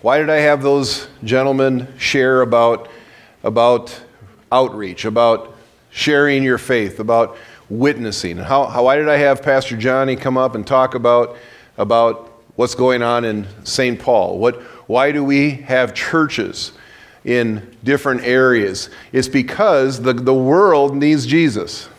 Why 0.02 0.20
did 0.20 0.30
I 0.30 0.38
have 0.38 0.62
those 0.62 1.08
gentlemen 1.24 1.88
share 1.98 2.42
about, 2.42 2.90
about 3.44 4.00
outreach, 4.52 5.06
about 5.06 5.56
sharing 5.90 6.44
your 6.44 6.58
faith, 6.58 7.00
about 7.00 7.38
witnessing. 7.70 8.38
How, 8.38 8.66
how, 8.66 8.86
why 8.86 8.96
did 8.96 9.10
I 9.10 9.18
have 9.18 9.42
Pastor 9.42 9.76
Johnny 9.76 10.16
come 10.16 10.38
up 10.38 10.56
and 10.56 10.66
talk 10.66 10.96
about, 10.96 11.38
about 11.78 12.32
what's 12.56 12.76
going 12.76 13.02
on 13.02 13.26
in 13.26 13.48
St. 13.66 14.00
Paul? 14.00 14.40
What, 14.40 14.62
why 14.88 15.12
do 15.12 15.24
we 15.24 15.52
have 15.52 15.94
churches 15.94 16.72
in 17.26 17.76
different 17.84 18.22
areas? 18.24 18.90
It's 19.12 19.28
because 19.28 20.02
the, 20.02 20.14
the 20.14 20.34
world 20.34 20.96
needs 20.96 21.26
Jesus. 21.26 21.90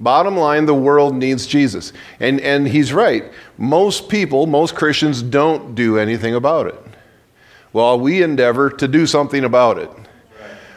Bottom 0.00 0.36
line, 0.36 0.64
the 0.64 0.74
world 0.74 1.14
needs 1.14 1.46
Jesus. 1.46 1.92
And, 2.18 2.40
and 2.40 2.66
he's 2.66 2.92
right. 2.92 3.30
Most 3.58 4.08
people, 4.08 4.46
most 4.46 4.74
Christians 4.74 5.22
don't 5.22 5.74
do 5.74 5.98
anything 5.98 6.34
about 6.34 6.66
it. 6.66 6.82
Well, 7.72 8.00
we 8.00 8.22
endeavor 8.22 8.70
to 8.70 8.88
do 8.88 9.06
something 9.06 9.44
about 9.44 9.78
it. 9.78 9.90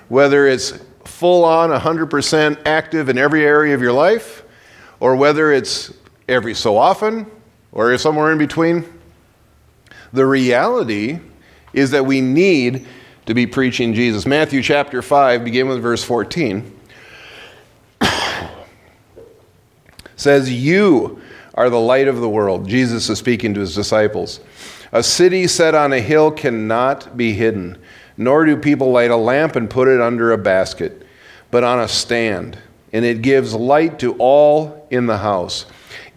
Whether 0.10 0.48
it's 0.48 0.74
full 1.06 1.46
on 1.46 1.70
100% 1.70 2.68
active 2.68 3.10
in 3.10 3.18
every 3.18 3.46
area 3.46 3.74
of 3.74 3.82
your 3.82 3.94
life, 3.94 4.44
or 5.00 5.16
whether 5.16 5.52
it's 5.52 5.94
every 6.28 6.54
so 6.54 6.78
often, 6.78 7.26
or 7.72 7.98
somewhere 7.98 8.32
in 8.32 8.38
between. 8.38 8.86
The 10.12 10.26
reality 10.26 11.20
is 11.74 11.92
that 11.92 12.06
we 12.06 12.22
need 12.22 12.86
to 13.26 13.34
be 13.34 13.48
preaching 13.48 13.94
Jesus. 13.94 14.26
Matthew 14.26 14.62
chapter 14.62 15.02
5, 15.02 15.44
begin 15.44 15.68
with 15.68 15.82
verse 15.82 16.04
14, 16.04 16.80
says, 20.24 20.52
You 20.52 21.22
are 21.54 21.70
the 21.70 21.80
light 21.80 22.08
of 22.08 22.20
the 22.20 22.30
world. 22.30 22.68
Jesus 22.68 23.10
is 23.10 23.20
speaking 23.20 23.54
to 23.54 23.60
his 23.60 23.76
disciples. 23.76 24.40
A 24.92 25.04
city 25.04 25.48
set 25.48 25.76
on 25.76 25.94
a 25.94 26.00
hill 26.00 26.32
cannot 26.32 27.16
be 27.16 27.34
hidden, 27.34 27.78
nor 28.18 28.46
do 28.46 28.58
people 28.58 28.92
light 28.92 29.12
a 29.12 29.16
lamp 29.16 29.56
and 29.56 29.70
put 29.70 29.88
it 29.88 30.02
under 30.02 30.32
a 30.32 30.38
basket 30.38 31.04
but 31.54 31.64
on 31.64 31.80
a 31.80 31.88
stand, 31.88 32.58
and 32.94 33.06
it 33.06 33.22
gives 33.22 33.54
light 33.54 34.00
to 34.00 34.16
all 34.18 34.88
in 34.90 35.06
the 35.06 35.20
house. 35.20 35.68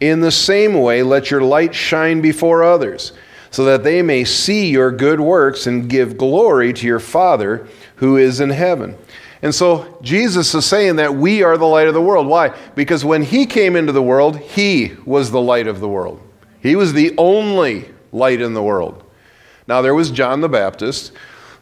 In 0.00 0.22
the 0.22 0.30
same 0.30 0.72
way, 0.72 1.02
let 1.02 1.30
your 1.30 1.42
light 1.42 1.74
shine 1.74 2.22
before 2.22 2.64
others, 2.64 3.12
so 3.50 3.66
that 3.66 3.84
they 3.84 4.00
may 4.00 4.24
see 4.24 4.70
your 4.70 4.90
good 4.90 5.20
works 5.20 5.66
and 5.66 5.90
give 5.90 6.16
glory 6.16 6.72
to 6.72 6.86
your 6.86 7.00
Father 7.00 7.68
who 7.96 8.16
is 8.16 8.40
in 8.40 8.48
heaven. 8.48 8.96
And 9.46 9.54
so 9.54 9.96
Jesus 10.02 10.52
is 10.56 10.66
saying 10.66 10.96
that 10.96 11.14
we 11.14 11.44
are 11.44 11.56
the 11.56 11.68
light 11.68 11.87
of 11.87 11.94
the 11.94 12.02
world. 12.02 12.26
Why? 12.26 12.48
Because 12.74 13.04
when 13.04 13.22
he 13.22 13.46
came 13.46 13.76
into 13.76 13.92
the 13.92 14.02
world, 14.02 14.40
he 14.40 14.96
was 15.04 15.30
the 15.30 15.40
light 15.40 15.68
of 15.68 15.78
the 15.78 15.88
world. 15.88 16.20
He 16.61 16.74
was 16.74 16.92
the 16.92 17.14
only 17.16 17.88
light 18.11 18.40
in 18.40 18.54
the 18.54 18.62
world. 18.62 19.04
Now 19.68 19.82
there 19.82 19.94
was 19.94 20.11
John 20.11 20.40
the 20.40 20.48
Baptist 20.48 21.12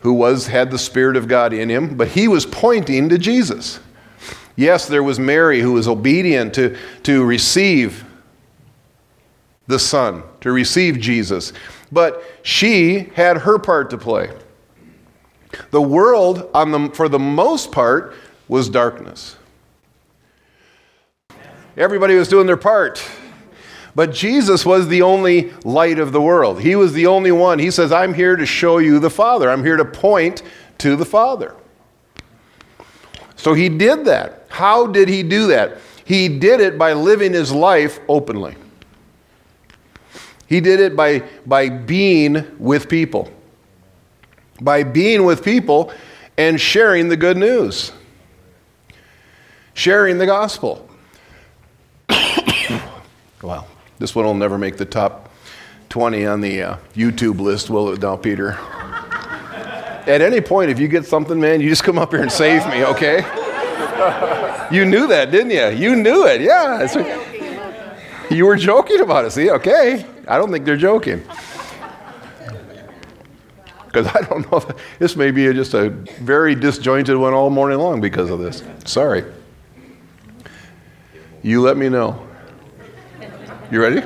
who 0.01 0.14
was 0.14 0.47
had 0.47 0.70
the 0.70 0.79
spirit 0.79 1.14
of 1.14 1.29
God 1.29 1.53
in 1.53 1.68
him, 1.68 1.94
but 1.94 2.09
he 2.09 2.27
was 2.27 2.47
pointing 2.47 3.11
to 3.11 3.18
Jesus. 3.18 3.81
Yes, 4.57 4.88
there 4.88 5.03
was 5.03 5.18
Mary 5.18 5.61
who 5.61 5.75
was 5.75 5.87
obedient 5.87 6.55
to, 6.55 6.79
to 7.03 7.23
receive 7.23 8.03
the 9.66 9.79
Son, 9.79 10.23
to 10.40 10.53
receive 10.53 10.99
Jesus, 10.99 11.53
but 11.92 12.25
she 12.42 13.11
had 13.12 13.37
her 13.37 13.59
part 13.59 13.90
to 13.90 13.99
play. 13.99 14.31
The 15.71 15.83
world, 15.83 16.51
on 16.55 16.71
the, 16.71 16.90
for 16.95 17.09
the 17.09 17.19
most 17.19 17.73
part, 17.73 18.14
was 18.49 18.69
darkness. 18.69 19.37
Everybody 21.77 22.14
was 22.14 22.29
doing 22.29 22.47
their 22.47 22.57
part. 22.57 23.05
But 23.95 24.12
Jesus 24.12 24.67
was 24.67 24.88
the 24.88 25.03
only 25.03 25.53
light 25.64 25.99
of 25.99 26.12
the 26.12 26.21
world. 26.21 26.61
He 26.61 26.75
was 26.75 26.93
the 26.93 27.07
only 27.07 27.31
one. 27.31 27.59
He 27.59 27.71
says, 27.71 27.93
I'm 27.93 28.12
here 28.12 28.37
to 28.37 28.45
show 28.45 28.79
you 28.79 28.99
the 28.99 29.11
Father. 29.11 29.49
I'm 29.49 29.62
here 29.62 29.77
to 29.77 29.85
point 29.85 30.43
to 30.79 30.97
the 30.97 31.05
Father. 31.05 31.55
So 33.37 33.55
he 33.55 33.69
did 33.69 34.05
that. 34.07 34.47
How 34.49 34.87
did 34.87 35.09
he 35.09 35.23
do 35.23 35.49
that? 35.49 35.79
He 36.05 36.29
did 36.29 36.61
it 36.61 36.77
by 36.77 36.93
living 36.93 37.33
his 37.33 37.53
life 37.53 38.01
openly. 38.09 38.57
He 40.47 40.61
did 40.61 40.81
it 40.81 40.95
by, 40.95 41.23
by 41.47 41.69
being 41.69 42.57
with 42.59 42.88
people, 42.88 43.31
by 44.64 44.83
being 44.83 45.24
with 45.24 45.44
people 45.44 45.92
and 46.38 46.61
sharing 46.61 47.09
the 47.09 47.16
good 47.16 47.37
news, 47.37 47.92
sharing 49.74 50.18
the 50.18 50.27
gospel. 50.27 50.88
wow. 53.42 53.66
This 53.98 54.14
one 54.14 54.24
will 54.24 54.35
never 54.35 54.59
make 54.59 54.77
the 54.77 54.85
top 54.85 55.31
20 55.90 56.27
on 56.27 56.40
the 56.40 56.62
uh, 56.62 56.77
YouTube 56.94 57.38
list, 57.38 57.70
will 57.70 57.92
it 57.92 58.00
now, 58.00 58.16
Peter? 58.16 58.53
At 60.07 60.20
any 60.20 60.40
point, 60.40 60.70
if 60.70 60.81
you 60.81 60.88
get 60.88 61.07
something, 61.07 61.40
man, 61.40 61.61
you 61.61 61.68
just 61.68 61.85
come 61.85 61.98
up 61.98 62.11
here 62.11 62.22
and 62.22 62.33
save 62.33 62.66
me, 62.66 62.85
okay? 62.85 63.18
you 64.74 64.85
knew 64.85 65.07
that, 65.07 65.31
didn't 65.31 65.50
you? 65.50 65.68
You 65.68 65.96
knew 65.96 66.27
it, 66.27 66.40
yeah. 66.40 66.83
You 68.31 68.46
were 68.46 68.57
joking 68.57 69.00
about 69.00 69.24
it, 69.24 69.31
see? 69.31 69.50
Okay. 69.50 70.05
I 70.27 70.37
don't 70.37 70.50
think 70.50 70.64
they're 70.64 70.77
joking. 70.77 71.22
Because 73.94 74.12
I 74.12 74.22
don't 74.22 74.50
know, 74.50 74.61
this 74.98 75.14
may 75.14 75.30
be 75.30 75.44
just 75.52 75.72
a 75.72 75.90
very 75.90 76.57
disjointed 76.57 77.16
one 77.16 77.33
all 77.33 77.48
morning 77.48 77.78
long 77.78 78.00
because 78.00 78.28
of 78.28 78.40
this. 78.40 78.64
Sorry. 78.85 79.24
You 81.42 81.61
let 81.61 81.76
me 81.76 81.88
know. 81.88 82.26
You 83.70 83.80
ready? 83.80 84.02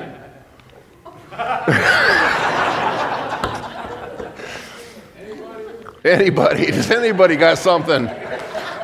anybody? 6.04 6.66
Does 6.66 6.90
anybody 6.90 7.36
got 7.36 7.56
something? 7.56 8.10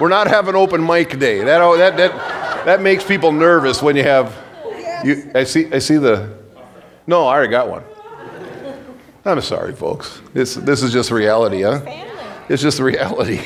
We're 0.00 0.08
not 0.08 0.26
having 0.26 0.54
open 0.54 0.84
mic 0.84 1.18
day. 1.18 1.44
That, 1.44 1.58
that, 1.76 1.98
that, 1.98 2.64
that 2.64 2.80
makes 2.80 3.04
people 3.04 3.30
nervous 3.30 3.82
when 3.82 3.94
you 3.94 4.04
have 4.04 4.34
You, 5.04 5.30
I 5.34 5.44
see. 5.44 5.70
I 5.70 5.80
see 5.80 5.98
the. 5.98 6.30
No, 7.06 7.26
I 7.26 7.34
already 7.34 7.50
got 7.50 7.68
one. 7.68 7.84
I'm 9.26 9.40
sorry, 9.40 9.72
folks. 9.72 10.20
This 10.34 10.54
this 10.54 10.82
is 10.82 10.92
just 10.92 11.10
reality, 11.10 11.62
huh? 11.62 11.80
It's 12.48 12.62
just 12.62 12.78
reality. 12.78 13.36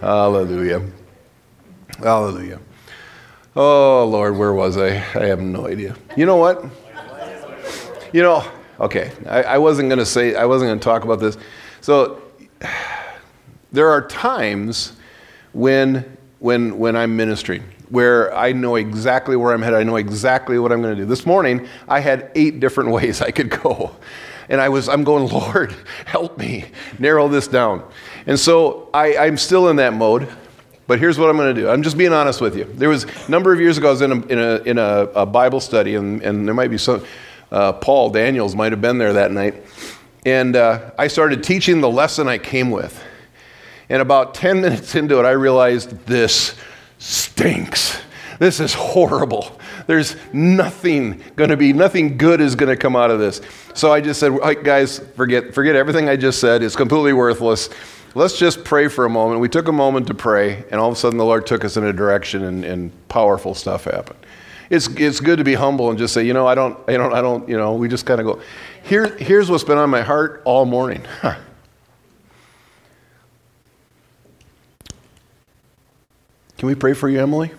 Hallelujah. 0.00 0.82
Hallelujah. 1.98 2.60
Oh 3.54 4.06
Lord, 4.06 4.38
where 4.38 4.54
was 4.54 4.78
I? 4.78 4.88
I 4.88 5.26
have 5.26 5.40
no 5.40 5.66
idea. 5.66 5.96
You 6.16 6.24
know 6.24 6.36
what? 6.36 6.64
You 8.12 8.22
know, 8.22 8.42
okay. 8.80 9.12
I, 9.28 9.42
I 9.42 9.58
wasn't 9.58 9.90
going 9.90 9.98
to 9.98 10.06
say. 10.06 10.34
I 10.34 10.46
wasn't 10.46 10.70
going 10.70 10.78
to 10.78 10.84
talk 10.84 11.04
about 11.04 11.20
this. 11.20 11.36
So 11.82 12.22
there 13.72 13.90
are 13.90 14.06
times 14.08 14.94
when 15.52 16.16
when 16.38 16.78
when 16.78 16.96
I'm 16.96 17.16
ministering 17.16 17.64
where 17.90 18.34
I 18.34 18.52
know 18.52 18.76
exactly 18.76 19.36
where 19.36 19.52
I'm 19.52 19.62
headed. 19.62 19.78
I 19.78 19.82
know 19.82 19.96
exactly 19.96 20.58
what 20.58 20.72
I'm 20.72 20.80
going 20.80 20.96
to 20.96 21.02
do. 21.02 21.06
This 21.06 21.26
morning 21.26 21.68
I 21.88 22.00
had 22.00 22.30
eight 22.34 22.60
different 22.60 22.90
ways 22.98 23.20
I 23.20 23.30
could 23.30 23.50
go. 23.50 23.94
And 24.48 24.60
I 24.60 24.68
was 24.68 24.88
I'm 24.88 25.04
going, 25.04 25.28
Lord, 25.32 25.74
help 26.06 26.38
me 26.38 26.66
narrow 26.98 27.28
this 27.28 27.46
down. 27.46 27.88
And 28.26 28.38
so 28.38 28.88
I, 28.94 29.16
I'm 29.16 29.36
still 29.36 29.68
in 29.68 29.76
that 29.76 29.92
mode. 29.92 30.28
But 30.86 30.98
here's 30.98 31.20
what 31.20 31.30
I'm 31.30 31.36
going 31.36 31.54
to 31.54 31.60
do. 31.60 31.68
I'm 31.68 31.84
just 31.84 31.96
being 31.96 32.12
honest 32.12 32.40
with 32.40 32.56
you. 32.56 32.64
There 32.64 32.88
was 32.88 33.04
a 33.04 33.30
number 33.30 33.52
of 33.52 33.60
years 33.60 33.78
ago, 33.78 33.88
I 33.88 33.90
was 33.92 34.00
in 34.00 34.10
a, 34.10 34.26
in 34.26 34.38
a, 34.40 34.56
in 34.62 34.76
a, 34.76 35.08
a 35.14 35.24
Bible 35.24 35.60
study, 35.60 35.94
and, 35.94 36.20
and 36.20 36.48
there 36.48 36.54
might 36.54 36.66
be 36.66 36.78
some, 36.78 37.04
uh, 37.52 37.74
Paul 37.74 38.10
Daniels 38.10 38.56
might 38.56 38.72
have 38.72 38.80
been 38.80 38.98
there 38.98 39.12
that 39.12 39.30
night. 39.30 39.62
And 40.26 40.56
uh, 40.56 40.90
I 40.98 41.06
started 41.06 41.44
teaching 41.44 41.80
the 41.80 41.88
lesson 41.88 42.26
I 42.26 42.38
came 42.38 42.72
with. 42.72 43.04
And 43.88 44.02
about 44.02 44.34
10 44.34 44.60
minutes 44.62 44.96
into 44.96 45.20
it, 45.20 45.24
I 45.24 45.30
realized 45.30 45.90
this 46.06 46.56
stinks. 47.00 48.00
This 48.38 48.60
is 48.60 48.72
horrible. 48.72 49.58
There's 49.86 50.16
nothing 50.32 51.22
going 51.34 51.50
to 51.50 51.56
be, 51.56 51.72
nothing 51.72 52.16
good 52.16 52.40
is 52.40 52.54
going 52.54 52.68
to 52.68 52.76
come 52.76 52.94
out 52.94 53.10
of 53.10 53.18
this. 53.18 53.40
So 53.74 53.92
I 53.92 54.00
just 54.00 54.20
said, 54.20 54.32
guys, 54.62 55.00
forget, 55.16 55.52
forget 55.52 55.74
everything 55.74 56.08
I 56.08 56.16
just 56.16 56.40
said. 56.40 56.62
It's 56.62 56.76
completely 56.76 57.12
worthless. 57.12 57.70
Let's 58.14 58.38
just 58.38 58.64
pray 58.64 58.88
for 58.88 59.04
a 59.04 59.10
moment. 59.10 59.40
We 59.40 59.48
took 59.48 59.68
a 59.68 59.72
moment 59.72 60.06
to 60.08 60.14
pray, 60.14 60.64
and 60.70 60.80
all 60.80 60.88
of 60.88 60.94
a 60.94 60.98
sudden 60.98 61.18
the 61.18 61.24
Lord 61.24 61.46
took 61.46 61.64
us 61.64 61.76
in 61.76 61.84
a 61.84 61.92
direction, 61.92 62.44
and, 62.44 62.64
and 62.64 63.08
powerful 63.08 63.54
stuff 63.54 63.84
happened. 63.84 64.18
It's, 64.68 64.88
it's 64.88 65.20
good 65.20 65.38
to 65.38 65.44
be 65.44 65.54
humble 65.54 65.90
and 65.90 65.98
just 65.98 66.14
say, 66.14 66.24
you 66.24 66.32
know, 66.32 66.46
I 66.46 66.54
don't, 66.54 66.78
I 66.88 66.92
don't, 66.92 67.12
I 67.12 67.20
don't, 67.20 67.48
you 67.48 67.56
know, 67.56 67.74
we 67.74 67.88
just 67.88 68.06
kind 68.06 68.20
of 68.20 68.26
go. 68.26 68.40
Here, 68.84 69.16
here's 69.16 69.50
what's 69.50 69.64
been 69.64 69.78
on 69.78 69.90
my 69.90 70.02
heart 70.02 70.42
all 70.44 70.64
morning. 70.64 71.04
Can 76.60 76.66
we 76.66 76.74
pray 76.74 76.92
for 76.92 77.08
you, 77.08 77.18
Emily? 77.18 77.50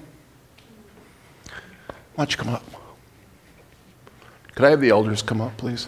Why 2.14 2.26
don't 2.26 2.32
you 2.32 2.38
come 2.38 2.54
up? 2.54 2.64
Could 4.54 4.64
I 4.64 4.70
have 4.70 4.80
the 4.80 4.92
elders 4.92 5.24
come 5.24 5.42
up, 5.42 5.58
please? 5.58 5.88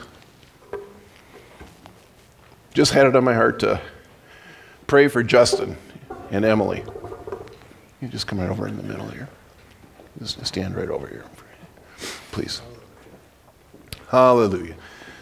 Just 2.74 2.92
had 2.92 3.06
it 3.06 3.16
on 3.16 3.24
my 3.24 3.36
heart 3.36 3.60
to 3.60 3.80
pray 4.88 5.08
for 5.10 5.22
Justin 5.22 5.78
and 6.32 6.44
Emily. 6.44 6.84
You 8.02 8.08
just 8.08 8.26
come 8.26 8.40
right 8.40 8.50
over 8.50 8.68
in 8.68 8.78
the 8.78 8.82
middle 8.82 9.08
here. 9.10 9.30
Just 10.18 10.44
stand 10.44 10.76
right 10.76 10.90
over 10.90 11.06
here, 11.06 11.26
please. 12.32 12.64
Hallelujah. 14.10 14.74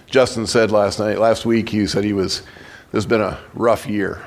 Justin 0.06 0.48
said 0.48 0.72
last 0.72 0.98
night, 0.98 1.20
last 1.20 1.46
week, 1.46 1.68
he 1.68 1.86
said 1.88 2.06
he 2.06 2.14
was, 2.14 2.44
there's 2.94 3.06
been 3.06 3.20
a 3.20 3.38
rough 3.54 3.86
year. 3.86 4.24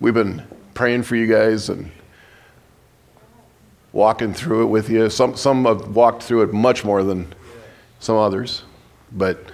We've 0.00 0.12
been 0.12 0.46
praying 0.78 1.02
for 1.02 1.16
you 1.16 1.26
guys 1.26 1.68
and 1.70 1.90
walking 3.92 4.32
through 4.32 4.62
it 4.62 4.66
with 4.66 4.88
you. 4.88 5.10
Some, 5.10 5.34
some 5.34 5.64
have 5.64 5.96
walked 5.96 6.22
through 6.22 6.42
it 6.42 6.52
much 6.52 6.84
more 6.84 7.02
than 7.02 7.34
some 7.98 8.16
others, 8.16 8.62
but 9.10 9.44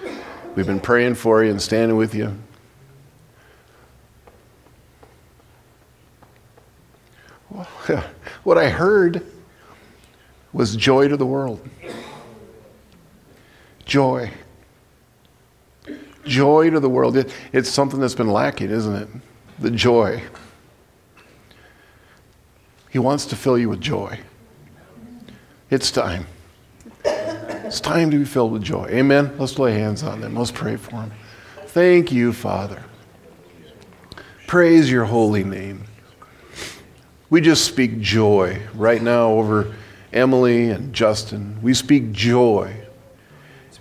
we've 0.55 0.67
been 0.67 0.81
praying 0.81 1.15
for 1.15 1.43
you 1.43 1.51
and 1.51 1.63
standing 1.63 1.97
with 1.97 2.15
you. 2.15 2.37
what 8.45 8.59
I 8.59 8.69
heard 8.69 9.25
was 10.53 10.77
joy 10.77 11.09
to 11.09 11.17
the 11.17 11.25
world. 11.25 11.67
Joy. 13.87 14.31
Joy 16.27 16.69
to 16.69 16.81
the 16.81 16.91
world. 16.91 17.17
It, 17.17 17.33
it's 17.55 17.71
something 17.71 17.99
that's 17.99 18.15
been 18.15 18.29
lacking, 18.29 18.69
isn't 18.69 18.95
it? 18.95 19.09
The 19.61 19.71
joy. 19.71 20.23
He 22.95 23.01
wants 23.01 23.27
to 23.27 23.35
fill 23.35 23.59
you 23.59 23.69
with 23.69 23.81
joy. 23.81 24.21
It's 25.69 25.91
time. 25.91 26.29
It's 27.05 27.81
time 27.81 28.13
to 28.13 28.19
be 28.19 28.25
filled 28.25 28.53
with 28.53 28.63
joy. 28.63 28.87
Amen. 28.89 29.35
Let's 29.37 29.59
lay 29.59 29.73
hands 29.75 30.05
on 30.05 30.21
them. 30.21 30.37
Let's 30.37 30.53
pray 30.53 30.77
for 30.77 30.93
them. 30.93 31.11
Thank 31.67 32.13
you, 32.13 32.33
Father. 32.33 32.85
Praise 34.47 34.93
your 34.93 35.07
holy 35.07 35.43
name. 35.43 35.87
We 37.31 37.41
just 37.41 37.65
speak 37.65 37.99
joy 37.99 38.63
right 38.75 39.03
now 39.03 39.31
over 39.31 39.75
Emily 40.13 40.71
and 40.71 40.93
Justin. 40.93 41.59
We 41.63 41.75
speak 41.75 42.13
joy 42.13 42.77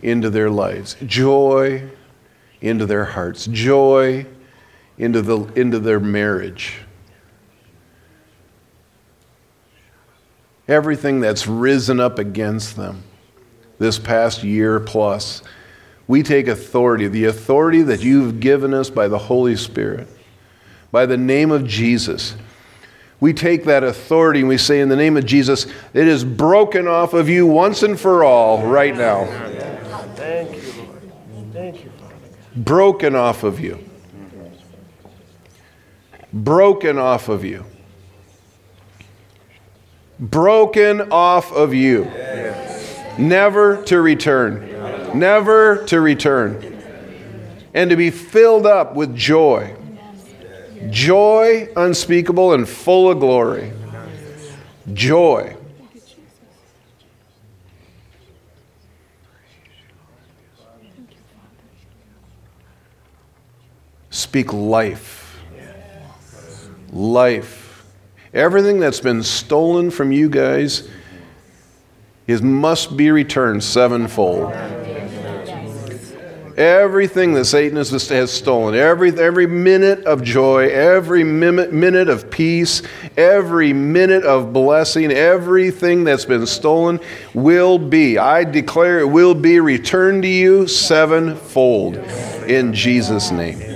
into 0.02 0.32
their 0.32 0.50
lives, 0.50 0.96
joy 1.06 1.88
into 2.62 2.88
their 2.88 3.06
hearts, 3.06 3.46
joy 3.46 4.26
into, 4.98 5.22
the, 5.22 5.44
into 5.54 5.78
their 5.78 6.00
marriage. 6.00 6.80
Everything 10.68 11.20
that's 11.20 11.48
risen 11.48 12.00
up 12.00 12.20
against 12.20 12.76
them 12.76 13.04
this 13.80 14.00
past 14.00 14.44
year 14.44 14.80
plus, 14.80 15.42
we 16.08 16.24
take 16.24 16.48
authority, 16.48 17.08
the 17.08 17.26
authority 17.26 17.82
that 17.82 18.02
you've 18.02 18.40
given 18.40 18.74
us 18.74 18.90
by 18.90 19.08
the 19.08 19.18
Holy 19.18 19.56
Spirit, 19.56 20.08
by 20.92 21.06
the 21.06 21.18
name 21.18 21.52
of 21.52 21.66
Jesus 21.66 22.36
we 23.24 23.32
take 23.32 23.64
that 23.64 23.86
authority 23.86 24.42
and 24.42 24.50
we 24.50 24.58
say, 24.58 24.82
in 24.82 24.90
the 24.90 24.98
name 24.98 25.16
of 25.16 25.26
Jesus, 25.26 25.66
it 25.94 26.10
is 26.10 26.26
broken 26.26 26.90
off 26.90 27.14
of 27.14 27.30
you 27.30 27.48
once 27.48 27.82
and 27.82 27.98
for 27.98 28.26
all 28.26 28.68
right 28.68 28.94
now. 28.94 29.24
Thank 30.16 30.58
you, 30.58 30.84
Lord. 30.84 31.54
Thank 31.54 31.86
you, 31.86 31.90
Father. 31.92 32.16
Broken 32.58 33.16
off 33.16 33.44
of 33.44 33.62
you. 33.62 33.80
Broken 36.34 36.98
off 36.98 37.30
of 37.30 37.46
you. 37.46 37.64
Broken 40.20 41.12
off 41.12 41.52
of 41.52 41.74
you. 41.74 42.06
Never 43.18 43.84
to 43.84 44.02
return. 44.02 45.18
Never 45.18 45.84
to 45.86 46.00
return. 46.00 46.82
And 47.74 47.90
to 47.90 47.96
be 47.96 48.10
filled 48.12 48.66
up 48.66 48.96
with 48.96 49.16
joy 49.16 49.76
Joy 50.90 51.70
unspeakable 51.76 52.54
and 52.54 52.68
full 52.68 53.10
of 53.10 53.20
glory. 53.20 53.72
Joy. 54.92 55.56
Speak 64.10 64.52
life. 64.54 65.40
Life. 66.92 67.63
Everything 68.34 68.80
that's 68.80 69.00
been 69.00 69.22
stolen 69.22 69.92
from 69.92 70.12
you 70.12 70.28
guys 70.28 70.90
is 72.26 72.42
must 72.42 72.98
be 72.98 73.12
returned 73.12 73.64
sevenfold. 73.64 74.52
Everything 76.58 77.34
that 77.34 77.46
Satan 77.46 77.78
has, 77.78 77.90
has 78.10 78.32
stolen, 78.32 78.76
every, 78.76 79.10
every 79.20 79.48
minute 79.48 80.06
of 80.06 80.24
joy, 80.24 80.70
every 80.70 81.24
minute, 81.24 81.74
minute 81.74 82.10
of 82.10 82.30
peace, 82.30 82.84
every 83.18 83.74
minute 83.74 84.24
of 84.24 84.54
blessing, 84.54 85.12
everything 85.12 86.04
that's 86.04 86.26
been 86.26 86.46
stolen 86.46 87.00
will 87.34 87.80
be, 87.80 88.20
I 88.20 88.44
declare 88.44 89.00
it 89.00 89.08
will 89.08 89.34
be 89.34 89.60
returned 89.60 90.24
to 90.24 90.30
you 90.30 90.68
sevenfold 90.68 91.98
in 92.48 92.72
Jesus' 92.74 93.32
name. 93.32 93.73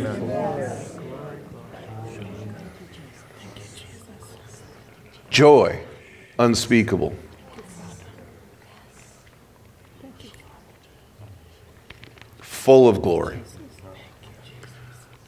Joy 5.37 5.79
unspeakable. 6.39 7.13
full 12.41 12.89
of 12.89 13.03
glory. 13.03 13.39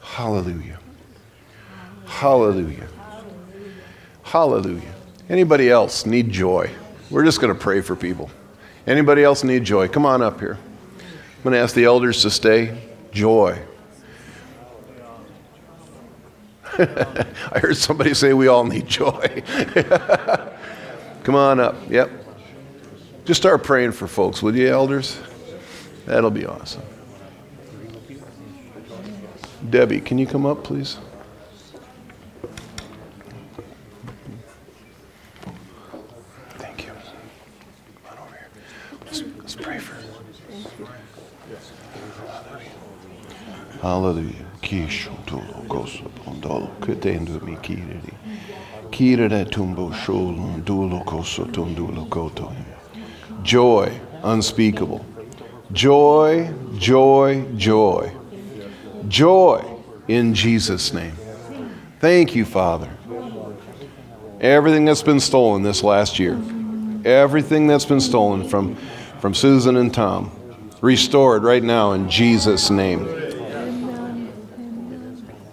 Hallelujah. 0.00 0.80
Hallelujah. 2.06 2.88
Hallelujah. 4.24 4.94
Anybody 5.28 5.70
else 5.70 6.04
need 6.04 6.28
joy? 6.32 6.68
We're 7.08 7.24
just 7.24 7.40
going 7.40 7.54
to 7.54 7.58
pray 7.58 7.80
for 7.80 7.94
people. 7.94 8.32
Anybody 8.88 9.22
else 9.22 9.44
need 9.44 9.62
joy? 9.62 9.86
Come 9.86 10.06
on 10.06 10.22
up 10.22 10.40
here. 10.40 10.58
I'm 10.98 11.42
going 11.44 11.52
to 11.52 11.60
ask 11.60 11.72
the 11.72 11.84
elders 11.84 12.20
to 12.22 12.30
stay. 12.30 12.76
Joy. 13.12 13.62
I 17.52 17.58
heard 17.58 17.76
somebody 17.76 18.14
say 18.14 18.32
we 18.32 18.48
all 18.48 18.64
need 18.64 18.86
joy. 18.86 19.42
Come 21.24 21.34
on 21.34 21.60
up. 21.60 21.76
Yep. 21.88 22.10
Just 23.24 23.40
start 23.40 23.62
praying 23.62 23.92
for 23.92 24.06
folks, 24.06 24.42
would 24.42 24.54
you, 24.54 24.68
elders? 24.68 25.18
That'll 26.06 26.30
be 26.30 26.46
awesome. 26.46 26.82
Debbie, 29.68 30.00
can 30.00 30.18
you 30.18 30.26
come 30.26 30.46
up, 30.46 30.64
please? 30.64 30.98
Thank 36.56 36.86
you. 36.86 36.92
Come 36.92 38.18
on 38.18 38.18
over 38.18 38.36
here. 38.36 38.48
Let's, 39.04 39.22
let's 39.38 39.54
pray 39.54 39.78
for 39.78 39.96
Hallelujah. 43.80 44.46
Kishu 44.62 45.19
tulo 45.30 45.68
koso 45.68 46.02
pondolo 46.24 46.68
ketendo 46.80 47.40
mi 47.42 47.56
kiriri. 47.56 48.12
Kirere 48.90 49.44
tumbo 49.48 49.92
shul 49.94 50.34
dulo 50.64 51.04
koso 51.04 51.44
tundulo 51.44 52.08
koto. 52.10 52.52
Joy 53.44 53.92
unspeakable. 54.24 55.04
Joy, 55.72 56.52
joy, 56.78 57.44
joy. 57.56 58.10
Joy 59.06 59.64
in 60.08 60.34
Jesus' 60.34 60.92
name. 60.92 61.14
Thank 62.00 62.34
you, 62.34 62.44
Father. 62.44 62.90
Everything 64.40 64.84
that's 64.84 65.02
been 65.02 65.20
stolen 65.20 65.62
this 65.62 65.84
last 65.84 66.18
year, 66.18 66.40
everything 67.04 67.68
that's 67.68 67.84
been 67.84 68.00
stolen 68.00 68.48
from, 68.48 68.74
from 69.20 69.34
Susan 69.34 69.76
and 69.76 69.94
Tom, 69.94 70.32
restored 70.80 71.44
right 71.44 71.62
now 71.62 71.92
in 71.92 72.10
Jesus' 72.10 72.70
name. 72.70 73.29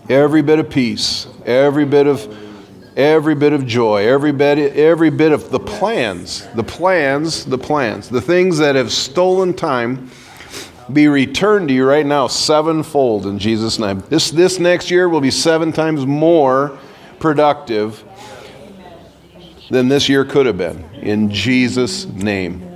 Every 0.10 0.42
bit 0.42 0.60
of 0.60 0.70
peace, 0.70 1.28
every 1.46 1.86
bit 1.86 2.08
of 2.08 2.36
every 2.96 3.36
bit 3.36 3.54
of 3.54 3.66
joy, 3.66 4.08
every 4.08 4.32
bit 4.32 4.58
every 4.76 5.10
bit 5.10 5.32
of 5.32 5.50
the 5.50 5.60
plans, 5.60 6.48
the 6.56 6.64
plans, 6.64 7.46
the 7.46 7.58
plans, 7.58 8.10
the 8.10 8.22
things 8.22 8.58
that 8.58 8.76
have 8.76 8.92
stolen 8.92 9.54
time 9.54 10.10
be 10.92 11.08
returned 11.08 11.68
to 11.68 11.74
you 11.74 11.86
right 11.86 12.06
now 12.06 12.28
sevenfold 12.28 13.26
in 13.26 13.38
Jesus' 13.40 13.78
name. 13.78 14.02
This 14.10 14.32
this 14.32 14.60
next 14.60 14.90
year 14.90 15.10
will 15.10 15.22
be 15.22 15.32
seven 15.32 15.72
times 15.72 16.06
more 16.06 16.78
productive 17.20 18.04
than 19.70 19.90
this 19.90 20.08
year 20.08 20.24
could 20.24 20.46
have 20.46 20.58
been. 20.58 20.84
In 20.96 21.30
Jesus' 21.30 22.06
name. 22.06 22.67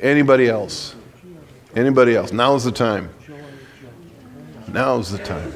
Anybody 0.00 0.48
else? 0.48 0.94
Anybody 1.74 2.14
else? 2.14 2.32
Now's 2.32 2.64
the 2.64 2.72
time. 2.72 3.10
Now's 4.68 5.10
the 5.10 5.18
time. 5.18 5.52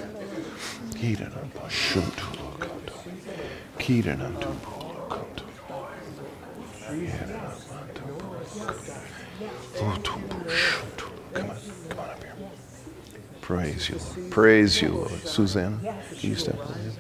Praise 13.41 13.89
you, 13.89 13.99
Lord. 13.99 14.31
Praise 14.31 14.83
you, 14.83 14.89
Lord. 14.89 15.11
Suzanne, 15.27 15.81
you 16.21 16.35
step 16.35 16.59
over 16.59 16.79
here? 16.79 16.93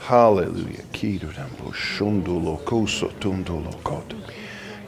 Hallelujah. 0.00 0.82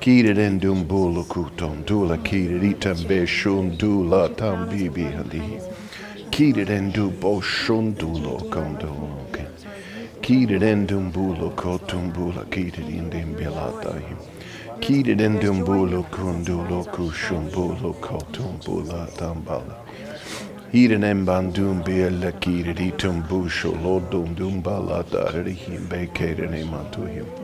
Kiren 0.05 0.61
dum 0.61 0.85
bulukutum, 0.85 1.83
dula 1.87 2.19
kiriritam 2.19 2.99
beshun 3.09 3.79
dula 3.79 4.29
tam 4.37 4.69
bibi 4.69 5.05
hali. 5.05 5.59
Kiren 6.31 6.93
du 6.93 7.11
boshun 7.11 7.95
dulo 7.95 8.37
kondoloke. 8.51 9.47
Kiren 10.21 10.87
dum 10.87 11.11
bulukotum 11.11 12.13
bula 12.13 12.45
kirin 12.51 13.09
dim 13.11 13.35
bilatahim. 13.35 14.19
Kiren 14.83 15.41
dum 15.41 15.65
bulukun 15.65 16.45
dulo 16.45 16.85
kushun 16.85 17.49
bulukotum 17.51 18.63
bula 18.63 19.09
tambala. 19.17 19.79
Híren 20.71 21.05
emban 21.13 21.51
dum 21.55 21.83
bella 21.83 22.31
kiriritum 22.43 23.27
busho 23.27 23.73
lodum 23.83 24.35
dum 24.35 24.63
balata 24.63 25.25
rihim 25.33 25.89
bekerenem 25.89 26.75
antuhim. 26.81 27.44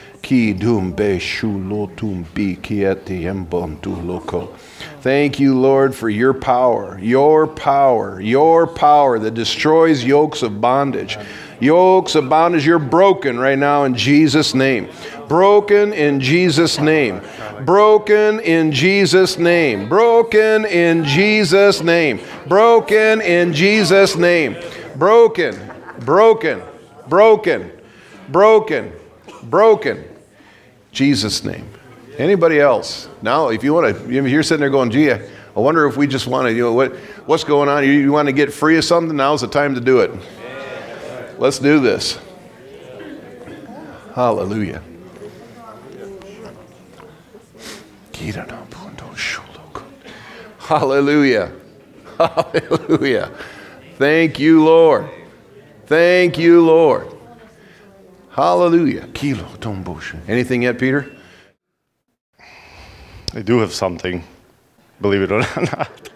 Thank 5.01 5.39
you, 5.39 5.59
Lord, 5.59 5.95
for 5.95 6.09
your 6.09 6.33
power, 6.33 6.99
your 6.99 7.47
power, 7.47 8.21
your 8.21 8.67
power 8.67 9.17
that 9.19 9.33
destroys 9.33 10.03
yokes 10.03 10.43
of 10.43 10.61
bondage. 10.61 11.17
Yokes 11.59 12.15
of 12.15 12.29
bondage, 12.29 12.65
you're 12.65 12.79
broken 12.79 13.39
right 13.39 13.57
now 13.57 13.83
in 13.83 13.95
Jesus' 13.95 14.53
name. 14.53 14.89
Broken 15.27 15.93
in 15.93 16.19
Jesus' 16.19 16.79
name. 16.79 17.21
Broken 17.65 18.39
in 18.39 18.71
Jesus' 18.71 19.37
name. 19.37 19.87
Broken 19.87 20.65
in 20.65 21.03
Jesus' 21.03 21.81
name. 21.81 22.19
Broken 22.47 23.21
in 23.21 23.53
Jesus' 23.53 24.15
name. 24.15 24.55
Broken, 24.95 25.55
broken, 25.99 26.61
broken, 27.07 27.71
broken, 28.29 28.91
broken. 29.43 30.10
Jesus' 30.91 31.43
name. 31.43 31.67
Anybody 32.17 32.59
else? 32.59 33.09
Now, 33.21 33.49
if 33.49 33.63
you 33.63 33.73
want 33.73 33.97
to, 33.97 34.11
you're 34.11 34.43
sitting 34.43 34.61
there 34.61 34.69
going, 34.69 34.91
gee, 34.91 35.11
I 35.11 35.19
wonder 35.55 35.87
if 35.87 35.97
we 35.97 36.07
just 36.07 36.27
want 36.27 36.47
to, 36.47 36.53
you 36.53 36.63
know, 36.63 36.73
what, 36.73 36.95
what's 37.25 37.43
going 37.43 37.69
on? 37.69 37.83
You, 37.83 37.91
you 37.91 38.11
want 38.11 38.27
to 38.27 38.33
get 38.33 38.53
free 38.53 38.77
of 38.77 38.83
something? 38.83 39.15
Now's 39.15 39.41
the 39.41 39.47
time 39.47 39.75
to 39.75 39.81
do 39.81 39.99
it. 39.99 40.11
Let's 41.37 41.59
do 41.59 41.79
this. 41.79 42.19
Hallelujah. 44.13 44.83
Hallelujah. 50.59 51.51
Hallelujah. 52.17 53.31
Thank 53.97 54.39
you, 54.39 54.63
Lord. 54.63 55.09
Thank 55.87 56.37
you, 56.37 56.63
Lord. 56.63 57.07
Hallelujah. 58.31 59.07
Kilo 59.13 59.43
tombosha. 59.59 60.17
Anything 60.29 60.63
yet, 60.63 60.79
Peter? 60.79 61.11
I 63.33 63.41
do 63.41 63.59
have 63.59 63.73
something, 63.73 64.23
believe 65.01 65.21
it 65.21 65.31
or 65.31 65.39
not. 65.59 66.09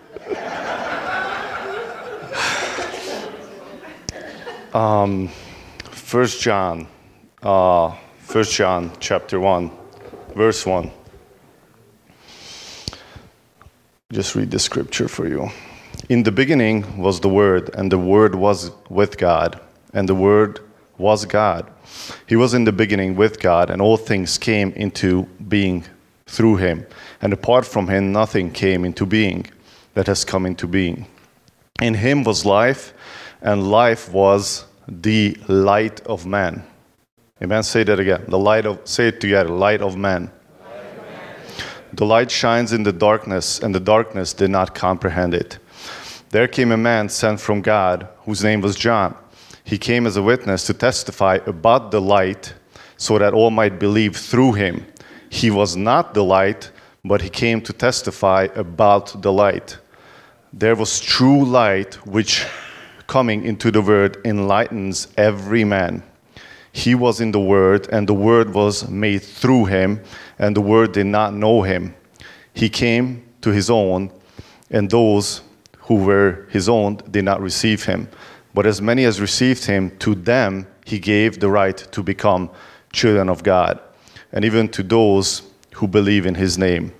um, 4.73 5.29
First 5.91 6.41
John, 6.41 6.87
uh, 7.43 7.93
First 8.19 8.53
John, 8.53 8.91
chapter 9.01 9.39
one, 9.39 9.71
verse 10.35 10.65
one. 10.65 10.91
Just 14.13 14.35
read 14.35 14.51
the 14.51 14.59
scripture 14.59 15.09
for 15.09 15.27
you. 15.27 15.49
In 16.07 16.23
the 16.23 16.31
beginning 16.31 16.97
was 16.97 17.19
the 17.19 17.29
Word, 17.29 17.69
and 17.75 17.91
the 17.91 17.97
Word 17.97 18.35
was 18.35 18.71
with 18.89 19.17
God, 19.17 19.59
and 19.93 20.07
the 20.07 20.15
Word 20.15 20.61
was 20.97 21.25
God. 21.25 21.69
He 22.27 22.35
was 22.35 22.53
in 22.53 22.65
the 22.65 22.71
beginning 22.71 23.15
with 23.15 23.39
God, 23.39 23.69
and 23.69 23.81
all 23.81 23.97
things 23.97 24.37
came 24.37 24.71
into 24.73 25.23
being 25.47 25.85
through 26.25 26.57
him. 26.57 26.85
And 27.21 27.33
apart 27.33 27.65
from 27.65 27.87
him, 27.87 28.11
nothing 28.11 28.51
came 28.51 28.85
into 28.85 29.05
being 29.05 29.47
that 29.93 30.07
has 30.07 30.25
come 30.25 30.45
into 30.45 30.67
being. 30.67 31.07
In 31.81 31.93
him 31.93 32.23
was 32.23 32.45
life, 32.45 32.93
and 33.41 33.69
life 33.69 34.11
was 34.11 34.65
the 34.87 35.37
light 35.47 36.01
of 36.07 36.25
man. 36.25 36.63
Amen. 37.43 37.63
Say 37.63 37.83
that 37.83 37.99
again. 37.99 38.23
The 38.27 38.39
light 38.39 38.65
of, 38.65 38.79
say 38.85 39.09
it 39.09 39.19
together, 39.19 39.49
light 39.49 39.81
of 39.81 39.97
man. 39.97 40.31
The 41.93 42.05
light 42.05 42.29
shines 42.29 42.73
in 42.73 42.83
the 42.83 42.91
darkness, 42.91 43.59
and 43.59 43.73
the 43.73 43.79
darkness 43.79 44.33
did 44.33 44.49
not 44.49 44.75
comprehend 44.75 45.33
it. 45.33 45.59
There 46.29 46.47
came 46.47 46.71
a 46.71 46.77
man 46.77 47.07
sent 47.07 47.39
from 47.39 47.61
God, 47.61 48.07
whose 48.25 48.43
name 48.43 48.61
was 48.61 48.75
John. 48.75 49.15
He 49.65 49.79
came 49.79 50.05
as 50.05 50.15
a 50.15 50.21
witness 50.21 50.63
to 50.67 50.75
testify 50.75 51.39
about 51.47 51.89
the 51.89 51.99
light, 51.99 52.53
so 52.97 53.17
that 53.17 53.33
all 53.33 53.49
might 53.49 53.79
believe 53.79 54.15
through 54.15 54.53
him. 54.53 54.85
He 55.29 55.49
was 55.49 55.75
not 55.75 56.13
the 56.13 56.23
light, 56.23 56.69
but 57.03 57.21
he 57.21 57.29
came 57.29 57.61
to 57.61 57.73
testify 57.73 58.47
about 58.55 59.21
the 59.23 59.33
light. 59.33 59.77
There 60.53 60.75
was 60.75 60.99
true 60.99 61.43
light, 61.43 61.95
which 62.05 62.45
coming 63.07 63.43
into 63.43 63.71
the 63.71 63.81
world 63.81 64.17
enlightens 64.23 65.07
every 65.17 65.63
man. 65.63 66.03
He 66.71 66.93
was 66.93 67.19
in 67.19 67.31
the 67.31 67.39
Word, 67.39 67.89
and 67.91 68.07
the 68.07 68.13
Word 68.13 68.53
was 68.53 68.87
made 68.87 69.23
through 69.23 69.65
him, 69.65 70.01
and 70.37 70.55
the 70.55 70.61
Word 70.61 70.91
did 70.91 71.07
not 71.07 71.33
know 71.33 71.63
him. 71.63 71.95
He 72.53 72.69
came 72.69 73.23
to 73.41 73.49
his 73.49 73.71
own, 73.71 74.11
and 74.69 74.91
those 74.91 75.41
who 75.79 75.95
were 75.95 76.45
his 76.51 76.69
own 76.69 76.97
did 77.09 77.25
not 77.25 77.41
receive 77.41 77.85
him. 77.85 78.09
But 78.55 78.65
as 78.65 78.81
many 78.81 79.03
as 79.03 79.19
received 79.19 79.65
him, 79.65 79.91
to 79.97 80.15
them 80.15 80.65
he 80.85 80.97
gave 80.97 81.39
the 81.41 81.49
right 81.49 81.77
to 81.91 82.01
become 82.01 82.49
children 82.93 83.27
of 83.27 83.43
God, 83.43 83.81
and 84.31 84.45
even 84.45 84.69
to 84.69 84.81
those 84.81 85.41
who 85.73 85.89
believe 85.89 86.25
in 86.25 86.35
his 86.35 86.57
name, 86.57 86.93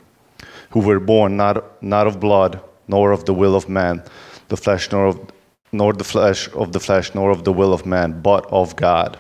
who 0.72 0.82
were 0.82 1.00
born 1.00 1.38
not, 1.38 1.82
not 1.82 2.08
of 2.08 2.20
blood, 2.20 2.60
nor 2.90 3.14
of 3.14 3.24
the 3.24 3.34
will 3.34 3.56
of 3.56 3.70
man, 3.70 4.04
the 4.50 4.58
flesh, 4.58 4.92
nor 4.92 5.08
of 5.08 5.32
nor 5.72 5.94
the 5.94 6.04
flesh 6.04 6.50
of 6.54 6.74
the 6.74 6.80
flesh, 6.80 7.16
nor 7.16 7.32
of 7.32 7.46
the 7.46 7.54
will 7.54 7.74
of 7.74 7.86
man, 7.86 8.22
but 8.22 8.46
of 8.52 8.76
God. 8.76 9.18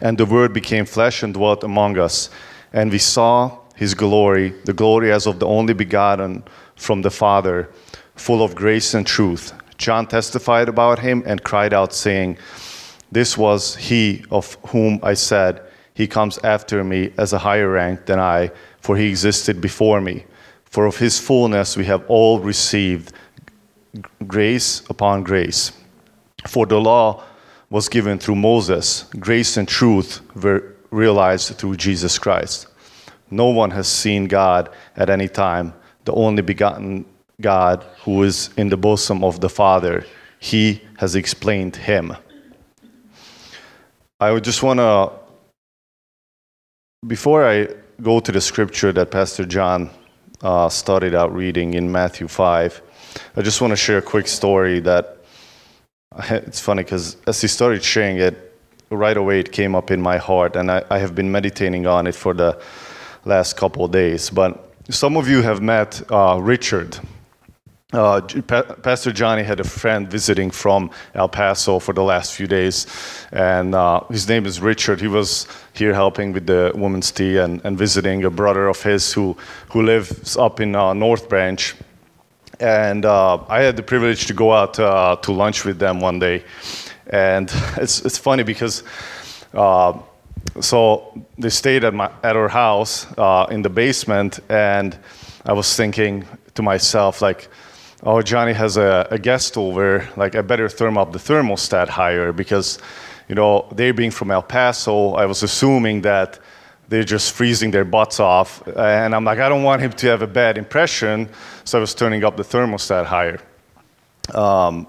And 0.00 0.16
the 0.16 0.26
Word 0.26 0.54
became 0.54 0.86
flesh 0.86 1.22
and 1.22 1.34
dwelt 1.34 1.64
among 1.64 1.98
us, 1.98 2.30
and 2.72 2.90
we 2.90 2.98
saw 2.98 3.58
his 3.74 3.94
glory, 3.94 4.54
the 4.64 4.72
glory 4.72 5.12
as 5.12 5.26
of 5.26 5.38
the 5.38 5.46
only 5.46 5.74
begotten 5.74 6.44
from 6.76 7.02
the 7.02 7.10
Father, 7.10 7.68
full 8.16 8.42
of 8.42 8.54
grace 8.54 8.94
and 8.94 9.06
truth. 9.06 9.52
John 9.78 10.06
testified 10.06 10.68
about 10.68 10.98
him 10.98 11.22
and 11.26 11.42
cried 11.42 11.74
out, 11.74 11.92
saying, 11.92 12.38
This 13.10 13.36
was 13.36 13.76
he 13.76 14.24
of 14.30 14.56
whom 14.68 15.00
I 15.02 15.14
said, 15.14 15.62
He 15.94 16.06
comes 16.06 16.38
after 16.38 16.82
me 16.84 17.12
as 17.18 17.32
a 17.32 17.38
higher 17.38 17.70
rank 17.70 18.06
than 18.06 18.18
I, 18.18 18.50
for 18.80 18.96
he 18.96 19.08
existed 19.08 19.60
before 19.60 20.00
me. 20.00 20.24
For 20.64 20.86
of 20.86 20.98
his 20.98 21.20
fullness 21.20 21.76
we 21.76 21.84
have 21.84 22.04
all 22.08 22.40
received 22.40 23.12
grace 24.26 24.82
upon 24.90 25.22
grace. 25.22 25.72
For 26.46 26.66
the 26.66 26.80
law 26.80 27.22
was 27.70 27.88
given 27.88 28.18
through 28.18 28.36
Moses, 28.36 29.04
grace 29.18 29.56
and 29.56 29.68
truth 29.68 30.20
were 30.34 30.74
realized 30.90 31.56
through 31.56 31.76
Jesus 31.76 32.18
Christ. 32.18 32.66
No 33.30 33.46
one 33.48 33.70
has 33.70 33.88
seen 33.88 34.26
God 34.26 34.70
at 34.96 35.10
any 35.10 35.28
time, 35.28 35.74
the 36.04 36.12
only 36.12 36.42
begotten 36.42 37.04
God 37.40 37.84
who 38.02 38.22
is 38.22 38.50
in 38.56 38.68
the 38.68 38.76
bosom 38.76 39.24
of 39.24 39.40
the 39.40 39.48
Father. 39.48 40.06
He 40.38 40.82
has 40.98 41.14
explained 41.14 41.76
him. 41.76 42.16
I 44.20 44.30
would 44.30 44.44
just 44.44 44.62
want 44.62 44.78
to, 44.78 45.12
before 47.06 47.46
I 47.46 47.68
go 48.00 48.20
to 48.20 48.32
the 48.32 48.40
scripture 48.40 48.92
that 48.92 49.10
Pastor 49.10 49.44
John 49.44 49.90
uh, 50.42 50.68
started 50.68 51.14
out 51.14 51.34
reading 51.34 51.74
in 51.74 51.90
Matthew 51.90 52.28
5, 52.28 52.82
I 53.36 53.42
just 53.42 53.60
want 53.60 53.72
to 53.72 53.76
share 53.76 53.98
a 53.98 54.02
quick 54.02 54.28
story 54.28 54.80
that 54.80 55.18
it's 56.30 56.60
funny 56.60 56.82
because 56.82 57.16
as 57.26 57.40
he 57.40 57.48
started 57.48 57.82
sharing 57.82 58.18
it, 58.18 58.52
right 58.90 59.16
away 59.16 59.40
it 59.40 59.50
came 59.50 59.74
up 59.74 59.90
in 59.90 60.00
my 60.00 60.16
heart, 60.16 60.56
and 60.56 60.70
I, 60.70 60.84
I 60.90 60.98
have 60.98 61.14
been 61.14 61.30
meditating 61.30 61.86
on 61.86 62.06
it 62.06 62.14
for 62.14 62.34
the 62.34 62.60
last 63.24 63.56
couple 63.56 63.84
of 63.84 63.90
days. 63.90 64.30
But 64.30 64.72
some 64.90 65.16
of 65.16 65.28
you 65.28 65.42
have 65.42 65.60
met 65.60 66.02
uh, 66.10 66.38
Richard. 66.40 66.98
Uh, 67.94 68.20
pa- 68.48 68.74
Pastor 68.82 69.12
Johnny 69.12 69.44
had 69.44 69.60
a 69.60 69.64
friend 69.64 70.10
visiting 70.10 70.50
from 70.50 70.90
El 71.14 71.28
Paso 71.28 71.78
for 71.78 71.94
the 71.94 72.02
last 72.02 72.34
few 72.34 72.48
days, 72.48 72.88
and 73.30 73.72
uh, 73.72 74.00
his 74.10 74.28
name 74.28 74.46
is 74.46 74.60
Richard. 74.60 75.00
He 75.00 75.06
was 75.06 75.46
here 75.74 75.94
helping 75.94 76.32
with 76.32 76.44
the 76.44 76.72
women's 76.74 77.12
tea 77.12 77.38
and, 77.38 77.60
and 77.64 77.78
visiting 77.78 78.24
a 78.24 78.30
brother 78.30 78.66
of 78.66 78.82
his 78.82 79.12
who, 79.12 79.36
who 79.70 79.82
lives 79.82 80.36
up 80.36 80.58
in 80.58 80.74
uh, 80.74 80.92
North 80.92 81.28
Branch 81.28 81.74
and 82.58 83.04
uh, 83.04 83.38
I 83.48 83.62
had 83.62 83.76
the 83.76 83.82
privilege 83.82 84.26
to 84.26 84.34
go 84.34 84.52
out 84.52 84.78
uh, 84.80 85.16
to 85.22 85.32
lunch 85.32 85.64
with 85.64 85.78
them 85.78 86.00
one 86.00 86.18
day, 86.18 86.42
and 87.06 87.48
it's 87.76 88.04
it's 88.04 88.18
funny 88.18 88.42
because. 88.42 88.82
Uh, 89.52 89.98
so 90.60 91.24
they 91.38 91.48
stayed 91.48 91.84
at 91.84 91.94
my 91.94 92.10
at 92.22 92.36
our 92.36 92.48
house 92.48 93.06
in 93.50 93.62
the 93.62 93.70
basement, 93.70 94.40
and 94.48 94.96
I 95.46 95.52
was 95.52 95.74
thinking 95.74 96.26
to 96.54 96.62
myself 96.62 97.22
like, 97.22 97.48
"Oh, 98.04 98.22
Johnny 98.22 98.52
has 98.52 98.76
a, 98.76 99.08
a 99.10 99.18
guest 99.18 99.56
over. 99.56 100.06
Like, 100.16 100.36
I 100.36 100.42
better 100.42 100.68
turn 100.68 100.96
up 100.98 101.12
the 101.12 101.18
thermostat 101.18 101.88
higher 101.88 102.32
because, 102.32 102.78
you 103.28 103.34
know, 103.34 103.66
they 103.74 103.92
being 103.92 104.10
from 104.10 104.30
El 104.30 104.42
Paso, 104.42 105.14
I 105.14 105.26
was 105.26 105.42
assuming 105.42 106.02
that 106.02 106.38
they're 106.88 107.02
just 107.04 107.32
freezing 107.32 107.70
their 107.70 107.84
butts 107.84 108.20
off. 108.20 108.66
And 108.68 109.14
I'm 109.14 109.24
like, 109.24 109.38
I 109.38 109.48
don't 109.48 109.62
want 109.62 109.80
him 109.80 109.92
to 109.92 110.06
have 110.08 110.22
a 110.22 110.26
bad 110.26 110.58
impression, 110.58 111.28
so 111.64 111.78
I 111.78 111.80
was 111.80 111.94
turning 111.94 112.24
up 112.24 112.36
the 112.36 112.42
thermostat 112.42 113.06
higher. 113.06 113.40
Um, 114.34 114.86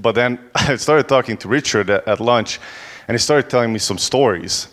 but 0.00 0.12
then 0.12 0.38
I 0.54 0.76
started 0.76 1.08
talking 1.08 1.36
to 1.38 1.48
Richard 1.48 1.90
at, 1.90 2.06
at, 2.06 2.20
lunch, 2.20 2.60
and 3.08 3.14
he 3.14 3.18
started 3.18 3.50
telling 3.50 3.72
me 3.72 3.78
some 3.78 3.98
stories. 3.98 4.68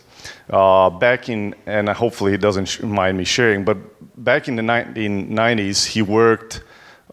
Uh, 0.50 0.90
back 0.90 1.28
in, 1.28 1.56
and 1.66 1.90
hopefully 1.90 2.32
he 2.32 2.38
doesn't 2.38 2.84
mind 2.84 3.18
me 3.18 3.24
sharing, 3.24 3.66
but 3.66 3.78
back 4.24 4.48
in 4.48 4.56
the 4.56 4.62
1990s, 4.62 5.86
he 5.86 6.02
worked 6.02 6.62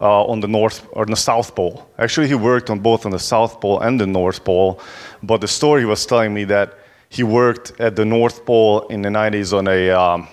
uh, 0.01 0.25
on 0.25 0.41
the 0.41 0.49
North 0.49 0.87
or 0.93 1.07
the 1.07 1.17
South 1.17 1.55
Pole. 1.55 1.89
Actually, 1.99 2.29
he 2.29 2.35
worked 2.35 2.71
on 2.71 2.81
both 2.81 3.07
on 3.07 3.13
the 3.13 3.19
South 3.19 3.61
Pole 3.61 3.81
and 3.81 4.01
the 4.01 4.07
North 4.07 4.45
Pole. 4.45 4.81
But 5.23 5.41
the 5.41 5.49
story 5.49 5.83
he 5.83 5.87
was 5.87 6.05
telling 6.07 6.35
me 6.35 6.45
that 6.45 6.79
he 7.09 7.23
worked 7.23 7.79
at 7.81 7.95
the 7.97 8.05
North 8.05 8.45
Pole 8.45 8.87
in 8.89 9.03
the 9.03 9.09
90s 9.09 9.57
on 9.57 9.69
a 9.69 9.91
um, 9.91 10.29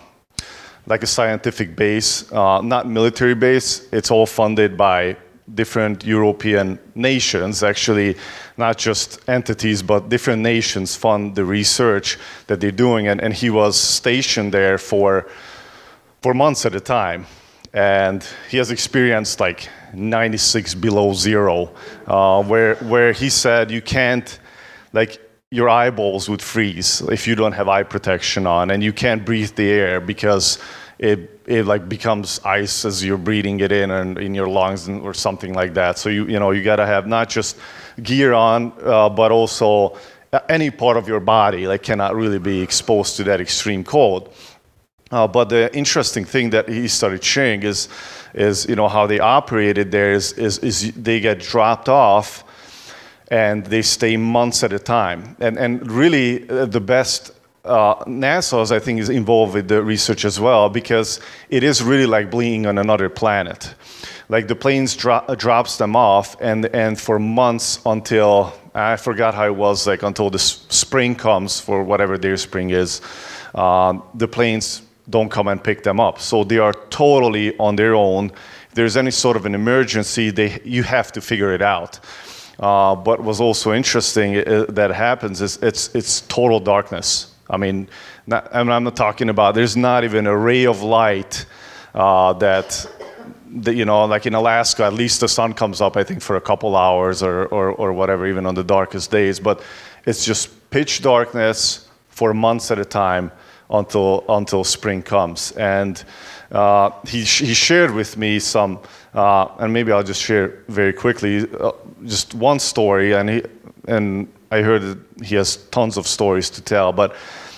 like 0.88 1.04
a 1.04 1.08
scientific 1.08 1.76
base, 1.76 2.32
uh, 2.32 2.62
not 2.62 2.88
military 2.88 3.36
base. 3.36 3.88
It's 3.92 4.10
all 4.10 4.26
funded 4.26 4.78
by 4.78 5.16
different 5.54 6.06
European 6.06 6.80
nations, 6.96 7.64
actually, 7.64 8.18
not 8.58 8.78
just 8.78 9.20
entities, 9.30 9.84
but 9.84 10.10
different 10.10 10.42
nations 10.42 10.96
fund 10.96 11.36
the 11.36 11.46
research 11.46 12.18
that 12.48 12.60
they're 12.60 12.72
doing. 12.72 13.08
And, 13.08 13.22
and 13.22 13.34
he 13.34 13.50
was 13.50 13.80
stationed 13.80 14.54
there 14.54 14.78
for, 14.78 15.28
for 16.22 16.34
months 16.34 16.66
at 16.66 16.76
a 16.76 16.80
time. 16.80 17.26
And 17.74 18.26
he 18.50 18.58
has 18.58 18.72
experienced 18.72 19.40
like 19.40 19.70
96 19.94 20.76
below 20.76 21.14
zero, 21.14 21.74
uh, 22.06 22.44
where, 22.44 22.76
where 22.76 23.14
he 23.14 23.30
said 23.30 23.72
you 23.72 23.82
can't, 23.82 24.40
like, 24.94 25.20
your 25.52 25.68
eyeballs 25.68 26.30
would 26.30 26.42
freeze 26.42 27.02
if 27.02 27.28
you 27.28 27.36
don't 27.36 27.52
have 27.52 27.68
eye 27.68 27.84
protection 27.84 28.48
on 28.48 28.72
and 28.72 28.82
you 28.82 28.94
can't 28.94 29.26
breathe 29.26 29.54
the 29.56 29.70
air 29.70 30.00
because 30.00 30.60
it, 30.98 31.42
it 31.46 31.66
like 31.66 31.90
becomes 31.90 32.40
ice 32.46 32.86
as 32.86 33.04
you're 33.04 33.18
breathing 33.18 33.60
it 33.60 33.72
in 33.72 33.92
and 33.92 34.18
in 34.18 34.34
your 34.34 34.48
lungs 34.48 34.88
or 34.88 35.14
something 35.14 35.54
like 35.54 35.74
that. 35.74 35.98
So 35.98 36.08
you 36.08 36.26
you 36.28 36.40
know 36.40 36.52
you 36.52 36.64
got 36.64 36.78
to 36.78 36.86
have 36.86 37.06
not 37.06 37.28
just 37.28 37.58
gear 38.02 38.34
on 38.34 38.72
uh, 38.82 39.10
but 39.10 39.32
also 39.32 39.98
any 40.48 40.72
part 40.72 40.96
of 40.96 41.08
your 41.08 41.20
body 41.20 41.68
like 41.68 41.84
cannot 41.84 42.16
really 42.16 42.40
be 42.40 42.62
exposed 42.62 43.18
to 43.18 43.24
that 43.26 43.42
extreme 43.42 43.84
cold 43.84 44.34
uh, 45.12 45.28
but 45.28 45.50
the 45.50 45.76
interesting 45.76 46.26
thing 46.26 46.50
that 46.52 46.68
he 46.70 46.88
started 46.88 47.24
sharing 47.24 47.64
is 47.64 47.90
is 48.34 48.66
you 48.68 48.76
know 48.76 48.88
how 48.88 49.06
they 49.08 49.20
operated 49.20 49.92
there 49.92 50.14
is 50.14 50.34
is, 50.34 50.58
is 50.60 50.94
they 50.94 51.20
get 51.20 51.40
dropped 51.40 51.90
off 51.90 52.44
and 53.32 53.66
they 53.66 53.82
stay 53.82 54.18
months 54.18 54.62
at 54.62 54.74
a 54.74 54.80
time. 54.80 55.38
And, 55.40 55.58
and 55.58 55.90
really, 55.90 56.48
uh, 56.50 56.66
the 56.66 56.82
best 56.82 57.32
uh, 57.64 57.96
NASA's, 58.04 58.74
I 58.74 58.80
think, 58.80 59.00
is 59.00 59.10
involved 59.10 59.54
with 59.54 59.70
the 59.70 59.82
research 59.82 60.26
as 60.26 60.40
well 60.40 60.70
because 60.70 61.22
it 61.50 61.64
is 61.64 61.82
really 61.82 62.06
like 62.06 62.30
being 62.30 62.66
on 62.66 62.78
another 62.78 63.08
planet. 63.08 63.74
Like 64.28 64.50
the 64.50 64.56
planes 64.56 64.96
dro- 64.98 65.24
uh, 65.28 65.36
drops 65.36 65.78
them 65.78 65.96
off, 65.96 66.36
and, 66.42 66.66
and 66.68 67.00
for 67.00 67.20
months 67.20 67.80
until 67.86 68.54
I 68.76 68.98
forgot 68.98 69.34
how 69.34 69.46
it 69.46 69.56
was, 69.56 69.88
like 69.88 70.04
until 70.04 70.30
the 70.30 70.40
s- 70.40 70.66
spring 70.70 71.16
comes 71.16 71.60
for 71.60 71.84
whatever 71.84 72.18
their 72.18 72.38
spring 72.38 72.72
is, 72.72 73.02
um, 73.56 74.04
the 74.14 74.28
planes 74.28 74.82
don't 75.12 75.30
come 75.30 75.48
and 75.52 75.64
pick 75.64 75.84
them 75.84 76.00
up. 76.00 76.20
So 76.20 76.44
they 76.44 76.58
are 76.58 76.74
totally 76.90 77.58
on 77.58 77.76
their 77.76 77.94
own. 77.94 78.32
If 78.70 78.76
there's 78.76 78.98
any 78.98 79.12
sort 79.12 79.38
of 79.38 79.46
an 79.46 79.54
emergency, 79.54 80.32
they, 80.32 80.60
you 80.64 80.84
have 80.84 81.12
to 81.12 81.22
figure 81.22 81.54
it 81.54 81.62
out. 81.62 82.00
Uh, 82.60 82.96
but 82.96 83.20
was 83.24 83.42
also 83.42 83.74
interesting 83.74 84.38
uh, 84.38 84.66
that 84.70 84.92
happens 84.92 85.42
is 85.42 85.58
it's 85.64 85.96
it's 85.96 86.22
total 86.22 86.60
darkness. 86.60 87.34
I 87.50 87.58
mean, 87.58 87.88
not, 88.28 88.54
I 88.56 88.60
I'm 88.60 88.84
not 88.84 88.96
talking 88.96 89.30
about. 89.30 89.56
There's 89.56 89.76
not 89.76 90.04
even 90.04 90.28
a 90.28 90.38
ray 90.38 90.68
of 90.68 90.84
light 90.84 91.46
uh, 91.96 92.34
that, 92.34 92.86
that, 93.64 93.76
you 93.76 93.84
know, 93.86 94.06
like 94.06 94.28
in 94.28 94.36
Alaska, 94.36 94.86
at 94.86 94.94
least 94.94 95.20
the 95.20 95.28
sun 95.28 95.54
comes 95.54 95.82
up. 95.82 95.98
I 95.98 96.04
think 96.04 96.22
for 96.22 96.36
a 96.36 96.42
couple 96.42 96.76
hours 96.76 97.24
or, 97.24 97.46
or 97.48 97.72
or 97.72 97.94
whatever, 97.94 98.28
even 98.28 98.46
on 98.46 98.56
the 98.56 98.64
darkest 98.64 99.12
days. 99.12 99.40
But 99.40 99.64
it's 100.06 100.24
just 100.24 100.70
pitch 100.70 101.02
darkness 101.02 101.90
for 102.10 102.34
months 102.34 102.72
at 102.72 102.80
a 102.80 102.86
time 102.86 103.32
until 103.72 104.24
until 104.30 104.64
spring 104.64 105.02
comes. 105.02 105.52
And 105.54 106.04
uh, 106.52 106.92
he 107.06 107.22
he 107.22 107.54
shared 107.54 107.92
with 107.92 108.18
me 108.18 108.40
some. 108.40 108.80
Uh, 109.14 109.48
and 109.60 109.74
maybe 109.74 109.92
I'll 109.92 110.04
just 110.04 110.22
share 110.22 110.64
very 110.70 110.94
quickly 110.94 111.46
uh, 111.60 111.72
just 112.06 112.34
one 112.34 112.60
story. 112.60 113.14
And 113.14 113.30
he, 113.30 113.44
and 113.88 114.28
I 114.52 114.62
heard 114.62 114.82
that 114.82 115.26
he 115.26 115.36
has 115.36 115.58
tons 115.72 115.98
of 115.98 116.08
stories 116.08 116.50
to 116.52 116.62
tell. 116.62 116.94
But 116.94 117.16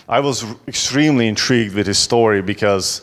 I 0.09 0.19
was 0.19 0.45
extremely 0.67 1.27
intrigued 1.27 1.75
with 1.75 1.87
his 1.87 1.97
story 1.97 2.41
because 2.41 3.01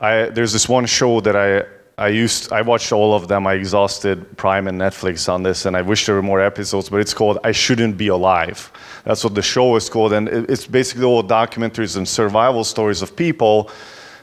I, 0.00 0.26
there's 0.26 0.52
this 0.52 0.68
one 0.68 0.86
show 0.86 1.20
that 1.20 1.34
I, 1.34 1.64
I 1.98 2.08
used 2.08 2.52
I 2.52 2.60
watched 2.60 2.92
all 2.92 3.14
of 3.14 3.28
them. 3.28 3.46
I 3.46 3.54
exhausted 3.54 4.36
Prime 4.36 4.68
and 4.68 4.78
Netflix 4.78 5.32
on 5.32 5.42
this, 5.42 5.64
and 5.64 5.74
I 5.74 5.80
wish 5.80 6.04
there 6.04 6.14
were 6.14 6.22
more 6.22 6.42
episodes. 6.42 6.90
But 6.90 7.00
it's 7.00 7.14
called 7.14 7.38
"I 7.42 7.52
Shouldn't 7.52 7.96
Be 7.96 8.08
Alive." 8.08 8.70
That's 9.04 9.24
what 9.24 9.34
the 9.34 9.42
show 9.42 9.76
is 9.76 9.88
called, 9.88 10.12
and 10.12 10.28
it's 10.28 10.66
basically 10.66 11.04
all 11.04 11.22
documentaries 11.24 11.96
and 11.96 12.06
survival 12.06 12.64
stories 12.64 13.00
of 13.00 13.16
people 13.16 13.70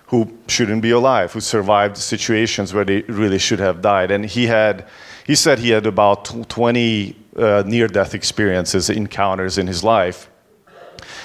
who 0.08 0.32
shouldn't 0.48 0.84
be 0.84 0.92
alive, 0.92 1.32
who 1.32 1.40
survived 1.40 1.98
situations 1.98 2.72
where 2.72 2.86
they 2.86 3.02
really 3.04 3.40
should 3.40 3.60
have 3.60 3.82
died. 3.82 4.12
And 4.12 4.24
he 4.24 4.46
had, 4.46 4.86
he 5.26 5.34
said 5.34 5.58
he 5.58 5.72
had 5.72 5.88
about 5.88 6.26
20 6.50 7.16
uh, 7.36 7.64
near-death 7.66 8.14
experiences, 8.14 8.92
encounters 8.92 9.58
in 9.58 9.66
his 9.66 9.84
life, 9.84 10.30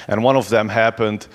and 0.07 0.25
one 0.25 0.37
of 0.37 0.49
them 0.49 0.71
happened. 0.71 1.27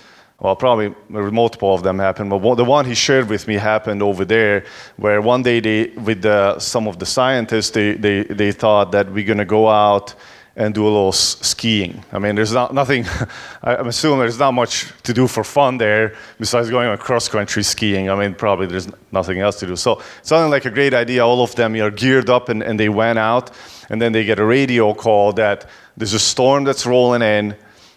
Well, 0.44 0.58
probably 0.58 0.94
multiple 1.08 1.74
of 1.74 1.84
them 1.84 2.00
happened, 2.00 2.30
but 2.30 2.56
the 2.56 2.66
one 2.66 2.86
he 2.86 2.96
shared 2.96 3.30
with 3.30 3.48
me 3.48 3.54
happened 3.54 4.04
over 4.04 4.26
there, 4.26 4.66
where 4.98 5.22
one 5.22 5.42
day 5.42 5.62
they, 5.62 5.88
with 6.02 6.22
the, 6.22 6.60
some 6.60 6.86
of 6.86 7.00
the 7.00 7.06
scientists, 7.06 7.70
they, 7.70 7.94
they, 7.94 8.24
they 8.24 8.52
thought 8.52 8.92
that 8.92 9.10
we're 9.10 9.26
going 9.26 9.38
to 9.38 9.46
go 9.46 9.70
out 9.70 10.14
and 10.58 10.76
do 10.76 10.84
a 10.84 10.92
little 10.92 11.14
skiing. 11.14 12.04
I 12.12 12.20
mean, 12.20 12.36
there's 12.36 12.52
not 12.52 12.74
nothing. 12.74 13.06
I'm 13.64 13.88
assuming 13.88 14.20
there's 14.20 14.38
not 14.38 14.52
much 14.52 14.92
to 15.04 15.14
do 15.14 15.28
for 15.28 15.46
fun 15.46 15.78
there 15.78 16.14
besides 16.38 16.70
going 16.70 16.90
on 16.90 16.98
cross-country 16.98 17.64
skiing. 17.64 18.10
I 18.10 18.16
mean, 18.16 18.36
probably 18.36 18.68
there's 18.68 18.90
nothing 19.14 19.40
else 19.40 19.60
to 19.62 19.66
do. 19.66 19.78
So 19.78 20.00
it 20.00 20.06
sounded 20.24 20.50
like 20.50 20.66
a 20.66 20.72
great 20.72 20.94
idea. 20.94 21.26
All 21.26 21.42
of 21.42 21.56
them 21.56 21.74
are 21.76 21.90
geared 21.90 22.30
up 22.30 22.50
and, 22.50 22.62
and 22.62 22.78
they 22.78 22.90
went 22.90 23.18
out, 23.18 23.52
and 23.90 24.02
then 24.02 24.12
they 24.12 24.26
get 24.26 24.40
a 24.40 24.46
radio 24.46 24.94
call 24.94 25.32
that 25.34 25.70
there's 25.96 26.14
a 26.14 26.20
storm 26.20 26.66
that's 26.66 26.86
rolling 26.86 27.22
in 27.22 27.56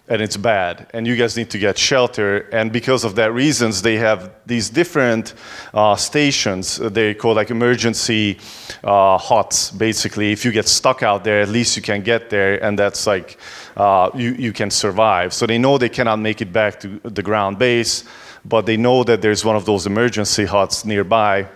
and 0.08 0.22
it's 0.22 0.36
bad 0.36 0.86
and 0.92 1.06
you 1.06 1.16
guys 1.16 1.36
need 1.36 1.50
to 1.50 1.58
get 1.58 1.76
shelter 1.76 2.48
and 2.52 2.72
because 2.72 3.04
of 3.04 3.16
that 3.16 3.32
reasons 3.32 3.82
they 3.82 3.96
have 3.96 4.30
these 4.46 4.70
different 4.70 5.34
uh, 5.74 5.96
stations. 5.96 6.76
They 6.76 7.14
call 7.14 7.34
like 7.34 7.50
emergency 7.50 8.38
uh, 8.84 9.18
huts 9.18 9.70
basically. 9.70 10.32
If 10.32 10.44
you 10.44 10.52
get 10.52 10.68
stuck 10.68 11.02
out 11.02 11.24
there 11.24 11.40
at 11.40 11.48
least 11.48 11.76
you 11.76 11.82
can 11.82 12.02
get 12.02 12.30
there 12.30 12.62
and 12.62 12.78
that's 12.78 13.06
like 13.06 13.38
uh, 13.76 14.10
you, 14.14 14.34
you 14.34 14.52
can 14.52 14.70
survive. 14.70 15.32
So 15.32 15.46
they 15.46 15.58
know 15.58 15.78
they 15.78 15.88
cannot 15.88 16.20
make 16.20 16.40
it 16.40 16.52
back 16.52 16.78
to 16.80 17.00
the 17.02 17.22
ground 17.22 17.58
base 17.58 18.04
but 18.48 18.66
they 18.66 18.76
know 18.76 19.02
that 19.04 19.22
there's 19.22 19.44
one 19.44 19.56
of 19.56 19.64
those 19.64 19.86
emergency 19.86 20.44
huts 20.44 20.84
nearby. 20.84 21.48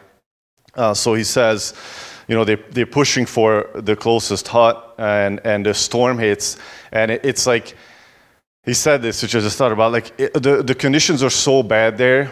Uh, 0.74 0.94
so 0.94 1.14
he 1.14 1.24
says, 1.24 1.74
you 2.26 2.34
know, 2.34 2.44
they, 2.44 2.56
they're 2.70 2.86
pushing 2.86 3.26
for 3.26 3.68
the 3.74 3.96
closest 3.96 4.48
hut, 4.48 4.94
and, 4.98 5.40
and 5.44 5.66
the 5.66 5.74
storm 5.74 6.18
hits, 6.18 6.58
and 6.92 7.10
it, 7.10 7.24
it's 7.24 7.46
like, 7.46 7.76
he 8.64 8.74
said 8.74 9.02
this, 9.02 9.22
which 9.22 9.34
I 9.34 9.40
just 9.40 9.56
thought 9.56 9.72
about, 9.72 9.92
like, 9.92 10.12
it, 10.18 10.34
the, 10.34 10.62
the 10.62 10.74
conditions 10.74 11.22
are 11.22 11.30
so 11.30 11.62
bad 11.62 11.96
there, 11.96 12.30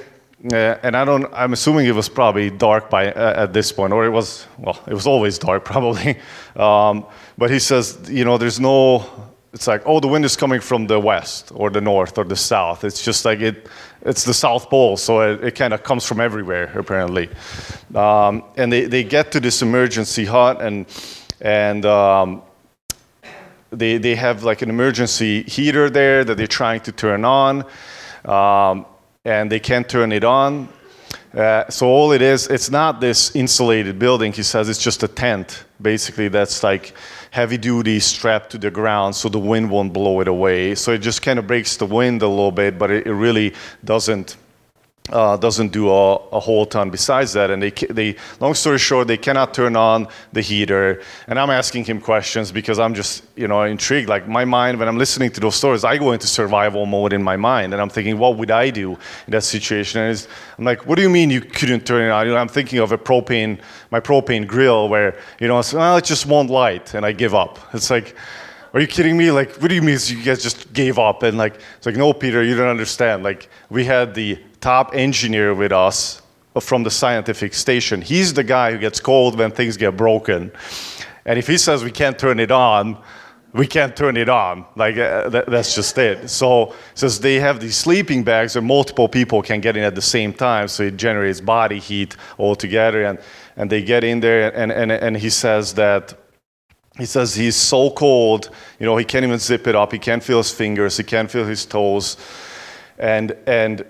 uh, 0.52 0.76
and 0.82 0.96
I 0.96 1.04
don't, 1.04 1.26
I'm 1.32 1.52
assuming 1.52 1.86
it 1.86 1.94
was 1.94 2.08
probably 2.08 2.50
dark 2.50 2.90
by 2.90 3.12
uh, 3.12 3.42
at 3.44 3.52
this 3.52 3.72
point, 3.72 3.92
or 3.92 4.04
it 4.04 4.10
was, 4.10 4.46
well, 4.58 4.80
it 4.86 4.94
was 4.94 5.06
always 5.06 5.38
dark 5.38 5.64
probably. 5.72 6.18
Um, 6.54 7.06
but 7.36 7.50
he 7.50 7.58
says, 7.58 7.98
you 8.08 8.24
know, 8.24 8.38
there's 8.38 8.60
no, 8.60 9.04
it's 9.52 9.66
like, 9.66 9.82
oh, 9.86 9.98
the 9.98 10.06
wind 10.06 10.24
is 10.24 10.36
coming 10.36 10.60
from 10.60 10.86
the 10.86 11.00
west 11.00 11.50
or 11.54 11.70
the 11.70 11.80
north 11.80 12.18
or 12.18 12.24
the 12.24 12.36
south. 12.36 12.84
It's 12.84 13.02
just 13.02 13.24
like 13.24 13.40
it, 13.40 13.66
it's 14.02 14.24
the 14.24 14.34
South 14.34 14.70
Pole, 14.70 14.96
so 14.96 15.20
it, 15.22 15.42
it 15.42 15.54
kind 15.56 15.74
of 15.74 15.82
comes 15.82 16.04
from 16.04 16.20
everywhere 16.20 16.70
apparently. 16.78 17.28
Um, 17.94 18.44
and 18.56 18.72
they, 18.72 18.84
they 18.84 19.02
get 19.02 19.32
to 19.32 19.40
this 19.40 19.62
emergency 19.62 20.24
hut 20.24 20.62
and 20.62 20.86
and 21.40 21.86
um, 21.86 22.42
they, 23.70 23.98
they 23.98 24.14
have 24.14 24.44
like 24.44 24.62
an 24.62 24.70
emergency 24.70 25.42
heater 25.42 25.90
there 25.90 26.24
that 26.24 26.36
they're 26.36 26.46
trying 26.46 26.80
to 26.80 26.92
turn 26.92 27.24
on, 27.24 27.64
um, 28.24 28.86
and 29.24 29.50
they 29.50 29.60
can't 29.60 29.88
turn 29.88 30.12
it 30.12 30.24
on. 30.24 30.68
Uh, 31.34 31.68
so 31.68 31.86
all 31.86 32.12
it 32.12 32.22
is, 32.22 32.46
it's 32.48 32.70
not 32.70 33.00
this 33.00 33.36
insulated 33.36 33.98
building. 33.98 34.32
He 34.32 34.42
says 34.42 34.68
it's 34.68 34.82
just 34.82 35.02
a 35.02 35.08
tent, 35.08 35.64
basically. 35.80 36.28
That's 36.28 36.62
like 36.62 36.94
heavy 37.30 37.58
duty, 37.58 38.00
strapped 38.00 38.50
to 38.50 38.58
the 38.58 38.70
ground, 38.70 39.14
so 39.14 39.28
the 39.28 39.38
wind 39.38 39.70
won't 39.70 39.92
blow 39.92 40.20
it 40.20 40.28
away. 40.28 40.74
So 40.74 40.92
it 40.92 40.98
just 40.98 41.20
kind 41.20 41.38
of 41.38 41.46
breaks 41.46 41.76
the 41.76 41.86
wind 41.86 42.22
a 42.22 42.28
little 42.28 42.50
bit, 42.50 42.78
but 42.78 42.90
it, 42.90 43.06
it 43.06 43.12
really 43.12 43.54
doesn't 43.84 44.36
uh, 45.10 45.36
doesn't 45.36 45.72
do 45.72 45.88
a, 45.88 46.16
a 46.32 46.40
whole 46.40 46.66
ton 46.66 46.90
besides 46.90 47.32
that. 47.32 47.50
And 47.50 47.62
they, 47.62 47.70
they, 47.70 48.16
long 48.40 48.54
story 48.54 48.78
short, 48.78 49.08
they 49.08 49.16
cannot 49.16 49.54
turn 49.54 49.76
on 49.76 50.08
the 50.32 50.40
heater. 50.40 51.02
And 51.26 51.38
I'm 51.38 51.50
asking 51.50 51.84
him 51.84 52.00
questions 52.00 52.52
because 52.52 52.78
I'm 52.78 52.94
just, 52.94 53.24
you 53.36 53.48
know, 53.48 53.62
intrigued. 53.62 54.08
Like 54.08 54.28
my 54.28 54.44
mind, 54.44 54.78
when 54.78 54.88
I'm 54.88 54.98
listening 54.98 55.30
to 55.32 55.40
those 55.40 55.56
stories, 55.56 55.84
I 55.84 55.98
go 55.98 56.12
into 56.12 56.26
survival 56.26 56.86
mode 56.86 57.12
in 57.12 57.22
my 57.22 57.36
mind, 57.36 57.72
and 57.72 57.80
I'm 57.80 57.90
thinking, 57.90 58.18
what 58.18 58.36
would 58.36 58.50
I 58.50 58.70
do 58.70 58.92
in 58.92 59.30
that 59.30 59.44
situation? 59.44 60.00
And 60.00 60.26
I'm 60.58 60.64
like, 60.64 60.86
what 60.86 60.96
do 60.96 61.02
you 61.02 61.10
mean 61.10 61.30
you 61.30 61.40
couldn't 61.40 61.86
turn 61.86 62.02
it 62.02 62.10
on? 62.10 62.26
You 62.26 62.32
know, 62.32 62.38
I'm 62.38 62.48
thinking 62.48 62.78
of 62.78 62.92
a 62.92 62.98
propane, 62.98 63.60
my 63.90 64.00
propane 64.00 64.46
grill, 64.46 64.88
where 64.88 65.18
you 65.40 65.48
know, 65.48 65.58
it 65.60 66.04
just 66.04 66.26
won't 66.26 66.50
light, 66.50 66.94
and 66.94 67.04
I 67.04 67.12
give 67.12 67.34
up. 67.34 67.58
It's 67.74 67.90
like. 67.90 68.16
Are 68.74 68.80
you 68.80 68.86
kidding 68.86 69.16
me? 69.16 69.30
Like, 69.30 69.56
what 69.62 69.68
do 69.68 69.74
you 69.74 69.80
mean 69.80 69.98
you 70.04 70.22
guys 70.22 70.42
just 70.42 70.74
gave 70.74 70.98
up? 70.98 71.22
And 71.22 71.38
like, 71.38 71.58
it's 71.78 71.86
like, 71.86 71.96
no, 71.96 72.12
Peter, 72.12 72.42
you 72.42 72.54
don't 72.54 72.68
understand. 72.68 73.22
Like, 73.22 73.48
we 73.70 73.86
had 73.86 74.14
the 74.14 74.38
top 74.60 74.94
engineer 74.94 75.54
with 75.54 75.72
us 75.72 76.22
from 76.60 76.82
the 76.82 76.90
scientific 76.90 77.54
station. 77.54 78.02
He's 78.02 78.34
the 78.34 78.44
guy 78.44 78.72
who 78.72 78.78
gets 78.78 79.00
called 79.00 79.38
when 79.38 79.50
things 79.50 79.76
get 79.76 79.96
broken. 79.96 80.50
And 81.24 81.38
if 81.38 81.46
he 81.46 81.58
says 81.58 81.84
we 81.84 81.90
can't 81.90 82.18
turn 82.18 82.40
it 82.40 82.50
on, 82.50 82.98
we 83.52 83.66
can't 83.66 83.96
turn 83.96 84.16
it 84.16 84.28
on. 84.28 84.66
Like, 84.76 84.96
uh, 84.98 85.28
that, 85.30 85.46
that's 85.46 85.74
just 85.74 85.96
it. 85.98 86.28
So, 86.28 86.74
since 86.94 87.18
they 87.18 87.36
have 87.36 87.60
these 87.60 87.76
sleeping 87.76 88.22
bags 88.22 88.54
where 88.54 88.62
multiple 88.62 89.08
people 89.08 89.42
can 89.42 89.60
get 89.60 89.76
in 89.76 89.82
at 89.82 89.94
the 89.94 90.02
same 90.02 90.32
time, 90.32 90.68
so 90.68 90.82
it 90.82 90.96
generates 90.96 91.40
body 91.40 91.78
heat 91.78 92.16
altogether. 92.38 93.04
And, 93.04 93.18
and 93.56 93.70
they 93.70 93.82
get 93.82 94.04
in 94.04 94.20
there, 94.20 94.54
and, 94.54 94.70
and, 94.70 94.92
and 94.92 95.16
he 95.16 95.30
says 95.30 95.74
that 95.74 96.14
he 96.98 97.06
says 97.06 97.34
he's 97.34 97.56
so 97.56 97.90
cold, 97.90 98.50
you 98.80 98.86
know, 98.86 98.96
he 98.96 99.04
can't 99.04 99.24
even 99.24 99.38
zip 99.38 99.68
it 99.68 99.76
up. 99.76 99.92
He 99.92 100.00
can't 100.00 100.22
feel 100.22 100.38
his 100.38 100.50
fingers. 100.50 100.96
He 100.96 101.04
can't 101.04 101.30
feel 101.30 101.44
his 101.44 101.64
toes. 101.64 102.16
And, 102.98 103.36
and 103.46 103.80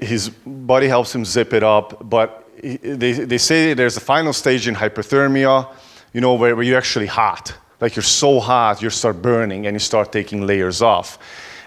his 0.00 0.30
body 0.30 0.88
helps 0.88 1.14
him 1.14 1.24
zip 1.24 1.52
it 1.52 1.62
up. 1.62 2.08
But 2.08 2.48
they, 2.62 3.12
they 3.12 3.38
say 3.38 3.74
there's 3.74 3.96
a 3.96 4.00
final 4.00 4.32
stage 4.32 4.66
in 4.66 4.74
hypothermia, 4.74 5.70
you 6.12 6.20
know, 6.20 6.34
where, 6.34 6.56
where 6.56 6.64
you're 6.64 6.78
actually 6.78 7.06
hot. 7.06 7.54
Like 7.80 7.96
you're 7.96 8.02
so 8.02 8.40
hot, 8.40 8.80
you 8.80 8.88
start 8.90 9.20
burning 9.20 9.66
and 9.66 9.74
you 9.74 9.80
start 9.80 10.12
taking 10.12 10.46
layers 10.46 10.80
off. 10.80 11.18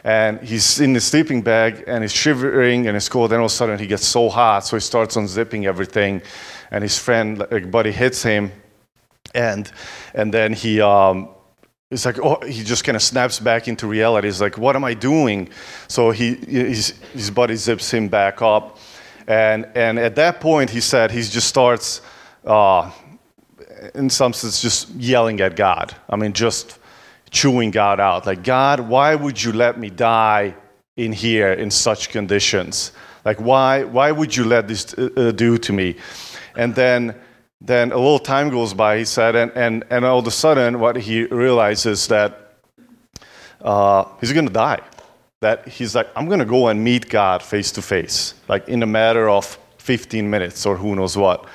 And 0.03 0.39
he's 0.39 0.79
in 0.79 0.93
the 0.93 1.01
sleeping 1.01 1.41
bag 1.41 1.83
and 1.85 2.03
he's 2.03 2.13
shivering 2.13 2.87
and 2.87 2.95
it's 2.95 3.09
cold. 3.09 3.31
Then 3.31 3.39
all 3.39 3.45
of 3.45 3.51
a 3.51 3.55
sudden 3.55 3.77
he 3.77 3.87
gets 3.87 4.05
so 4.05 4.29
hot, 4.29 4.65
so 4.65 4.77
he 4.77 4.81
starts 4.81 5.15
unzipping 5.17 5.65
everything. 5.65 6.21
And 6.71 6.81
his 6.81 6.97
friend, 6.97 7.45
like, 7.51 7.69
buddy, 7.69 7.91
hits 7.91 8.23
him 8.23 8.51
and 9.33 9.71
and 10.13 10.33
then 10.33 10.53
he 10.53 10.81
um 10.81 11.29
it's 11.89 12.05
like 12.05 12.19
oh 12.19 12.39
he 12.45 12.63
just 12.63 12.83
kind 12.83 12.95
of 12.95 13.01
snaps 13.01 13.39
back 13.39 13.67
into 13.67 13.87
reality. 13.87 14.27
He's 14.27 14.41
like 14.41 14.57
what 14.57 14.75
am 14.75 14.83
i 14.83 14.93
doing? 14.93 15.49
So 15.87 16.11
he 16.11 16.35
his, 16.35 16.93
his 17.13 17.31
buddy 17.31 17.55
zips 17.55 17.93
him 17.93 18.09
back 18.09 18.41
up. 18.41 18.77
And 19.27 19.67
and 19.75 19.97
at 19.97 20.15
that 20.15 20.41
point 20.41 20.69
he 20.69 20.81
said 20.81 21.11
he 21.11 21.21
just 21.21 21.47
starts 21.47 22.01
uh 22.45 22.91
in 23.95 24.09
some 24.09 24.33
sense 24.33 24.61
just 24.61 24.89
yelling 24.95 25.39
at 25.39 25.55
god. 25.55 25.95
I 26.09 26.17
mean 26.17 26.33
just 26.33 26.77
chewing 27.29 27.71
god 27.71 27.99
out. 27.99 28.25
Like 28.25 28.43
god 28.43 28.81
why 28.81 29.15
would 29.15 29.41
you 29.41 29.53
let 29.53 29.79
me 29.79 29.89
die 29.89 30.55
in 30.97 31.13
here 31.13 31.53
in 31.53 31.71
such 31.71 32.09
conditions? 32.09 32.91
Like 33.23 33.39
why 33.39 33.85
why 33.85 34.11
would 34.11 34.35
you 34.35 34.43
let 34.43 34.67
this 34.67 34.93
uh, 34.93 35.09
uh, 35.15 35.31
do 35.31 35.57
to 35.57 35.71
me? 35.71 35.95
And 36.57 36.75
then 36.75 37.15
then 37.59 37.91
a 37.91 37.97
little 37.97 38.19
time 38.19 38.49
goes 38.49 38.73
by, 38.73 38.99
he 38.99 39.05
said, 39.05 39.35
and, 39.35 39.51
and, 39.55 39.83
and 39.89 40.05
all 40.05 40.19
of 40.19 40.27
a 40.27 40.31
sudden, 40.31 40.79
what 40.79 40.95
he 40.95 41.25
realizes 41.25 42.07
that 42.07 42.53
uh, 43.61 44.05
he's 44.21 44.31
going 44.31 44.47
to 44.47 44.53
die. 44.53 44.79
That 45.39 45.67
he's 45.67 45.95
like, 45.95 46.07
I'm 46.15 46.27
going 46.27 46.39
to 46.39 46.45
go 46.45 46.67
and 46.67 46.83
meet 46.83 47.09
God 47.09 47.43
face 47.43 47.71
to 47.73 47.81
face, 47.81 48.35
like 48.47 48.67
in 48.69 48.83
a 48.83 48.87
matter 48.87 49.29
of 49.29 49.57
15 49.77 50.29
minutes 50.29 50.65
or 50.65 50.77
who 50.77 50.95
knows 50.95 51.15
what. 51.17 51.47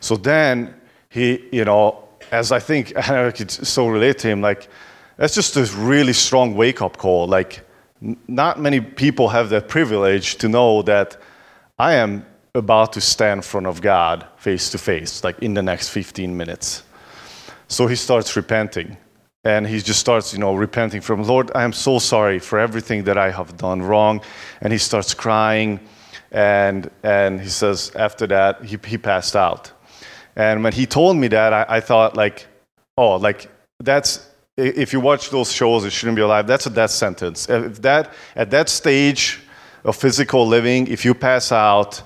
So 0.00 0.16
then 0.16 0.74
he, 1.08 1.44
you 1.52 1.64
know, 1.64 2.08
as 2.30 2.52
I 2.52 2.58
think, 2.58 2.96
I 3.08 3.30
could 3.30 3.50
so 3.50 3.88
relate 3.88 4.18
to 4.18 4.28
him, 4.28 4.40
like, 4.40 4.68
that's 5.16 5.34
just 5.34 5.56
a 5.56 5.64
really 5.76 6.12
strong 6.12 6.54
wake 6.56 6.82
up 6.82 6.96
call. 6.96 7.28
Like, 7.28 7.60
not 8.26 8.60
many 8.60 8.80
people 8.80 9.28
have 9.28 9.48
that 9.50 9.68
privilege 9.68 10.36
to 10.36 10.48
know 10.48 10.82
that 10.82 11.16
I 11.78 11.94
am 11.94 12.26
about 12.54 12.92
to 12.92 13.00
stand 13.00 13.38
in 13.38 13.42
front 13.42 13.66
of 13.66 13.80
God 13.80 14.26
face 14.36 14.70
to 14.70 14.78
face, 14.78 15.24
like 15.24 15.38
in 15.40 15.54
the 15.54 15.62
next 15.62 15.88
15 15.88 16.36
minutes. 16.36 16.84
So 17.68 17.86
he 17.86 17.96
starts 17.96 18.36
repenting. 18.36 18.96
And 19.46 19.66
he 19.66 19.80
just 19.80 20.00
starts, 20.00 20.32
you 20.32 20.38
know, 20.38 20.54
repenting 20.54 21.00
from, 21.02 21.22
Lord, 21.22 21.50
I 21.54 21.64
am 21.64 21.72
so 21.72 21.98
sorry 21.98 22.38
for 22.38 22.58
everything 22.58 23.04
that 23.04 23.18
I 23.18 23.30
have 23.30 23.56
done 23.56 23.82
wrong. 23.82 24.22
And 24.60 24.72
he 24.72 24.78
starts 24.78 25.12
crying. 25.12 25.80
And, 26.30 26.90
and 27.02 27.40
he 27.40 27.48
says, 27.48 27.92
after 27.94 28.26
that, 28.28 28.64
he, 28.64 28.78
he 28.86 28.96
passed 28.96 29.36
out. 29.36 29.70
And 30.36 30.64
when 30.64 30.72
he 30.72 30.86
told 30.86 31.16
me 31.16 31.28
that, 31.28 31.52
I, 31.52 31.66
I 31.68 31.80
thought, 31.80 32.16
like, 32.16 32.46
oh, 32.96 33.16
like, 33.16 33.50
that's, 33.80 34.30
if 34.56 34.92
you 34.92 35.00
watch 35.00 35.30
those 35.30 35.52
shows, 35.52 35.84
it 35.84 35.90
shouldn't 35.90 36.16
be 36.16 36.22
alive. 36.22 36.46
That's 36.46 36.66
a 36.66 36.70
death 36.70 36.92
sentence. 36.92 37.48
If 37.48 37.82
that, 37.82 38.14
at 38.34 38.50
that 38.50 38.68
stage, 38.68 39.40
of 39.84 39.96
physical 39.96 40.46
living, 40.46 40.86
if 40.86 41.04
you 41.04 41.14
pass 41.14 41.52
out, 41.52 42.02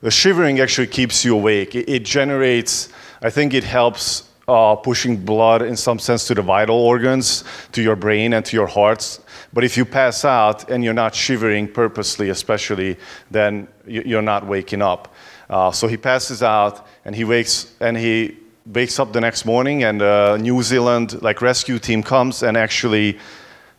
the 0.00 0.10
shivering 0.10 0.60
actually 0.60 0.86
keeps 0.86 1.24
you 1.24 1.34
awake. 1.34 1.74
It, 1.74 1.88
it 1.88 2.04
generates, 2.04 2.88
I 3.22 3.30
think 3.30 3.54
it 3.54 3.64
helps 3.64 4.24
uh, 4.46 4.76
pushing 4.76 5.16
blood 5.16 5.60
in 5.62 5.76
some 5.76 5.98
sense 5.98 6.26
to 6.26 6.34
the 6.34 6.42
vital 6.42 6.76
organs, 6.76 7.44
to 7.72 7.82
your 7.82 7.96
brain 7.96 8.32
and 8.32 8.44
to 8.46 8.56
your 8.56 8.66
hearts. 8.66 9.20
But 9.52 9.64
if 9.64 9.76
you 9.76 9.84
pass 9.84 10.24
out 10.24 10.70
and 10.70 10.82
you're 10.82 10.94
not 10.94 11.14
shivering 11.14 11.68
purposely, 11.68 12.30
especially, 12.30 12.96
then 13.30 13.68
you- 13.86 14.02
you're 14.06 14.22
not 14.22 14.46
waking 14.46 14.82
up. 14.82 15.14
Uh, 15.50 15.70
so 15.70 15.86
he 15.86 15.96
passes 15.96 16.42
out 16.42 16.86
and 17.04 17.14
he 17.14 17.24
wakes 17.24 17.72
and 17.80 17.96
he 17.96 18.36
wakes 18.66 18.98
up 18.98 19.12
the 19.14 19.20
next 19.20 19.46
morning 19.46 19.82
and 19.82 20.02
uh, 20.02 20.36
New 20.36 20.62
Zealand 20.62 21.20
like 21.22 21.40
rescue 21.40 21.78
team 21.78 22.02
comes 22.02 22.42
and 22.42 22.54
actually 22.56 23.18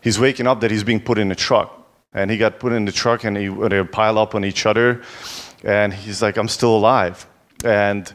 he's 0.01 0.19
waking 0.19 0.47
up 0.47 0.61
that 0.61 0.71
he's 0.71 0.83
being 0.83 0.99
put 0.99 1.19
in 1.19 1.31
a 1.31 1.35
truck 1.35 1.87
and 2.11 2.31
he 2.31 2.37
got 2.37 2.59
put 2.59 2.73
in 2.73 2.85
the 2.85 2.91
truck 2.91 3.23
and 3.23 3.37
he, 3.37 3.47
they 3.49 3.83
pile 3.83 4.17
up 4.17 4.33
on 4.33 4.43
each 4.43 4.65
other 4.65 5.03
and 5.63 5.93
he's 5.93 6.21
like 6.21 6.37
i'm 6.37 6.47
still 6.47 6.75
alive 6.75 7.27
and 7.63 8.13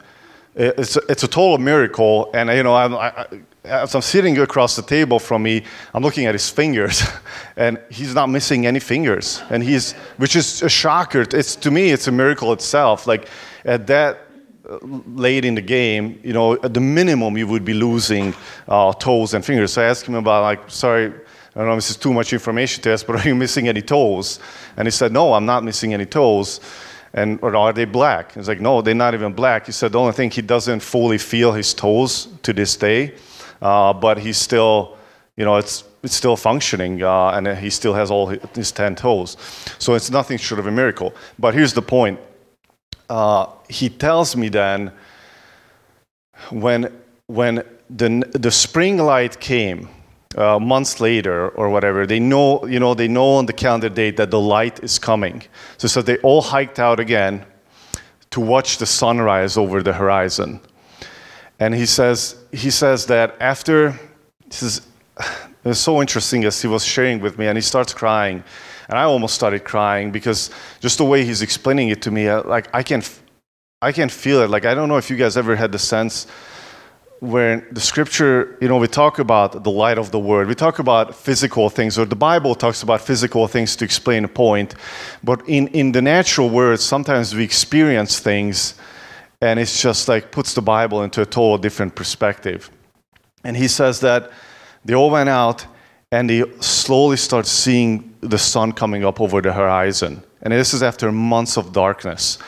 it's 0.54 0.96
it's 1.08 1.22
a 1.22 1.28
total 1.28 1.58
miracle 1.58 2.30
and 2.34 2.48
you 2.50 2.62
know 2.62 2.74
I'm, 2.74 2.94
I, 2.94 3.26
as 3.64 3.94
i'm 3.94 4.02
sitting 4.02 4.38
across 4.38 4.76
the 4.76 4.82
table 4.82 5.18
from 5.18 5.42
me 5.42 5.64
i'm 5.92 6.02
looking 6.02 6.26
at 6.26 6.34
his 6.34 6.48
fingers 6.48 7.02
and 7.56 7.80
he's 7.90 8.14
not 8.14 8.28
missing 8.28 8.66
any 8.66 8.80
fingers 8.80 9.42
and 9.50 9.62
he's 9.62 9.92
which 10.16 10.36
is 10.36 10.62
a 10.62 10.68
shocker 10.68 11.22
it's 11.22 11.56
to 11.56 11.70
me 11.70 11.90
it's 11.90 12.06
a 12.06 12.12
miracle 12.12 12.52
itself 12.52 13.06
like 13.06 13.28
at 13.64 13.86
that 13.86 14.18
uh, 14.66 14.78
late 15.14 15.44
in 15.44 15.54
the 15.54 15.60
game, 15.60 16.18
you 16.24 16.32
know, 16.32 16.54
at 16.54 16.72
the 16.72 16.80
minimum 16.80 17.36
you 17.36 17.46
would 17.46 17.66
be 17.66 17.74
losing 17.74 18.34
uh, 18.66 18.94
toes 18.94 19.34
and 19.34 19.44
fingers. 19.44 19.74
So 19.74 19.82
I 19.82 19.84
asked 19.84 20.06
him 20.06 20.14
about, 20.14 20.42
like, 20.42 20.70
sorry, 20.70 21.08
I 21.08 21.58
don't 21.58 21.66
know 21.66 21.72
if 21.72 21.78
this 21.78 21.90
is 21.90 21.96
too 21.98 22.14
much 22.14 22.32
information 22.32 22.82
to 22.84 22.92
ask, 22.92 23.06
but 23.06 23.16
are 23.16 23.28
you 23.28 23.34
missing 23.34 23.68
any 23.68 23.82
toes? 23.82 24.40
And 24.78 24.86
he 24.86 24.90
said, 24.90 25.12
no, 25.12 25.34
I'm 25.34 25.44
not 25.44 25.64
missing 25.64 25.92
any 25.92 26.06
toes. 26.06 26.60
And 27.14 27.38
or 27.42 27.54
are 27.54 27.72
they 27.72 27.84
black? 27.84 28.34
He's 28.34 28.48
like, 28.48 28.60
no, 28.60 28.82
they're 28.82 28.94
not 28.94 29.14
even 29.14 29.32
black. 29.32 29.66
He 29.66 29.72
said 29.72 29.92
the 29.92 30.00
only 30.00 30.12
thing 30.12 30.30
he 30.30 30.42
doesn't 30.42 30.80
fully 30.80 31.18
feel 31.18 31.52
his 31.52 31.72
toes 31.72 32.28
to 32.42 32.52
this 32.52 32.76
day, 32.76 33.14
uh, 33.62 33.92
but 33.92 34.18
he's 34.18 34.36
still, 34.36 34.96
you 35.36 35.44
know, 35.44 35.56
it's 35.56 35.84
it's 36.02 36.14
still 36.14 36.36
functioning, 36.36 37.02
uh, 37.02 37.30
and 37.30 37.46
he 37.58 37.70
still 37.70 37.94
has 37.94 38.10
all 38.10 38.26
his, 38.26 38.40
his 38.54 38.72
ten 38.72 38.96
toes. 38.96 39.36
So 39.78 39.94
it's 39.94 40.10
nothing 40.10 40.38
short 40.38 40.58
of 40.58 40.66
a 40.66 40.72
miracle. 40.72 41.14
But 41.38 41.54
here's 41.54 41.72
the 41.72 41.82
point 41.82 42.18
uh, 43.08 43.46
he 43.68 43.88
tells 43.88 44.34
me 44.34 44.48
then 44.48 44.90
when 46.50 46.92
when 47.26 47.62
the 47.88 48.28
the 48.32 48.50
spring 48.50 48.98
light 48.98 49.38
came 49.38 49.88
uh, 50.36 50.58
months 50.58 51.00
later 51.00 51.48
or 51.50 51.68
whatever 51.70 52.06
they 52.06 52.18
know 52.18 52.64
you 52.66 52.80
know 52.80 52.94
they 52.94 53.08
know 53.08 53.34
on 53.34 53.46
the 53.46 53.52
calendar 53.52 53.88
date 53.88 54.16
that 54.16 54.30
the 54.30 54.40
light 54.40 54.82
is 54.82 54.98
coming. 54.98 55.42
So 55.78 55.88
so 55.88 56.02
they 56.02 56.18
all 56.18 56.42
hiked 56.42 56.78
out 56.78 57.00
again 57.00 57.44
to 58.30 58.40
watch 58.40 58.78
the 58.78 58.86
sunrise 58.86 59.56
over 59.56 59.82
the 59.82 59.92
horizon. 59.92 60.60
And 61.60 61.74
he 61.74 61.86
says 61.86 62.36
he 62.52 62.70
says 62.70 63.06
that 63.06 63.36
after 63.40 63.98
this 64.48 64.62
is 64.62 64.80
it 65.64 65.68
was 65.68 65.80
so 65.80 66.00
interesting 66.00 66.44
as 66.44 66.60
he 66.60 66.68
was 66.68 66.84
sharing 66.84 67.20
with 67.20 67.38
me 67.38 67.46
and 67.46 67.56
he 67.56 67.62
starts 67.62 67.94
crying. 67.94 68.42
And 68.88 68.98
i 68.98 69.04
almost 69.04 69.34
started 69.34 69.64
crying 69.64 70.10
because 70.10 70.50
just 70.80 70.98
the 70.98 71.04
way 71.04 71.24
he's 71.24 71.40
explaining 71.40 71.88
it 71.88 72.02
to 72.02 72.10
me 72.10 72.28
uh, 72.28 72.42
like 72.42 72.68
i 72.74 72.82
can 72.82 73.02
i 73.80 73.92
can 73.92 74.08
feel 74.08 74.42
it. 74.42 74.50
Like 74.50 74.64
i 74.64 74.74
don't 74.74 74.88
know 74.88 74.98
if 74.98 75.10
you 75.10 75.16
guys 75.16 75.36
ever 75.36 75.56
had 75.56 75.72
the 75.72 75.78
sense 75.78 76.26
where 77.24 77.66
the 77.72 77.80
scripture 77.80 78.56
you 78.60 78.68
know 78.68 78.76
we 78.76 78.86
talk 78.86 79.18
about 79.18 79.64
the 79.64 79.70
light 79.70 79.98
of 79.98 80.10
the 80.10 80.18
word 80.18 80.46
we 80.46 80.54
talk 80.54 80.78
about 80.78 81.14
physical 81.14 81.70
things 81.70 81.98
or 81.98 82.04
the 82.04 82.16
bible 82.16 82.54
talks 82.54 82.82
about 82.82 83.00
physical 83.00 83.48
things 83.48 83.76
to 83.76 83.84
explain 83.84 84.24
a 84.24 84.28
point 84.28 84.74
but 85.22 85.40
in 85.48 85.68
in 85.68 85.92
the 85.92 86.02
natural 86.02 86.48
world 86.50 86.80
sometimes 86.80 87.34
we 87.34 87.42
experience 87.42 88.20
things 88.20 88.74
and 89.40 89.58
it's 89.58 89.80
just 89.80 90.08
like 90.08 90.30
puts 90.30 90.54
the 90.54 90.62
bible 90.62 91.02
into 91.02 91.22
a 91.22 91.26
total 91.26 91.58
different 91.58 91.94
perspective 91.94 92.70
and 93.44 93.56
he 93.56 93.68
says 93.68 94.00
that 94.00 94.30
they 94.84 94.94
all 94.94 95.10
went 95.10 95.28
out 95.28 95.66
and 96.14 96.30
they 96.30 96.44
slowly 96.60 97.16
start 97.16 97.46
seeing 97.46 98.14
the 98.20 98.38
sun 98.38 98.72
coming 98.72 99.04
up 99.04 99.20
over 99.20 99.40
the 99.40 99.52
horizon. 99.52 100.22
And 100.42 100.52
this 100.52 100.72
is 100.72 100.82
after 100.82 101.10
months 101.10 101.56
of 101.56 101.72
darkness. 101.72 102.38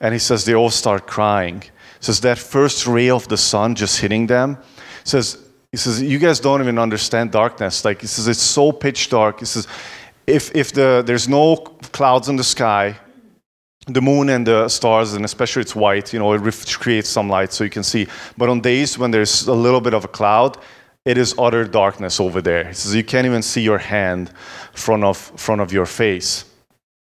And 0.00 0.12
he 0.12 0.18
says 0.18 0.44
they 0.44 0.54
all 0.54 0.70
start 0.70 1.06
crying. 1.06 1.62
Says 2.00 2.20
that 2.20 2.38
first 2.38 2.86
ray 2.86 3.10
of 3.10 3.26
the 3.28 3.36
sun 3.36 3.74
just 3.74 4.00
hitting 4.00 4.26
them. 4.26 4.56
He 5.04 5.10
says, 5.10 5.38
he 5.72 5.76
says, 5.76 6.00
you 6.00 6.18
guys 6.18 6.40
don't 6.40 6.60
even 6.60 6.78
understand 6.78 7.32
darkness. 7.32 7.84
Like 7.84 8.00
he 8.00 8.06
says, 8.06 8.28
it's 8.28 8.40
so 8.40 8.72
pitch 8.72 9.10
dark. 9.10 9.40
He 9.40 9.46
says, 9.46 9.66
if, 10.26 10.54
if 10.54 10.72
the, 10.72 11.02
there's 11.04 11.28
no 11.28 11.56
clouds 11.56 12.28
in 12.28 12.36
the 12.36 12.44
sky, 12.44 12.96
the 13.86 14.02
moon 14.02 14.28
and 14.28 14.46
the 14.46 14.68
stars, 14.68 15.14
and 15.14 15.24
especially 15.24 15.62
it's 15.62 15.74
white, 15.74 16.12
you 16.12 16.18
know, 16.18 16.32
it 16.32 16.76
creates 16.78 17.08
some 17.08 17.28
light 17.28 17.52
so 17.52 17.64
you 17.64 17.70
can 17.70 17.82
see. 17.82 18.06
But 18.36 18.48
on 18.48 18.60
days 18.60 18.98
when 18.98 19.10
there's 19.10 19.46
a 19.46 19.54
little 19.54 19.80
bit 19.80 19.94
of 19.94 20.04
a 20.04 20.08
cloud, 20.08 20.58
it 21.04 21.16
is 21.16 21.34
utter 21.38 21.64
darkness 21.64 22.20
over 22.20 22.42
there. 22.42 22.64
He 22.68 22.74
says 22.74 22.94
you 22.94 23.04
can't 23.04 23.26
even 23.26 23.42
see 23.42 23.62
your 23.62 23.78
hand 23.78 24.30
front 24.74 25.04
of 25.04 25.16
front 25.16 25.62
of 25.62 25.72
your 25.72 25.86
face. 25.86 26.44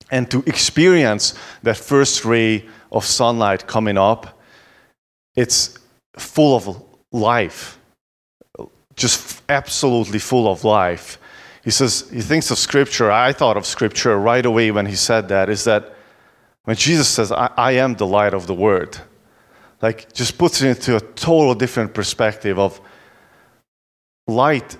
And 0.10 0.32
to 0.32 0.42
experience 0.48 1.36
that 1.64 1.78
first 1.78 2.24
ray 2.24 2.66
of 2.92 3.04
sunlight 3.04 3.68
coming 3.68 3.98
up, 3.98 4.39
it's 5.42 5.80
full 6.18 6.54
of 6.56 6.64
life, 7.12 7.80
just 8.96 9.42
absolutely 9.48 10.20
full 10.20 10.48
of 10.52 10.64
life. 10.64 11.18
He 11.64 11.72
says 11.72 12.10
he 12.12 12.22
thinks 12.22 12.52
of 12.52 12.58
scripture. 12.58 13.10
I 13.10 13.32
thought 13.34 13.58
of 13.58 13.66
scripture 13.66 14.18
right 14.20 14.46
away 14.46 14.72
when 14.72 14.86
he 14.86 14.96
said 14.96 15.30
that. 15.30 15.50
Is 15.50 15.64
that 15.64 15.96
when 16.66 16.76
Jesus 16.76 17.08
says, 17.08 17.32
I, 17.32 17.50
I 17.56 17.72
am 17.84 17.96
the 17.96 18.06
light 18.06 18.34
of 18.34 18.48
the 18.48 18.54
world, 18.54 19.02
like 19.82 20.12
just 20.14 20.38
puts 20.38 20.62
it 20.62 20.68
into 20.68 20.98
a 20.98 21.02
total 21.30 21.56
different 21.56 21.94
perspective 21.94 22.60
of 22.60 22.82
light 24.28 24.78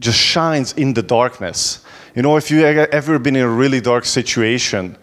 just 0.00 0.18
shines 0.18 0.72
in 0.72 0.94
the 0.94 1.02
darkness. 1.02 1.84
You 2.14 2.22
know, 2.22 2.36
if 2.36 2.50
you 2.50 2.64
ever 2.66 3.18
been 3.18 3.36
in 3.36 3.42
a 3.42 3.48
really 3.48 3.80
dark 3.80 4.04
situation, 4.04 4.96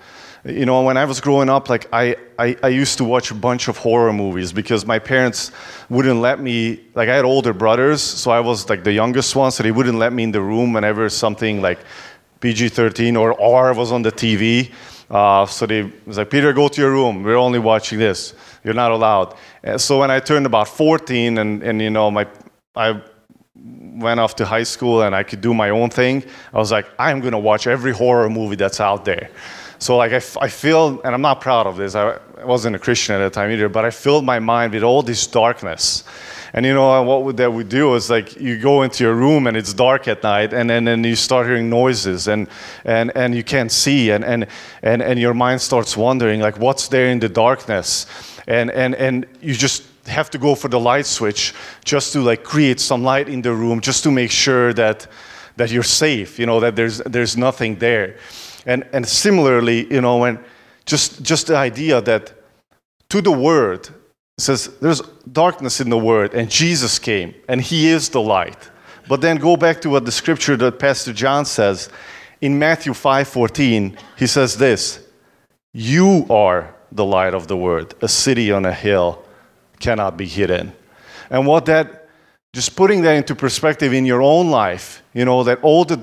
you 0.45 0.65
know, 0.65 0.81
when 0.83 0.95
I 0.95 1.05
was 1.05 1.19
growing 1.19 1.49
up, 1.49 1.69
like 1.69 1.87
I, 1.91 2.15
I, 2.37 2.55
I, 2.63 2.69
used 2.69 2.97
to 2.99 3.03
watch 3.03 3.29
a 3.29 3.33
bunch 3.33 3.67
of 3.67 3.77
horror 3.77 4.13
movies 4.13 4.53
because 4.53 4.85
my 4.85 4.97
parents 4.97 5.51
wouldn't 5.89 6.21
let 6.21 6.39
me, 6.39 6.79
like 6.95 7.09
I 7.09 7.15
had 7.15 7.25
older 7.25 7.53
brothers, 7.53 8.01
so 8.01 8.31
I 8.31 8.39
was 8.39 8.69
like 8.69 8.83
the 8.85 8.93
youngest 8.93 9.35
one, 9.35 9.51
so 9.51 9.63
they 9.63 9.71
wouldn't 9.71 9.97
let 9.97 10.13
me 10.13 10.23
in 10.23 10.31
the 10.31 10.41
room 10.41 10.73
whenever 10.73 11.09
something 11.09 11.61
like 11.61 11.79
PG-13 12.39 13.19
or 13.19 13.39
R 13.41 13.73
was 13.73 13.91
on 13.91 14.01
the 14.01 14.11
TV. 14.11 14.71
Uh, 15.09 15.45
so 15.45 15.65
they 15.65 15.91
was 16.05 16.17
like, 16.17 16.29
Peter, 16.29 16.53
go 16.53 16.67
to 16.69 16.81
your 16.81 16.91
room. 16.91 17.23
We're 17.23 17.35
only 17.35 17.59
watching 17.59 17.99
this. 17.99 18.33
You're 18.63 18.75
not 18.75 18.91
allowed. 18.91 19.35
And 19.63 19.81
so 19.81 19.99
when 19.99 20.11
I 20.11 20.19
turned 20.19 20.45
about 20.45 20.69
14 20.69 21.37
and, 21.37 21.63
and 21.63 21.81
you 21.81 21.89
know, 21.89 22.11
my, 22.11 22.27
I 22.75 23.01
went 23.55 24.19
off 24.19 24.35
to 24.37 24.45
high 24.45 24.63
school 24.63 25.01
and 25.01 25.13
I 25.13 25.23
could 25.23 25.41
do 25.41 25.53
my 25.53 25.71
own 25.71 25.89
thing, 25.89 26.23
I 26.53 26.57
was 26.57 26.71
like, 26.71 26.87
I'm 26.97 27.19
going 27.19 27.33
to 27.33 27.39
watch 27.39 27.67
every 27.67 27.91
horror 27.91 28.29
movie 28.29 28.55
that's 28.55 28.79
out 28.79 29.03
there. 29.03 29.31
So 29.79 29.97
like 29.97 30.11
I, 30.11 30.17
f- 30.17 30.37
I 30.39 30.49
feel, 30.49 31.01
and 31.01 31.15
I'm 31.15 31.21
not 31.21 31.41
proud 31.41 31.65
of 31.65 31.77
this, 31.77 31.95
I, 31.95 32.19
wasn't 32.43 32.75
a 32.75 32.79
Christian 32.79 33.15
at 33.15 33.19
the 33.19 33.29
time 33.29 33.51
either, 33.51 33.69
but 33.69 33.85
I 33.85 33.91
filled 33.91 34.25
my 34.25 34.39
mind 34.39 34.73
with 34.73 34.83
all 34.83 35.01
this 35.01 35.25
darkness. 35.27 36.03
And 36.53 36.65
you 36.65 36.73
know 36.73 37.03
what 37.03 37.23
would, 37.23 37.37
that 37.37 37.51
would 37.51 37.69
do 37.69 37.95
is 37.95 38.09
like 38.09 38.39
you 38.39 38.57
go 38.59 38.81
into 38.81 39.03
your 39.03 39.13
room 39.13 39.45
and 39.47 39.55
it's 39.55 39.73
dark 39.73 40.07
at 40.07 40.23
night, 40.23 40.53
and 40.53 40.69
then 40.69 40.87
and 40.87 41.05
you 41.05 41.15
start 41.15 41.45
hearing 41.45 41.69
noises 41.69 42.27
and 42.27 42.47
and 42.85 43.11
and 43.15 43.35
you 43.35 43.43
can't 43.43 43.71
see, 43.71 44.09
and 44.09 44.25
and 44.25 44.47
and 44.81 45.01
and 45.01 45.19
your 45.19 45.35
mind 45.35 45.61
starts 45.61 45.95
wondering 45.95 46.39
like 46.39 46.57
what's 46.57 46.87
there 46.87 47.07
in 47.09 47.19
the 47.19 47.29
darkness, 47.29 48.07
and 48.47 48.71
and 48.71 48.95
and 48.95 49.27
you 49.41 49.53
just 49.53 49.83
have 50.07 50.31
to 50.31 50.39
go 50.39 50.55
for 50.55 50.69
the 50.69 50.79
light 50.79 51.05
switch 51.05 51.53
just 51.85 52.13
to 52.13 52.21
like 52.21 52.43
create 52.43 52.79
some 52.79 53.03
light 53.03 53.29
in 53.29 53.43
the 53.43 53.53
room, 53.53 53.79
just 53.79 54.03
to 54.03 54.11
make 54.11 54.31
sure 54.31 54.73
that 54.73 55.05
that 55.57 55.69
you're 55.69 55.83
safe, 55.83 56.39
you 56.39 56.47
know 56.47 56.59
that 56.59 56.75
there's 56.75 56.97
there's 57.05 57.37
nothing 57.37 57.77
there, 57.77 58.15
and 58.65 58.87
and 58.93 59.07
similarly, 59.07 59.91
you 59.93 60.01
know 60.01 60.17
when 60.17 60.39
just 60.85 61.21
just 61.21 61.47
the 61.47 61.55
idea 61.55 62.01
that 62.01 62.33
to 63.09 63.21
the 63.21 63.31
word 63.31 63.89
says 64.37 64.67
there's 64.79 65.01
darkness 65.31 65.81
in 65.81 65.89
the 65.89 65.97
word 65.97 66.33
and 66.33 66.49
jesus 66.49 66.97
came 66.97 67.33
and 67.47 67.61
he 67.61 67.87
is 67.87 68.09
the 68.09 68.21
light. 68.21 68.69
But 69.07 69.21
then 69.21 69.37
go 69.37 69.57
back 69.57 69.81
to 69.81 69.89
what 69.89 70.05
the 70.05 70.11
scripture 70.11 70.55
that 70.57 70.79
pastor 70.79 71.13
john 71.13 71.45
says 71.45 71.89
in 72.41 72.57
matthew 72.57 72.93
5.14 72.93 73.97
he 74.17 74.27
says 74.27 74.57
this 74.57 75.05
you 75.73 76.25
are 76.29 76.73
the 76.91 77.05
light 77.05 77.33
of 77.33 77.47
the 77.47 77.57
world 77.57 77.95
a 78.01 78.07
city 78.07 78.51
on 78.51 78.65
a 78.65 78.73
hill 78.73 79.23
cannot 79.79 80.17
be 80.17 80.25
hidden. 80.25 80.73
And 81.29 81.45
what 81.47 81.65
that 81.65 82.09
just 82.53 82.75
putting 82.75 83.01
that 83.03 83.13
into 83.13 83.35
perspective 83.35 83.93
in 83.93 84.05
your 84.05 84.21
own 84.21 84.49
life 84.49 85.03
you 85.13 85.25
know 85.25 85.43
that 85.43 85.59
all 85.63 85.85
the 85.85 85.99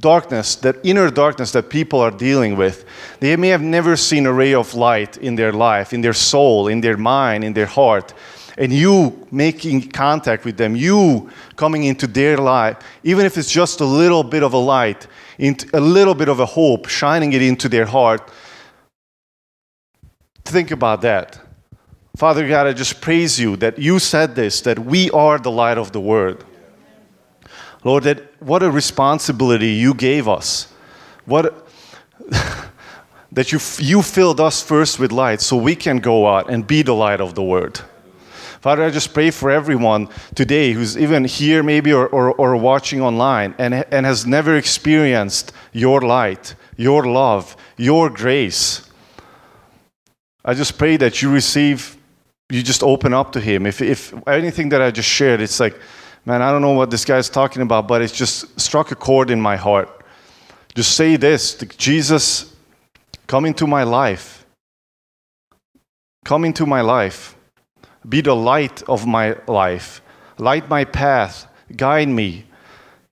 darkness, 0.00 0.56
that 0.56 0.76
inner 0.84 1.10
darkness 1.10 1.52
that 1.52 1.70
people 1.70 2.00
are 2.00 2.10
dealing 2.10 2.56
with, 2.56 2.84
they 3.20 3.36
may 3.36 3.48
have 3.48 3.62
never 3.62 3.96
seen 3.96 4.26
a 4.26 4.32
ray 4.32 4.54
of 4.54 4.74
light 4.74 5.16
in 5.18 5.36
their 5.36 5.52
life, 5.52 5.92
in 5.92 6.00
their 6.00 6.12
soul, 6.12 6.68
in 6.68 6.80
their 6.80 6.96
mind, 6.96 7.44
in 7.44 7.52
their 7.52 7.66
heart. 7.66 8.14
and 8.58 8.72
you 8.72 9.26
making 9.30 9.88
contact 9.88 10.44
with 10.44 10.56
them, 10.56 10.74
you 10.74 11.30
coming 11.54 11.84
into 11.84 12.06
their 12.06 12.36
life, 12.36 12.76
even 13.04 13.24
if 13.24 13.38
it's 13.38 13.50
just 13.50 13.80
a 13.80 13.84
little 13.84 14.24
bit 14.24 14.42
of 14.42 14.52
a 14.52 14.58
light, 14.58 15.06
a 15.38 15.80
little 15.80 16.14
bit 16.14 16.28
of 16.28 16.40
a 16.40 16.46
hope, 16.46 16.88
shining 16.88 17.32
it 17.32 17.40
into 17.40 17.68
their 17.68 17.86
heart. 17.86 18.28
Think 20.44 20.72
about 20.72 21.02
that. 21.02 21.40
Father 22.16 22.48
God, 22.48 22.66
I 22.66 22.72
just 22.72 23.00
praise 23.00 23.38
you 23.38 23.54
that 23.56 23.78
you 23.78 24.00
said 24.00 24.34
this, 24.34 24.60
that 24.62 24.80
we 24.80 25.08
are 25.12 25.38
the 25.38 25.52
light 25.52 25.78
of 25.78 25.92
the 25.92 26.00
world. 26.00 26.44
Lord, 27.84 28.02
that 28.04 28.27
what 28.40 28.62
a 28.62 28.70
responsibility 28.70 29.68
you 29.68 29.94
gave 29.94 30.28
us. 30.28 30.72
What 31.24 31.66
that 33.32 33.52
you, 33.52 33.58
you 33.78 34.02
filled 34.02 34.40
us 34.40 34.62
first 34.62 34.98
with 34.98 35.12
light 35.12 35.40
so 35.40 35.56
we 35.56 35.76
can 35.76 35.98
go 35.98 36.26
out 36.26 36.50
and 36.50 36.66
be 36.66 36.82
the 36.82 36.94
light 36.94 37.20
of 37.20 37.34
the 37.34 37.42
world. 37.42 37.84
Father, 38.60 38.82
I 38.82 38.90
just 38.90 39.14
pray 39.14 39.30
for 39.30 39.50
everyone 39.50 40.08
today 40.34 40.72
who's 40.72 40.98
even 40.98 41.24
here, 41.24 41.62
maybe, 41.62 41.92
or, 41.92 42.08
or, 42.08 42.32
or 42.34 42.56
watching 42.56 43.00
online 43.00 43.54
and, 43.58 43.72
and 43.72 44.04
has 44.04 44.26
never 44.26 44.56
experienced 44.56 45.52
your 45.72 46.00
light, 46.00 46.56
your 46.76 47.06
love, 47.06 47.56
your 47.76 48.10
grace. 48.10 48.90
I 50.44 50.54
just 50.54 50.76
pray 50.76 50.96
that 50.96 51.22
you 51.22 51.30
receive, 51.30 51.96
you 52.50 52.62
just 52.62 52.82
open 52.82 53.14
up 53.14 53.30
to 53.32 53.40
Him. 53.40 53.64
If, 53.64 53.80
if 53.80 54.12
anything 54.26 54.70
that 54.70 54.82
I 54.82 54.90
just 54.90 55.08
shared, 55.08 55.40
it's 55.40 55.60
like, 55.60 55.78
man, 56.28 56.42
I 56.42 56.52
don't 56.52 56.60
know 56.60 56.72
what 56.72 56.90
this 56.90 57.06
guy's 57.06 57.30
talking 57.30 57.62
about, 57.62 57.88
but 57.88 58.02
it's 58.02 58.12
just 58.12 58.60
struck 58.60 58.90
a 58.90 58.94
chord 58.94 59.30
in 59.30 59.40
my 59.40 59.56
heart. 59.56 59.88
Just 60.74 60.94
say 60.94 61.16
this 61.16 61.54
Jesus, 61.54 62.54
come 63.26 63.46
into 63.46 63.66
my 63.66 63.82
life. 63.82 64.44
Come 66.26 66.44
into 66.44 66.66
my 66.66 66.82
life. 66.82 67.34
Be 68.06 68.20
the 68.20 68.36
light 68.36 68.82
of 68.82 69.06
my 69.06 69.36
life. 69.46 70.02
Light 70.36 70.68
my 70.68 70.84
path. 70.84 71.46
Guide 71.74 72.08
me. 72.08 72.44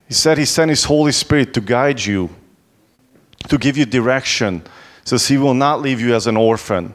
He 0.07 0.13
said 0.13 0.37
He 0.37 0.45
sent 0.45 0.69
His 0.69 0.85
Holy 0.85 1.13
Spirit 1.13 1.55
to 1.55 1.63
guide 1.63 2.05
you, 2.05 2.29
to 3.49 3.57
give 3.57 3.79
you 3.79 3.87
direction. 3.87 4.61
He 4.61 5.09
says 5.09 5.27
He 5.27 5.39
will 5.39 5.55
not 5.55 5.81
leave 5.81 6.03
you 6.03 6.15
as 6.15 6.27
an 6.27 6.37
orphan, 6.37 6.95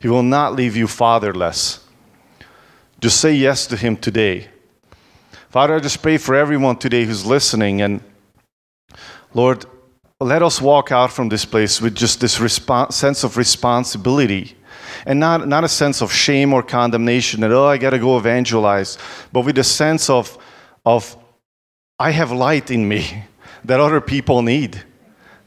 He 0.00 0.08
will 0.08 0.24
not 0.24 0.56
leave 0.56 0.74
you 0.76 0.88
fatherless. 0.88 1.86
Just 3.00 3.20
say 3.20 3.32
yes 3.32 3.68
to 3.68 3.76
Him 3.76 3.96
today. 3.96 4.48
Father, 5.54 5.76
I 5.76 5.78
just 5.78 6.02
pray 6.02 6.18
for 6.18 6.34
everyone 6.34 6.78
today 6.78 7.04
who's 7.04 7.24
listening. 7.24 7.80
And 7.80 8.00
Lord, 9.34 9.64
let 10.20 10.42
us 10.42 10.60
walk 10.60 10.90
out 10.90 11.12
from 11.12 11.28
this 11.28 11.44
place 11.44 11.80
with 11.80 11.94
just 11.94 12.20
this 12.20 12.38
respo- 12.38 12.92
sense 12.92 13.22
of 13.22 13.36
responsibility 13.36 14.56
and 15.06 15.20
not, 15.20 15.46
not 15.46 15.62
a 15.62 15.68
sense 15.68 16.02
of 16.02 16.12
shame 16.12 16.52
or 16.52 16.64
condemnation 16.64 17.40
that, 17.42 17.52
oh, 17.52 17.66
I 17.66 17.78
got 17.78 17.90
to 17.90 18.00
go 18.00 18.18
evangelize, 18.18 18.98
but 19.32 19.42
with 19.42 19.56
a 19.58 19.62
sense 19.62 20.10
of, 20.10 20.36
of, 20.84 21.16
I 22.00 22.10
have 22.10 22.32
light 22.32 22.72
in 22.72 22.88
me 22.88 23.22
that 23.64 23.78
other 23.78 24.00
people 24.00 24.42
need, 24.42 24.82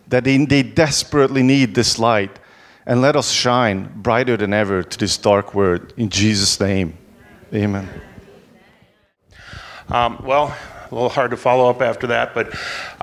that 0.08 0.24
they, 0.24 0.38
they 0.38 0.64
desperately 0.64 1.44
need 1.44 1.76
this 1.76 2.00
light. 2.00 2.40
And 2.86 3.02
let 3.02 3.18
us 3.18 3.30
shine 3.30 3.92
brighter 3.94 4.38
than 4.38 4.54
ever 4.54 4.84
to 4.84 4.98
this 4.98 5.18
dark 5.18 5.54
world. 5.54 5.94
In 5.98 6.08
Jesus' 6.08 6.58
name, 6.62 6.98
amen. 7.54 8.07
Um, 9.90 10.22
well, 10.26 10.54
a 10.92 10.94
little 10.94 11.08
hard 11.08 11.32
to 11.32 11.38
follow 11.38 11.70
up 11.70 11.82
after 11.82 12.08
that, 12.08 12.34
but 12.34 12.54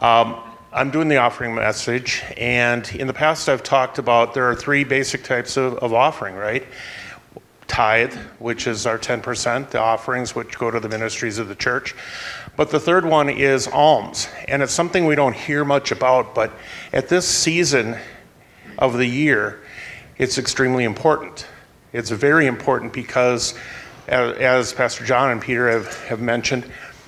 um, 0.03 0.37
I'm 0.71 0.91
doing 0.91 1.09
the 1.09 1.17
offering 1.17 1.55
message, 1.55 2.23
and 2.37 2.87
in 2.95 3.07
the 3.07 3.15
past 3.15 3.49
I've 3.49 3.63
talked 3.63 3.99
about 3.99 4.35
there 4.35 4.45
are 4.51 4.55
three 4.55 4.85
basic 4.85 5.25
types 5.25 5.57
of, 5.57 5.79
of 5.79 5.95
offering, 5.95 6.35
right? 6.35 6.67
Tithe, 7.69 8.13
which 8.39 8.67
is 8.67 8.85
our 8.85 8.99
10%, 8.99 9.71
the 9.71 9.81
offerings 9.81 10.35
which 10.35 10.59
go 10.59 10.71
to 10.71 10.79
the 10.79 10.89
ministries 10.91 11.39
of 11.39 11.49
the 11.49 11.55
church. 11.55 11.95
But 12.55 12.71
the 12.71 12.79
third 12.79 13.07
one 13.07 13.31
is 13.31 13.67
alms, 13.67 14.29
and 14.47 14.63
it's 14.63 14.75
something 14.75 15.07
we 15.07 15.15
don't 15.15 15.35
hear 15.35 15.65
much 15.65 15.91
about, 15.91 16.35
but 16.35 16.53
at 16.93 17.09
this 17.09 17.27
season 17.27 17.97
of 18.79 18.99
the 18.99 19.07
year, 19.07 19.63
it's 20.19 20.37
extremely 20.37 20.85
important. 20.85 21.47
It's 21.95 22.11
very 22.11 22.47
important 22.47 22.93
because, 22.93 23.55
as 24.09 24.73
Pastor 24.73 25.05
John 25.05 25.31
and 25.31 25.41
Peter 25.41 25.71
have, 25.71 25.99
have 26.05 26.21
mentioned, 26.21 26.65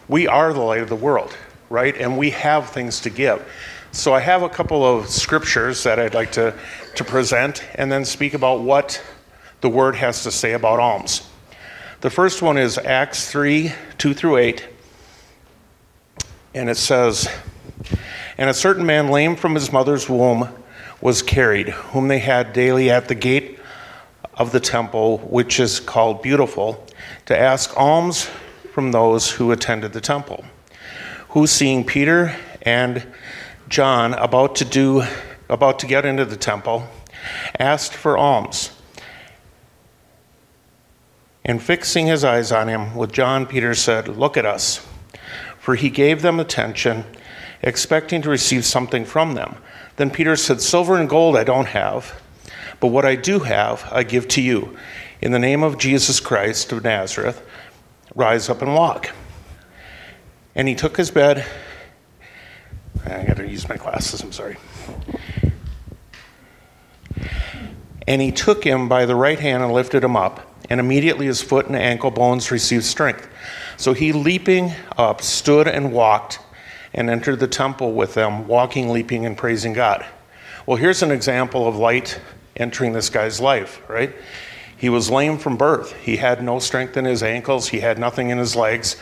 we 0.09 0.26
are 0.26 0.53
the 0.53 0.61
light 0.61 0.80
of 0.80 0.88
the 0.88 0.97
world, 0.97 1.36
right? 1.68 1.97
And 1.97 2.16
we 2.16 2.30
have 2.30 2.70
things 2.70 3.01
to 3.01 3.11
give. 3.11 3.47
So 3.92 4.14
I 4.14 4.20
have 4.20 4.42
a 4.42 4.49
couple 4.49 4.84
of 4.84 5.09
scriptures 5.09 5.82
that 5.84 5.99
I'd 5.99 6.14
like 6.14 6.32
to, 6.32 6.55
to 6.97 7.05
present 7.05 7.64
and 7.74 7.90
then 7.90 8.05
speak 8.05 8.34
about 8.34 8.61
what 8.61 9.03
the 9.62 9.68
word 9.68 9.97
has 9.97 10.22
to 10.24 10.30
say 10.30 10.53
about 10.53 10.78
alms. 10.78 11.28
The 12.03 12.11
first 12.11 12.42
one 12.42 12.59
is 12.59 12.78
Acts 12.78 13.30
3 13.30 13.72
2 13.99 14.14
through 14.14 14.36
8. 14.36 14.68
And 16.55 16.70
it 16.70 16.76
says, 16.76 17.28
And 18.38 18.49
a 18.49 18.55
certain 18.55 18.86
man, 18.86 19.09
lame 19.09 19.36
from 19.36 19.55
his 19.55 19.72
mother's 19.72 20.09
womb, 20.09 20.49
was 21.01 21.22
carried, 21.22 21.68
whom 21.68 22.09
they 22.09 22.18
had 22.18 22.53
daily 22.53 22.90
at 22.90 23.09
the 23.09 23.14
gate 23.14 23.59
of 24.34 24.53
the 24.53 24.61
temple, 24.61 25.18
which 25.18 25.59
is 25.59 25.80
called 25.80 26.22
Beautiful, 26.22 26.86
to 27.26 27.38
ask 27.38 27.76
alms 27.76 28.28
from 28.72 28.92
those 28.92 29.30
who 29.30 29.52
attended 29.52 29.92
the 29.92 30.00
temple. 30.00 30.44
Who, 31.30 31.46
seeing 31.46 31.84
Peter 31.84 32.36
and 32.62 33.07
John 33.68 34.14
about 34.14 34.57
to 34.57 34.64
do, 34.64 35.02
about 35.48 35.78
to 35.80 35.86
get 35.86 36.04
into 36.04 36.24
the 36.24 36.36
temple, 36.36 36.86
asked 37.59 37.94
for 37.94 38.16
alms. 38.16 38.70
And 41.44 41.62
fixing 41.62 42.07
his 42.07 42.24
eyes 42.24 42.50
on 42.50 42.68
him 42.68 42.94
with 42.96 43.12
John, 43.12 43.46
Peter 43.46 43.74
said, 43.74 44.09
Look 44.09 44.36
at 44.36 44.44
us. 44.44 44.86
For 45.59 45.74
he 45.74 45.90
gave 45.90 46.22
them 46.22 46.38
attention, 46.38 47.04
expecting 47.62 48.22
to 48.22 48.28
receive 48.28 48.64
something 48.64 49.04
from 49.04 49.34
them. 49.34 49.57
Then 49.96 50.11
Peter 50.11 50.36
said, 50.36 50.61
Silver 50.61 50.96
and 50.96 51.09
gold 51.09 51.36
I 51.36 51.44
don't 51.44 51.68
have, 51.68 52.20
but 52.80 52.88
what 52.88 53.04
I 53.04 53.14
do 53.14 53.40
have 53.40 53.88
I 53.90 54.02
give 54.02 54.28
to 54.28 54.42
you. 54.42 54.76
In 55.26 55.32
the 55.32 55.40
name 55.40 55.64
of 55.64 55.76
Jesus 55.76 56.20
Christ 56.20 56.70
of 56.70 56.84
Nazareth, 56.84 57.44
rise 58.14 58.48
up 58.48 58.62
and 58.62 58.72
walk. 58.72 59.10
And 60.54 60.68
he 60.68 60.76
took 60.76 60.96
his 60.96 61.10
bed. 61.10 61.44
I 63.04 63.24
got 63.24 63.38
to 63.38 63.48
use 63.48 63.68
my 63.68 63.76
glasses, 63.76 64.22
I'm 64.22 64.30
sorry. 64.30 64.56
And 68.06 68.22
he 68.22 68.30
took 68.30 68.62
him 68.62 68.88
by 68.88 69.04
the 69.04 69.16
right 69.16 69.40
hand 69.40 69.64
and 69.64 69.72
lifted 69.72 70.04
him 70.04 70.14
up, 70.14 70.48
and 70.70 70.78
immediately 70.78 71.26
his 71.26 71.42
foot 71.42 71.66
and 71.66 71.74
ankle 71.74 72.12
bones 72.12 72.52
received 72.52 72.84
strength. 72.84 73.28
So 73.78 73.94
he, 73.94 74.12
leaping 74.12 74.74
up, 74.96 75.22
stood 75.22 75.66
and 75.66 75.92
walked 75.92 76.38
and 76.94 77.10
entered 77.10 77.40
the 77.40 77.48
temple 77.48 77.94
with 77.94 78.14
them, 78.14 78.46
walking, 78.46 78.90
leaping, 78.90 79.26
and 79.26 79.36
praising 79.36 79.72
God. 79.72 80.06
Well, 80.66 80.76
here's 80.76 81.02
an 81.02 81.10
example 81.10 81.66
of 81.66 81.74
light 81.74 82.20
entering 82.54 82.92
this 82.92 83.10
guy's 83.10 83.40
life, 83.40 83.82
right? 83.88 84.14
He 84.76 84.88
was 84.88 85.10
lame 85.10 85.38
from 85.38 85.56
birth. 85.56 85.94
He 85.94 86.16
had 86.16 86.42
no 86.42 86.58
strength 86.58 86.96
in 86.96 87.04
his 87.04 87.22
ankles, 87.22 87.68
he 87.68 87.80
had 87.80 87.98
nothing 87.98 88.30
in 88.30 88.38
his 88.38 88.54
legs. 88.54 88.96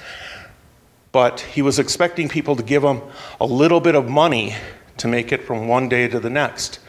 But 1.12 1.40
he 1.40 1.62
was 1.62 1.78
expecting 1.78 2.28
people 2.28 2.56
to 2.56 2.62
give 2.62 2.82
him 2.82 3.00
a 3.40 3.46
little 3.46 3.80
bit 3.80 3.94
of 3.94 4.08
money 4.08 4.56
to 4.96 5.08
make 5.08 5.32
it 5.32 5.44
from 5.44 5.68
one 5.68 5.88
day 5.88 6.08
to 6.08 6.20
the 6.20 6.30
next. 6.30 6.80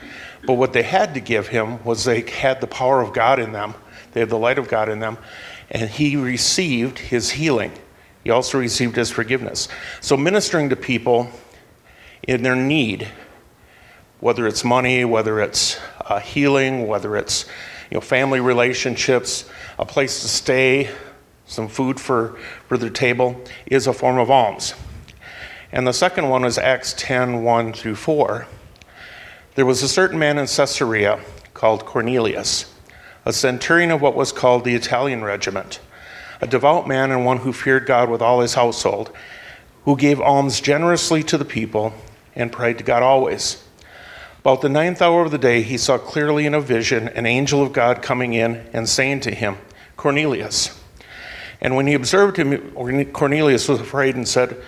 But 0.45 0.53
what 0.53 0.73
they 0.73 0.83
had 0.83 1.13
to 1.15 1.19
give 1.19 1.47
him 1.47 1.83
was 1.83 2.03
they 2.03 2.21
had 2.21 2.61
the 2.61 2.67
power 2.67 3.01
of 3.01 3.13
God 3.13 3.39
in 3.39 3.51
them, 3.51 3.73
they 4.13 4.19
had 4.19 4.29
the 4.29 4.37
light 4.37 4.57
of 4.57 4.67
God 4.67 4.89
in 4.89 4.99
them, 4.99 5.17
and 5.71 5.89
he 5.89 6.15
received 6.15 6.99
his 6.99 7.31
healing. 7.31 7.71
He 8.23 8.29
also 8.29 8.59
received 8.59 8.95
his 8.95 9.11
forgiveness. 9.11 9.67
So, 10.01 10.17
ministering 10.17 10.69
to 10.69 10.75
people 10.75 11.29
in 12.23 12.43
their 12.43 12.55
need, 12.55 13.07
whether 14.19 14.47
it's 14.47 14.63
money, 14.63 15.05
whether 15.05 15.39
it's 15.39 15.79
uh, 16.01 16.19
healing, 16.19 16.87
whether 16.87 17.15
it's 17.17 17.45
you 17.89 17.95
know, 17.95 18.01
family 18.01 18.39
relationships, 18.39 19.49
a 19.77 19.85
place 19.85 20.21
to 20.21 20.27
stay, 20.27 20.89
some 21.45 21.67
food 21.67 21.99
for, 21.99 22.37
for 22.67 22.77
their 22.77 22.89
table, 22.89 23.39
is 23.65 23.87
a 23.87 23.93
form 23.93 24.17
of 24.17 24.31
alms. 24.31 24.73
And 25.71 25.85
the 25.85 25.93
second 25.93 26.29
one 26.29 26.45
is 26.45 26.57
Acts 26.57 26.93
10 26.97 27.43
1 27.43 27.73
through 27.73 27.95
4. 27.95 28.47
There 29.55 29.65
was 29.65 29.83
a 29.83 29.87
certain 29.87 30.19
man 30.19 30.37
in 30.37 30.47
Caesarea 30.47 31.19
called 31.53 31.85
Cornelius, 31.85 32.73
a 33.25 33.33
centurion 33.33 33.91
of 33.91 34.01
what 34.01 34.15
was 34.15 34.31
called 34.31 34.63
the 34.65 34.75
Italian 34.75 35.23
regiment, 35.23 35.79
a 36.41 36.47
devout 36.47 36.87
man 36.87 37.11
and 37.11 37.25
one 37.25 37.37
who 37.37 37.53
feared 37.53 37.85
God 37.85 38.09
with 38.09 38.21
all 38.21 38.41
his 38.41 38.55
household, 38.55 39.11
who 39.85 39.95
gave 39.95 40.19
alms 40.19 40.59
generously 40.59 41.23
to 41.23 41.37
the 41.37 41.45
people 41.45 41.93
and 42.35 42.51
prayed 42.51 42.77
to 42.79 42.83
God 42.83 43.03
always. 43.03 43.63
About 44.45 44.61
the 44.61 44.69
ninth 44.69 45.01
hour 45.01 45.25
of 45.25 45.31
the 45.31 45.39
day, 45.39 45.63
he 45.63 45.75
saw 45.75 45.97
clearly 45.97 46.45
in 46.45 46.53
a 46.53 46.61
vision 46.61 47.07
an 47.07 47.25
angel 47.25 47.63
of 47.63 47.73
God 47.73 48.03
coming 48.03 48.33
in 48.33 48.57
and 48.73 48.87
saying 48.87 49.21
to 49.21 49.33
him, 49.33 49.57
Cornelius. 49.97 50.79
And 51.61 51.75
when 51.75 51.87
he 51.87 51.95
observed 51.95 52.37
him, 52.37 52.71
Cornelius 53.11 53.67
was 53.67 53.79
afraid 53.79 54.13
and 54.13 54.27
said, 54.27 54.61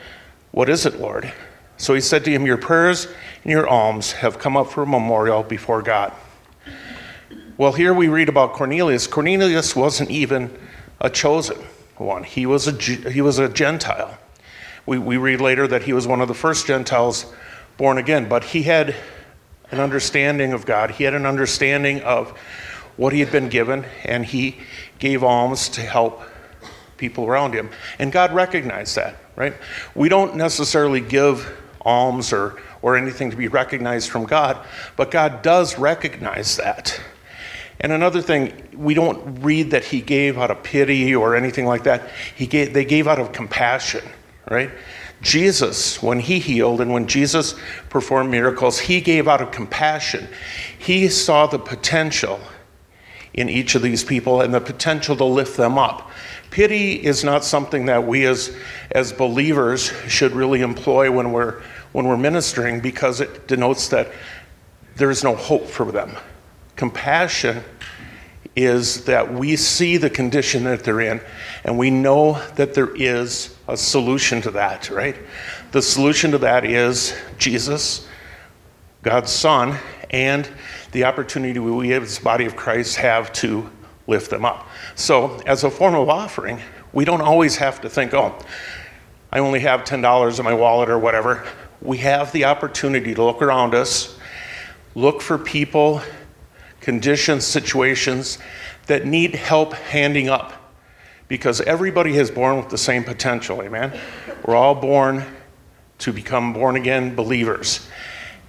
What 0.50 0.68
is 0.68 0.88
it, 0.88 1.00
Lord? 1.00 1.32
So 1.78 1.94
he 1.94 2.02
said 2.02 2.26
to 2.26 2.32
him, 2.32 2.44
Your 2.44 2.58
prayers 2.58 3.06
and 3.44 3.52
your 3.52 3.68
alms 3.68 4.14
have 4.14 4.40
come 4.40 4.58
up 4.58 4.72
for 4.72 4.82
a 4.82 4.88
memorial 4.88 5.44
before 5.44 5.84
God. 5.84 6.12
Well, 7.56 7.74
here 7.74 7.94
we 7.94 8.08
read 8.08 8.30
about 8.30 8.54
Cornelius. 8.54 9.06
Cornelius 9.06 9.76
wasn't 9.76 10.10
even 10.10 10.58
a 11.00 11.12
chosen 11.12 11.60
one. 11.98 12.24
He 12.24 12.48
was 12.48 12.68
a, 12.68 12.72
he 13.12 13.22
was 13.22 13.38
a 13.38 13.48
Gentile. 13.48 14.18
We, 14.88 14.98
we 14.98 15.18
read 15.18 15.40
later 15.40 15.68
that 15.68 15.84
he 15.84 15.94
was 15.94 16.08
one 16.08 16.22
of 16.22 16.28
the 16.28 16.34
first 16.34 16.66
Gentiles 16.66 17.32
born 17.78 18.00
again, 18.00 18.28
but 18.28 18.44
he 18.44 18.64
had 18.64 18.96
an 19.72 19.80
understanding 19.80 20.53
of 20.53 20.65
God. 20.65 20.91
He 20.91 21.03
had 21.03 21.13
an 21.13 21.26
understanding 21.26 22.01
of 22.01 22.30
what 22.95 23.13
he 23.13 23.20
had 23.20 23.32
been 23.32 23.49
given, 23.49 23.86
and 24.03 24.26
he 24.26 24.57
gave 24.99 25.24
alms 25.24 25.70
to 25.70 25.82
help 25.82 26.22
people 26.97 27.26
around 27.26 27.53
him. 27.53 27.70
And 27.99 28.11
God 28.11 28.34
recognized 28.34 28.95
that, 28.95 29.15
right? 29.36 29.53
We 29.95 30.09
don't 30.09 30.36
necessarily 30.36 31.01
give 31.01 31.55
alms 31.82 32.34
or, 32.34 32.59
or 32.82 32.97
anything 32.97 33.32
to 33.32 33.38
be 33.38 33.47
recognized 33.47 34.09
from 34.09 34.26
God, 34.26 34.65
but 34.95 35.11
God 35.11 35.41
does 35.41 35.78
recognize 35.78 36.57
that. 36.57 36.99
And 37.80 37.91
another 37.91 38.22
thing, 38.22 38.70
we 38.76 38.95
don't 38.95 39.41
read 39.43 39.72
that 39.72 39.84
he 39.84 40.01
gave 40.01 40.38
out 40.38 40.49
of 40.49 40.63
pity 40.63 41.15
or 41.15 41.36
anything 41.36 41.68
like 41.68 41.84
that. 41.84 42.09
He 42.36 42.47
gave, 42.47 42.74
they 42.74 42.86
gave 42.86 43.07
out 43.07 43.20
of 43.20 43.32
compassion, 43.32 44.03
right? 44.49 44.72
Jesus, 45.22 46.01
when 46.01 46.20
he 46.20 46.39
healed 46.39 46.80
and 46.80 46.91
when 46.91 47.07
Jesus 47.07 47.55
performed 47.89 48.30
miracles, 48.30 48.80
he 48.80 49.01
gave 49.01 49.28
out 49.28 49.41
of 49.41 49.51
compassion. 49.51 50.28
He 50.78 51.09
saw 51.09 51.47
the 51.47 51.59
potential 51.59 52.39
in 53.34 53.49
each 53.49 53.76
of 53.76 53.82
these 53.82 54.03
people 54.03 54.41
and 54.41 54.53
the 54.53 54.61
potential 54.61 55.15
to 55.15 55.24
lift 55.24 55.57
them 55.57 55.78
up. 55.78 56.09
Pity 56.49 56.93
is 56.93 57.24
not 57.24 57.43
something 57.43 57.86
that 57.88 58.05
we 58.05 58.26
as, 58.26 58.55
as 58.91 59.11
believers 59.11 59.91
should 60.07 60.32
really 60.32 60.61
employ 60.61 61.11
when 61.11 61.32
we're, 61.32 61.61
when 61.91 62.07
we're 62.07 62.18
ministering 62.18 62.80
because 62.80 63.22
it 63.22 63.47
denotes 63.47 63.89
that 63.89 64.11
there 64.95 65.11
is 65.11 65.24
no 65.24 65.36
hope 65.36 65.68
for 65.68 65.91
them. 65.91 66.15
Compassion 66.76 67.63
is 68.55 69.05
that 69.05 69.32
we 69.32 69.55
see 69.55 69.97
the 69.97 70.09
condition 70.09 70.63
that 70.63 70.84
they're 70.84 71.01
in 71.01 71.22
and 71.63 71.78
we 71.78 71.91
know 71.91 72.41
that 72.55 72.74
there 72.74 72.95
is 72.95 73.55
a 73.68 73.76
solution 73.76 74.41
to 74.41 74.51
that, 74.51 74.89
right? 74.89 75.15
The 75.72 75.82
solution 75.82 76.32
to 76.32 76.38
that 76.39 76.65
is 76.65 77.15
Jesus, 77.38 78.07
God's 79.03 79.32
Son, 79.32 79.78
and 80.09 80.49
the 80.91 81.03
opportunity 81.03 81.59
we 81.59 81.93
as 81.93 82.20
body 82.20 82.45
of 82.45 82.55
Christ 82.55 82.95
have 82.97 83.32
to 83.34 83.70
lift 84.07 84.30
them 84.30 84.45
up. 84.45 84.68
So, 84.95 85.41
as 85.45 85.63
a 85.63 85.70
form 85.70 85.95
of 85.95 86.09
offering, 86.09 86.61
we 86.93 87.03
don't 87.05 87.22
always 87.22 87.57
have 87.57 87.82
to 87.82 87.89
think, 87.89 88.13
oh, 88.13 88.38
I 89.32 89.39
only 89.39 89.59
have 89.59 89.84
$10 89.84 90.39
in 90.39 90.45
my 90.45 90.53
wallet 90.53 90.89
or 90.89 90.97
whatever. 90.97 91.45
We 91.82 91.97
have 91.97 92.32
the 92.32 92.45
opportunity 92.45 93.13
to 93.13 93.24
look 93.24 93.41
around 93.41 93.76
us, 93.76 94.18
look 94.95 95.22
for 95.22 95.38
people, 95.38 96.01
conditions, 96.80 97.45
situations 97.45 98.39
that 98.88 99.05
need 99.05 99.36
help 99.36 99.74
handing 99.74 100.30
up. 100.30 100.53
Because 101.28 101.62
everybody 101.62 102.18
is 102.18 102.32
born 102.32 102.58
with 102.58 102.70
the 102.70 102.78
same 102.78 103.04
potential, 103.04 103.62
amen? 103.62 104.00
We're 104.46 104.56
all 104.56 104.76
born 104.76 105.26
to 106.00 106.14
become 106.14 106.54
born 106.54 106.76
again 106.76 107.16
believers. 107.16 107.88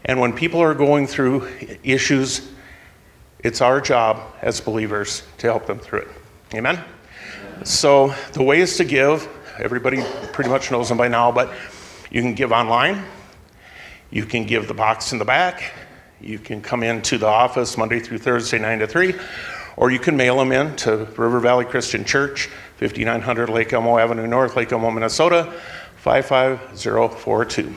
And 0.05 0.20
when 0.20 0.33
people 0.33 0.61
are 0.61 0.74
going 0.74 1.07
through 1.07 1.49
issues, 1.83 2.49
it's 3.41 3.61
our 3.61 3.81
job 3.81 4.22
as 4.43 4.61
believers 4.61 5.22
to 5.39 5.47
help 5.47 5.66
them 5.66 5.79
through 5.79 6.01
it. 6.01 6.09
Amen? 6.55 6.83
So, 7.64 8.14
the 8.33 8.43
ways 8.43 8.76
to 8.76 8.85
give, 8.85 9.29
everybody 9.59 10.03
pretty 10.33 10.51
much 10.51 10.70
knows 10.70 10.89
them 10.89 10.99
by 10.99 11.09
now, 11.09 11.33
but 11.33 11.53
you 12.11 12.22
can 12.22 12.35
give 12.35 12.53
online, 12.53 13.05
you 14.11 14.24
can 14.24 14.45
give 14.45 14.68
the 14.68 14.74
box 14.74 15.12
in 15.12 15.18
the 15.18 15.24
back, 15.24 15.72
you 16.20 16.39
can 16.39 16.61
come 16.61 16.83
into 16.83 17.18
the 17.18 17.26
office 17.26 17.76
Monday 17.76 18.01
through 18.01 18.18
Thursday, 18.18 18.59
9 18.59 18.79
to 18.81 18.87
3, 18.87 19.14
or 19.76 19.91
you 19.91 19.99
can 19.99 20.16
mail 20.16 20.37
them 20.39 20.53
in 20.53 20.74
to 20.76 21.05
River 21.16 21.41
Valley 21.41 21.64
Christian 21.64 22.05
Church, 22.05 22.49
5900 22.79 23.49
Lake 23.49 23.72
Elmo 23.72 23.99
Avenue 23.99 24.29
North, 24.29 24.55
Lake 24.55 24.70
Elmo, 24.70 24.89
Minnesota, 24.91 25.53
55042. 25.97 27.74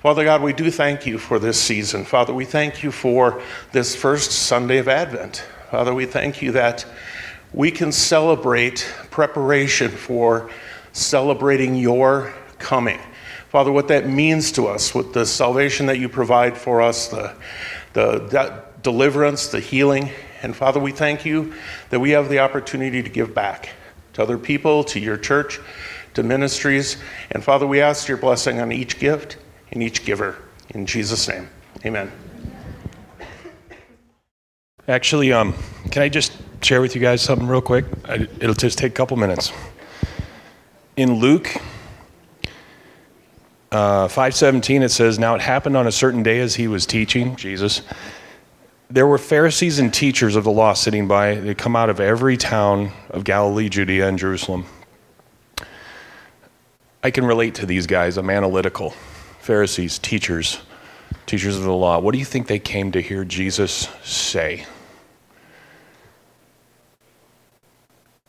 Father 0.00 0.22
God, 0.22 0.42
we 0.42 0.52
do 0.52 0.70
thank 0.70 1.06
you 1.06 1.18
for 1.18 1.40
this 1.40 1.60
season. 1.60 2.04
Father, 2.04 2.32
we 2.32 2.44
thank 2.44 2.84
you 2.84 2.92
for 2.92 3.42
this 3.72 3.96
first 3.96 4.30
Sunday 4.30 4.78
of 4.78 4.86
Advent. 4.86 5.44
Father, 5.72 5.92
we 5.92 6.06
thank 6.06 6.40
you 6.40 6.52
that 6.52 6.86
we 7.52 7.72
can 7.72 7.90
celebrate 7.90 8.88
preparation 9.10 9.90
for 9.90 10.48
celebrating 10.92 11.74
your 11.74 12.32
coming. 12.60 13.00
Father, 13.48 13.72
what 13.72 13.88
that 13.88 14.08
means 14.08 14.52
to 14.52 14.68
us, 14.68 14.94
with 14.94 15.12
the 15.12 15.26
salvation 15.26 15.86
that 15.86 15.98
you 15.98 16.08
provide 16.08 16.56
for 16.56 16.80
us, 16.80 17.08
the, 17.08 17.34
the 17.92 18.62
deliverance, 18.82 19.48
the 19.48 19.58
healing. 19.58 20.10
And 20.42 20.54
Father, 20.54 20.78
we 20.78 20.92
thank 20.92 21.24
you 21.24 21.54
that 21.90 21.98
we 21.98 22.10
have 22.10 22.28
the 22.28 22.38
opportunity 22.38 23.02
to 23.02 23.08
give 23.08 23.34
back 23.34 23.70
to 24.14 24.22
other 24.22 24.38
people, 24.38 24.84
to 24.84 25.00
your 25.00 25.16
church, 25.16 25.60
to 26.14 26.22
ministries. 26.22 26.96
And 27.30 27.42
Father, 27.42 27.66
we 27.66 27.80
ask 27.80 28.08
your 28.08 28.16
blessing 28.16 28.60
on 28.60 28.72
each 28.72 28.98
gift 28.98 29.36
and 29.72 29.82
each 29.82 30.04
giver. 30.04 30.36
In 30.70 30.86
Jesus' 30.86 31.28
name, 31.28 31.48
amen. 31.84 32.10
Actually, 34.88 35.32
um, 35.32 35.54
can 35.90 36.02
I 36.02 36.08
just 36.08 36.32
share 36.62 36.80
with 36.80 36.94
you 36.94 37.00
guys 37.00 37.22
something 37.22 37.46
real 37.46 37.60
quick? 37.60 37.84
I, 38.04 38.26
it'll 38.40 38.54
just 38.54 38.78
take 38.78 38.92
a 38.92 38.94
couple 38.94 39.16
minutes. 39.16 39.52
In 40.96 41.14
Luke 41.14 41.48
uh, 43.72 44.08
5:17, 44.08 44.82
it 44.82 44.88
says, 44.90 45.18
"Now 45.18 45.34
it 45.36 45.40
happened 45.40 45.76
on 45.76 45.86
a 45.86 45.92
certain 45.92 46.22
day 46.22 46.40
as 46.40 46.56
he 46.56 46.66
was 46.66 46.86
teaching 46.86 47.36
Jesus." 47.36 47.82
There 48.92 49.06
were 49.06 49.18
Pharisees 49.18 49.78
and 49.78 49.94
teachers 49.94 50.34
of 50.34 50.42
the 50.42 50.50
law 50.50 50.72
sitting 50.72 51.06
by. 51.06 51.36
They 51.36 51.54
come 51.54 51.76
out 51.76 51.90
of 51.90 52.00
every 52.00 52.36
town 52.36 52.90
of 53.10 53.22
Galilee, 53.22 53.68
Judea, 53.68 54.08
and 54.08 54.18
Jerusalem. 54.18 54.66
I 57.00 57.12
can 57.12 57.24
relate 57.24 57.54
to 57.56 57.66
these 57.66 57.86
guys. 57.86 58.16
I'm 58.16 58.28
analytical. 58.28 58.90
Pharisees, 59.38 60.00
teachers, 60.00 60.58
teachers 61.26 61.56
of 61.56 61.62
the 61.62 61.72
law. 61.72 62.00
What 62.00 62.12
do 62.12 62.18
you 62.18 62.24
think 62.24 62.48
they 62.48 62.58
came 62.58 62.90
to 62.90 63.00
hear 63.00 63.24
Jesus 63.24 63.88
say? 64.02 64.66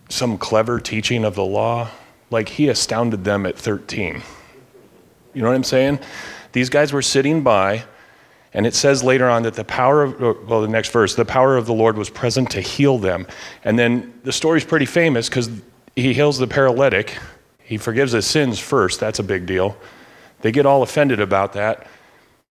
Some 0.10 0.38
clever 0.38 0.80
teaching 0.80 1.26
of 1.26 1.34
the 1.34 1.44
law? 1.44 1.90
Like 2.30 2.50
he 2.50 2.70
astounded 2.70 3.24
them 3.24 3.48
at 3.48 3.58
13. 3.58 4.22
You 5.34 5.42
know 5.42 5.50
what 5.50 5.56
I'm 5.56 5.64
saying? 5.64 6.00
These 6.52 6.70
guys 6.70 6.94
were 6.94 7.02
sitting 7.02 7.42
by, 7.42 7.84
and 8.54 8.68
it 8.68 8.74
says 8.74 9.04
later 9.04 9.30
on 9.30 9.44
that 9.44 9.54
the 9.54 9.64
power 9.64 10.04
of, 10.04 10.22
oh, 10.22 10.38
well, 10.48 10.62
the 10.62 10.68
next 10.68 10.92
verse, 10.92 11.16
the 11.16 11.26
power 11.26 11.56
of 11.56 11.66
the 11.66 11.74
Lord 11.74 11.98
was 11.98 12.10
present 12.10 12.52
to 12.52 12.62
heal 12.62 12.98
them. 12.98 13.26
And 13.64 13.80
then 13.80 14.14
the 14.24 14.32
story's 14.32 14.66
pretty 14.66 14.86
famous 14.86 15.30
because 15.30 15.50
he 15.96 16.14
heals 16.14 16.38
the 16.38 16.48
paralytic. 16.48 17.18
He 17.64 17.78
forgives 17.78 18.12
his 18.12 18.26
sins 18.26 18.60
first. 18.60 19.00
That's 19.00 19.20
a 19.20 19.24
big 19.24 19.46
deal. 19.46 19.78
They 20.42 20.52
get 20.52 20.66
all 20.66 20.84
offended 20.84 21.22
about 21.22 21.54
that. 21.54 21.88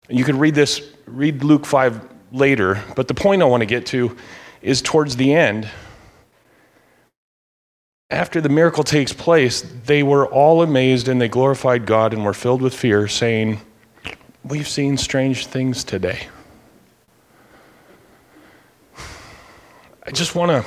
You 0.07 0.23
can 0.23 0.39
read 0.39 0.55
this, 0.55 0.81
read 1.05 1.43
Luke 1.43 1.65
5 1.65 2.07
later, 2.31 2.81
but 2.95 3.07
the 3.07 3.13
point 3.13 3.41
I 3.41 3.45
want 3.45 3.61
to 3.61 3.67
get 3.67 3.85
to 3.87 4.15
is 4.61 4.81
towards 4.81 5.17
the 5.17 5.33
end. 5.33 5.69
After 8.09 8.41
the 8.41 8.49
miracle 8.49 8.83
takes 8.83 9.13
place, 9.13 9.61
they 9.85 10.01
were 10.01 10.25
all 10.27 10.63
amazed 10.63 11.09
and 11.09 11.21
they 11.21 11.27
glorified 11.27 11.85
God 11.85 12.13
and 12.13 12.23
were 12.23 12.33
filled 12.33 12.61
with 12.61 12.73
fear, 12.73 13.07
saying, 13.07 13.61
We've 14.49 14.67
seen 14.67 14.97
strange 14.97 15.45
things 15.45 15.83
today. 15.83 16.27
I 20.03 20.09
just 20.09 20.33
want 20.33 20.49
to 20.49 20.65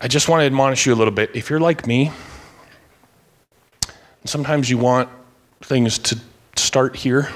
I 0.00 0.08
just 0.08 0.28
want 0.28 0.40
to 0.40 0.46
admonish 0.46 0.84
you 0.84 0.92
a 0.92 0.96
little 0.96 1.14
bit. 1.14 1.30
If 1.36 1.48
you're 1.48 1.60
like 1.60 1.86
me, 1.86 2.10
sometimes 4.24 4.68
you 4.68 4.78
want 4.78 5.08
things 5.60 6.00
to 6.00 6.18
start 6.56 6.96
here 6.96 7.30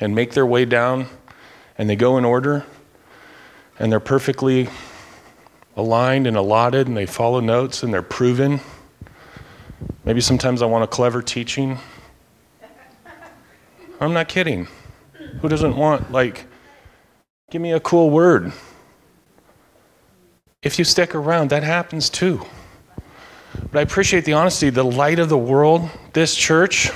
and 0.00 0.12
make 0.12 0.32
their 0.32 0.46
way 0.46 0.64
down 0.64 1.06
and 1.78 1.88
they 1.88 1.94
go 1.94 2.18
in 2.18 2.24
order 2.24 2.66
and 3.78 3.92
they're 3.92 4.00
perfectly 4.00 4.68
aligned 5.76 6.26
and 6.26 6.36
allotted 6.36 6.88
and 6.88 6.96
they 6.96 7.06
follow 7.06 7.38
notes 7.38 7.84
and 7.84 7.94
they're 7.94 8.02
proven. 8.02 8.58
Maybe 10.04 10.20
sometimes 10.20 10.62
I 10.62 10.66
want 10.66 10.82
a 10.82 10.88
clever 10.88 11.22
teaching. 11.22 11.78
I'm 14.00 14.14
not 14.14 14.28
kidding. 14.28 14.66
Who 15.40 15.48
doesn't 15.48 15.76
want, 15.76 16.10
like, 16.10 16.46
give 17.50 17.60
me 17.60 17.72
a 17.72 17.80
cool 17.80 18.08
word? 18.08 18.52
If 20.62 20.78
you 20.78 20.84
stick 20.84 21.14
around, 21.14 21.50
that 21.50 21.62
happens 21.62 22.08
too. 22.08 22.44
But 23.70 23.78
I 23.78 23.82
appreciate 23.82 24.24
the 24.24 24.32
honesty. 24.32 24.70
The 24.70 24.84
light 24.84 25.18
of 25.18 25.28
the 25.28 25.38
world, 25.38 25.90
this 26.14 26.34
church, 26.34 26.90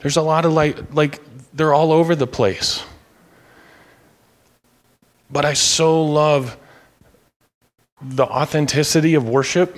there's 0.00 0.18
a 0.18 0.22
lot 0.22 0.44
of 0.44 0.52
light, 0.52 0.94
like, 0.94 1.20
they're 1.54 1.72
all 1.72 1.90
over 1.90 2.14
the 2.14 2.26
place. 2.26 2.84
But 5.30 5.44
I 5.46 5.54
so 5.54 6.04
love 6.04 6.58
the 8.02 8.26
authenticity 8.26 9.14
of 9.14 9.26
worship 9.26 9.76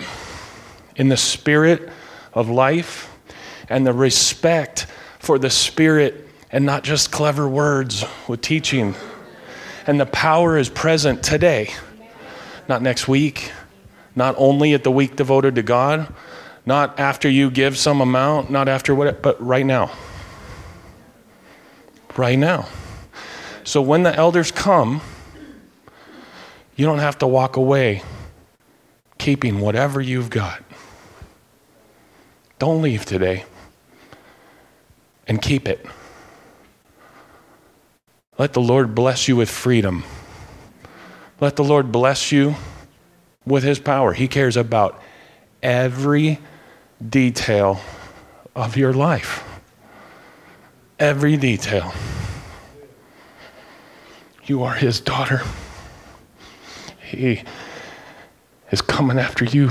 in 0.97 1.09
the 1.09 1.17
spirit 1.17 1.89
of 2.35 2.49
life 2.49 3.13
and 3.69 3.87
the 3.87 3.93
respect 3.93 4.87
for 5.27 5.41
the 5.41 5.51
spirit 5.51 6.29
and 6.53 6.65
not 6.65 6.85
just 6.85 7.11
clever 7.11 7.49
words 7.49 8.05
with 8.29 8.41
teaching. 8.41 8.95
And 9.85 9.99
the 10.01 10.07
power 10.07 10.57
is 10.57 10.69
present 10.69 11.25
today, 11.25 11.75
not 12.69 12.81
next 12.81 13.09
week, 13.09 13.51
Not 14.15 14.35
only 14.39 14.73
at 14.73 14.83
the 14.83 14.91
week 14.91 15.15
devoted 15.15 15.57
to 15.57 15.63
God, 15.63 16.11
not 16.65 16.99
after 16.99 17.29
you 17.29 17.51
give 17.51 17.77
some 17.77 18.01
amount, 18.01 18.51
not 18.51 18.67
after 18.67 18.95
what, 18.95 19.21
but 19.21 19.41
right 19.45 19.67
now. 19.67 19.93
Right 22.17 22.39
now. 22.39 22.67
So 23.63 23.83
when 23.83 24.05
the 24.05 24.15
elders 24.15 24.51
come, 24.51 25.03
you 26.77 26.87
don't 26.87 27.01
have 27.01 27.19
to 27.19 27.27
walk 27.27 27.57
away 27.57 28.03
keeping 29.19 29.61
whatever 29.61 30.01
you've 30.01 30.31
got. 30.31 30.63
Don't 32.59 32.81
leave 32.81 33.05
today 33.05 33.45
and 35.27 35.41
keep 35.41 35.69
it. 35.69 35.85
Let 38.39 38.53
the 38.53 38.61
Lord 38.61 38.95
bless 38.95 39.29
you 39.29 39.37
with 39.37 39.51
freedom. 39.51 40.05
Let 41.41 41.57
the 41.57 41.65
Lord 41.65 41.91
bless 41.91 42.33
you 42.33 42.55
with 43.47 43.63
His 43.63 43.79
power. 43.79 44.13
He 44.13 44.29
cares 44.29 44.57
about 44.57 45.01
every 45.63 46.39
detail 47.07 47.81
of 48.55 48.77
your 48.77 48.93
life. 48.93 49.43
Every 50.99 51.37
detail. 51.37 51.93
You 54.45 54.63
are 54.63 54.75
His 54.75 55.01
daughter. 55.01 55.43
He 57.03 57.43
is 58.71 58.83
coming 58.83 59.19
after 59.19 59.45
you. 59.45 59.71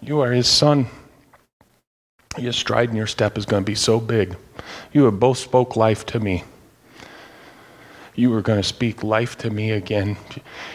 You 0.00 0.20
are 0.20 0.32
His 0.32 0.48
son. 0.48 0.86
Your 2.38 2.52
stride 2.52 2.88
and 2.88 2.96
your 2.96 3.06
step 3.06 3.36
is 3.36 3.46
going 3.46 3.64
to 3.64 3.66
be 3.66 3.74
so 3.74 4.00
big. 4.00 4.36
You 4.92 5.04
have 5.04 5.18
both 5.18 5.38
spoke 5.38 5.76
life 5.76 6.06
to 6.06 6.20
me. 6.20 6.44
You 8.14 8.32
are 8.34 8.42
going 8.42 8.60
to 8.60 8.66
speak 8.66 9.02
life 9.02 9.38
to 9.38 9.50
me 9.50 9.70
again. 9.70 10.16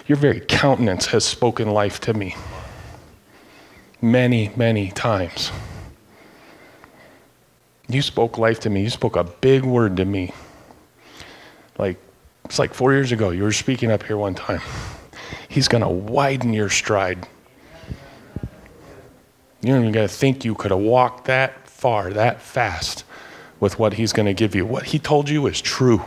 Your 0.07 0.17
very 0.17 0.39
countenance 0.39 1.07
has 1.07 1.25
spoken 1.25 1.69
life 1.69 1.99
to 2.01 2.13
me 2.13 2.35
many, 4.01 4.51
many 4.55 4.91
times. 4.91 5.51
You 7.87 8.01
spoke 8.01 8.37
life 8.37 8.59
to 8.61 8.69
me. 8.69 8.83
You 8.83 8.89
spoke 8.89 9.15
a 9.15 9.23
big 9.23 9.63
word 9.63 9.97
to 9.97 10.05
me. 10.05 10.33
Like, 11.77 11.97
it's 12.45 12.59
like 12.59 12.73
four 12.73 12.93
years 12.93 13.11
ago, 13.11 13.29
you 13.31 13.43
were 13.43 13.51
speaking 13.51 13.91
up 13.91 14.03
here 14.03 14.17
one 14.17 14.35
time. 14.35 14.61
He's 15.47 15.67
going 15.67 15.83
to 15.83 15.89
widen 15.89 16.53
your 16.53 16.69
stride. 16.69 17.27
You 19.63 19.69
don't 19.69 19.81
even 19.81 19.93
got 19.93 20.01
to 20.01 20.07
think 20.09 20.43
you 20.43 20.55
could 20.55 20.71
have 20.71 20.81
walked 20.81 21.25
that 21.25 21.69
far, 21.69 22.11
that 22.11 22.41
fast 22.41 23.05
with 23.61 23.79
what 23.79 23.93
he's 23.93 24.11
going 24.11 24.25
to 24.25 24.33
give 24.33 24.55
you. 24.55 24.65
What 24.65 24.87
he 24.87 24.99
told 24.99 25.29
you 25.29 25.47
is 25.47 25.61
true. 25.61 26.01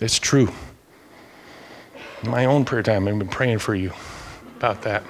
It's 0.00 0.18
true. 0.18 0.50
In 2.24 2.30
my 2.30 2.44
own 2.46 2.64
prayer 2.64 2.82
time, 2.82 3.06
I've 3.06 3.16
been 3.18 3.28
praying 3.28 3.60
for 3.60 3.72
you 3.72 3.92
about 4.56 4.82
that. 4.82 5.04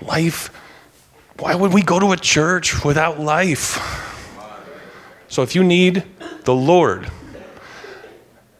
Life, 0.00 0.50
why 1.40 1.56
would 1.56 1.72
we 1.72 1.82
go 1.82 1.98
to 1.98 2.12
a 2.12 2.16
church 2.16 2.84
without 2.84 3.18
life? 3.18 3.82
So 5.26 5.42
if 5.42 5.56
you 5.56 5.64
need 5.64 6.04
the 6.44 6.54
Lord, 6.54 7.10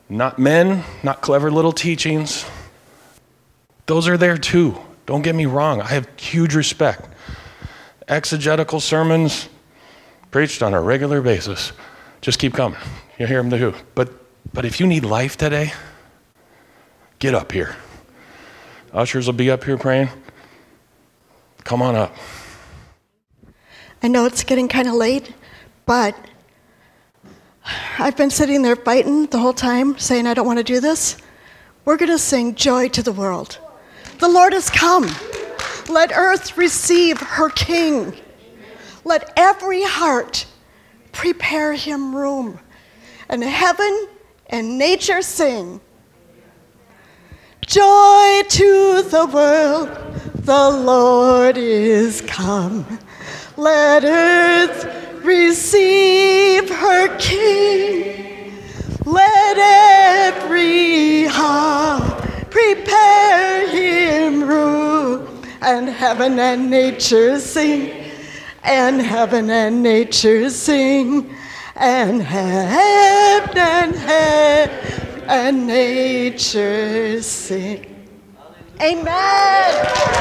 not 0.08 0.36
men, 0.40 0.82
not 1.04 1.20
clever 1.20 1.48
little 1.48 1.70
teachings, 1.70 2.44
those 3.86 4.08
are 4.08 4.16
there 4.16 4.36
too. 4.36 4.80
Don't 5.06 5.22
get 5.22 5.34
me 5.34 5.46
wrong, 5.46 5.80
I 5.80 5.86
have 5.86 6.08
huge 6.18 6.54
respect. 6.54 7.08
Exegetical 8.08 8.80
sermons 8.80 9.48
preached 10.30 10.62
on 10.62 10.74
a 10.74 10.82
regular 10.82 11.22
basis. 11.22 11.72
Just 12.20 12.38
keep 12.38 12.54
coming. 12.54 12.78
You 13.18 13.26
hear 13.26 13.42
them 13.42 13.50
too. 13.50 13.74
But, 13.94 14.10
but 14.52 14.64
if 14.64 14.80
you 14.80 14.86
need 14.86 15.04
life 15.04 15.36
today, 15.36 15.72
get 17.20 17.34
up 17.34 17.52
here. 17.52 17.76
Ushers 18.92 19.26
will 19.26 19.34
be 19.34 19.50
up 19.50 19.64
here 19.64 19.78
praying. 19.78 20.08
Come 21.64 21.82
on 21.82 21.94
up. 21.94 22.14
I 24.02 24.08
know 24.08 24.26
it's 24.26 24.44
getting 24.44 24.68
kind 24.68 24.88
of 24.88 24.94
late, 24.94 25.32
but 25.84 26.16
I've 27.98 28.16
been 28.16 28.30
sitting 28.30 28.62
there 28.62 28.76
fighting 28.76 29.26
the 29.26 29.38
whole 29.38 29.52
time, 29.52 29.98
saying 29.98 30.26
I 30.26 30.34
don't 30.34 30.46
want 30.46 30.58
to 30.58 30.64
do 30.64 30.80
this. 30.80 31.16
We're 31.84 31.96
going 31.96 32.10
to 32.10 32.18
sing 32.18 32.54
Joy 32.54 32.88
to 32.90 33.02
the 33.02 33.12
World. 33.12 33.58
The 34.18 34.28
Lord 34.28 34.54
has 34.54 34.70
come. 34.70 35.10
Let 35.88 36.10
earth 36.12 36.56
receive 36.56 37.20
her 37.20 37.50
King. 37.50 38.14
Let 39.04 39.32
every 39.36 39.82
heart 39.82 40.46
prepare 41.12 41.74
him 41.74 42.14
room. 42.14 42.58
And 43.28 43.42
heaven 43.42 44.08
and 44.46 44.78
nature 44.78 45.22
sing. 45.22 45.80
Joy 47.66 48.42
to 48.48 49.02
the 49.02 49.28
world, 49.32 49.88
the 50.34 50.70
Lord 50.70 51.56
is 51.58 52.20
come. 52.22 52.86
Let 53.56 54.04
earth 54.04 55.24
receive 55.24 56.70
her 56.70 57.16
King. 57.18 58.52
Let 59.04 59.58
every 59.58 61.26
heart 61.26 62.25
prepare 62.56 63.68
him 63.68 64.42
room. 64.42 65.42
And 65.60 65.88
heaven 65.88 66.38
and 66.38 66.70
nature 66.70 67.38
sing. 67.38 68.10
And 68.62 69.00
heaven 69.00 69.50
and 69.50 69.82
nature 69.82 70.48
sing. 70.48 71.34
And 71.74 72.22
heaven 72.22 73.58
and 73.58 73.94
heaven 73.94 75.22
and 75.28 75.66
nature 75.66 77.20
sing. 77.20 78.06
Amen. 78.80 80.16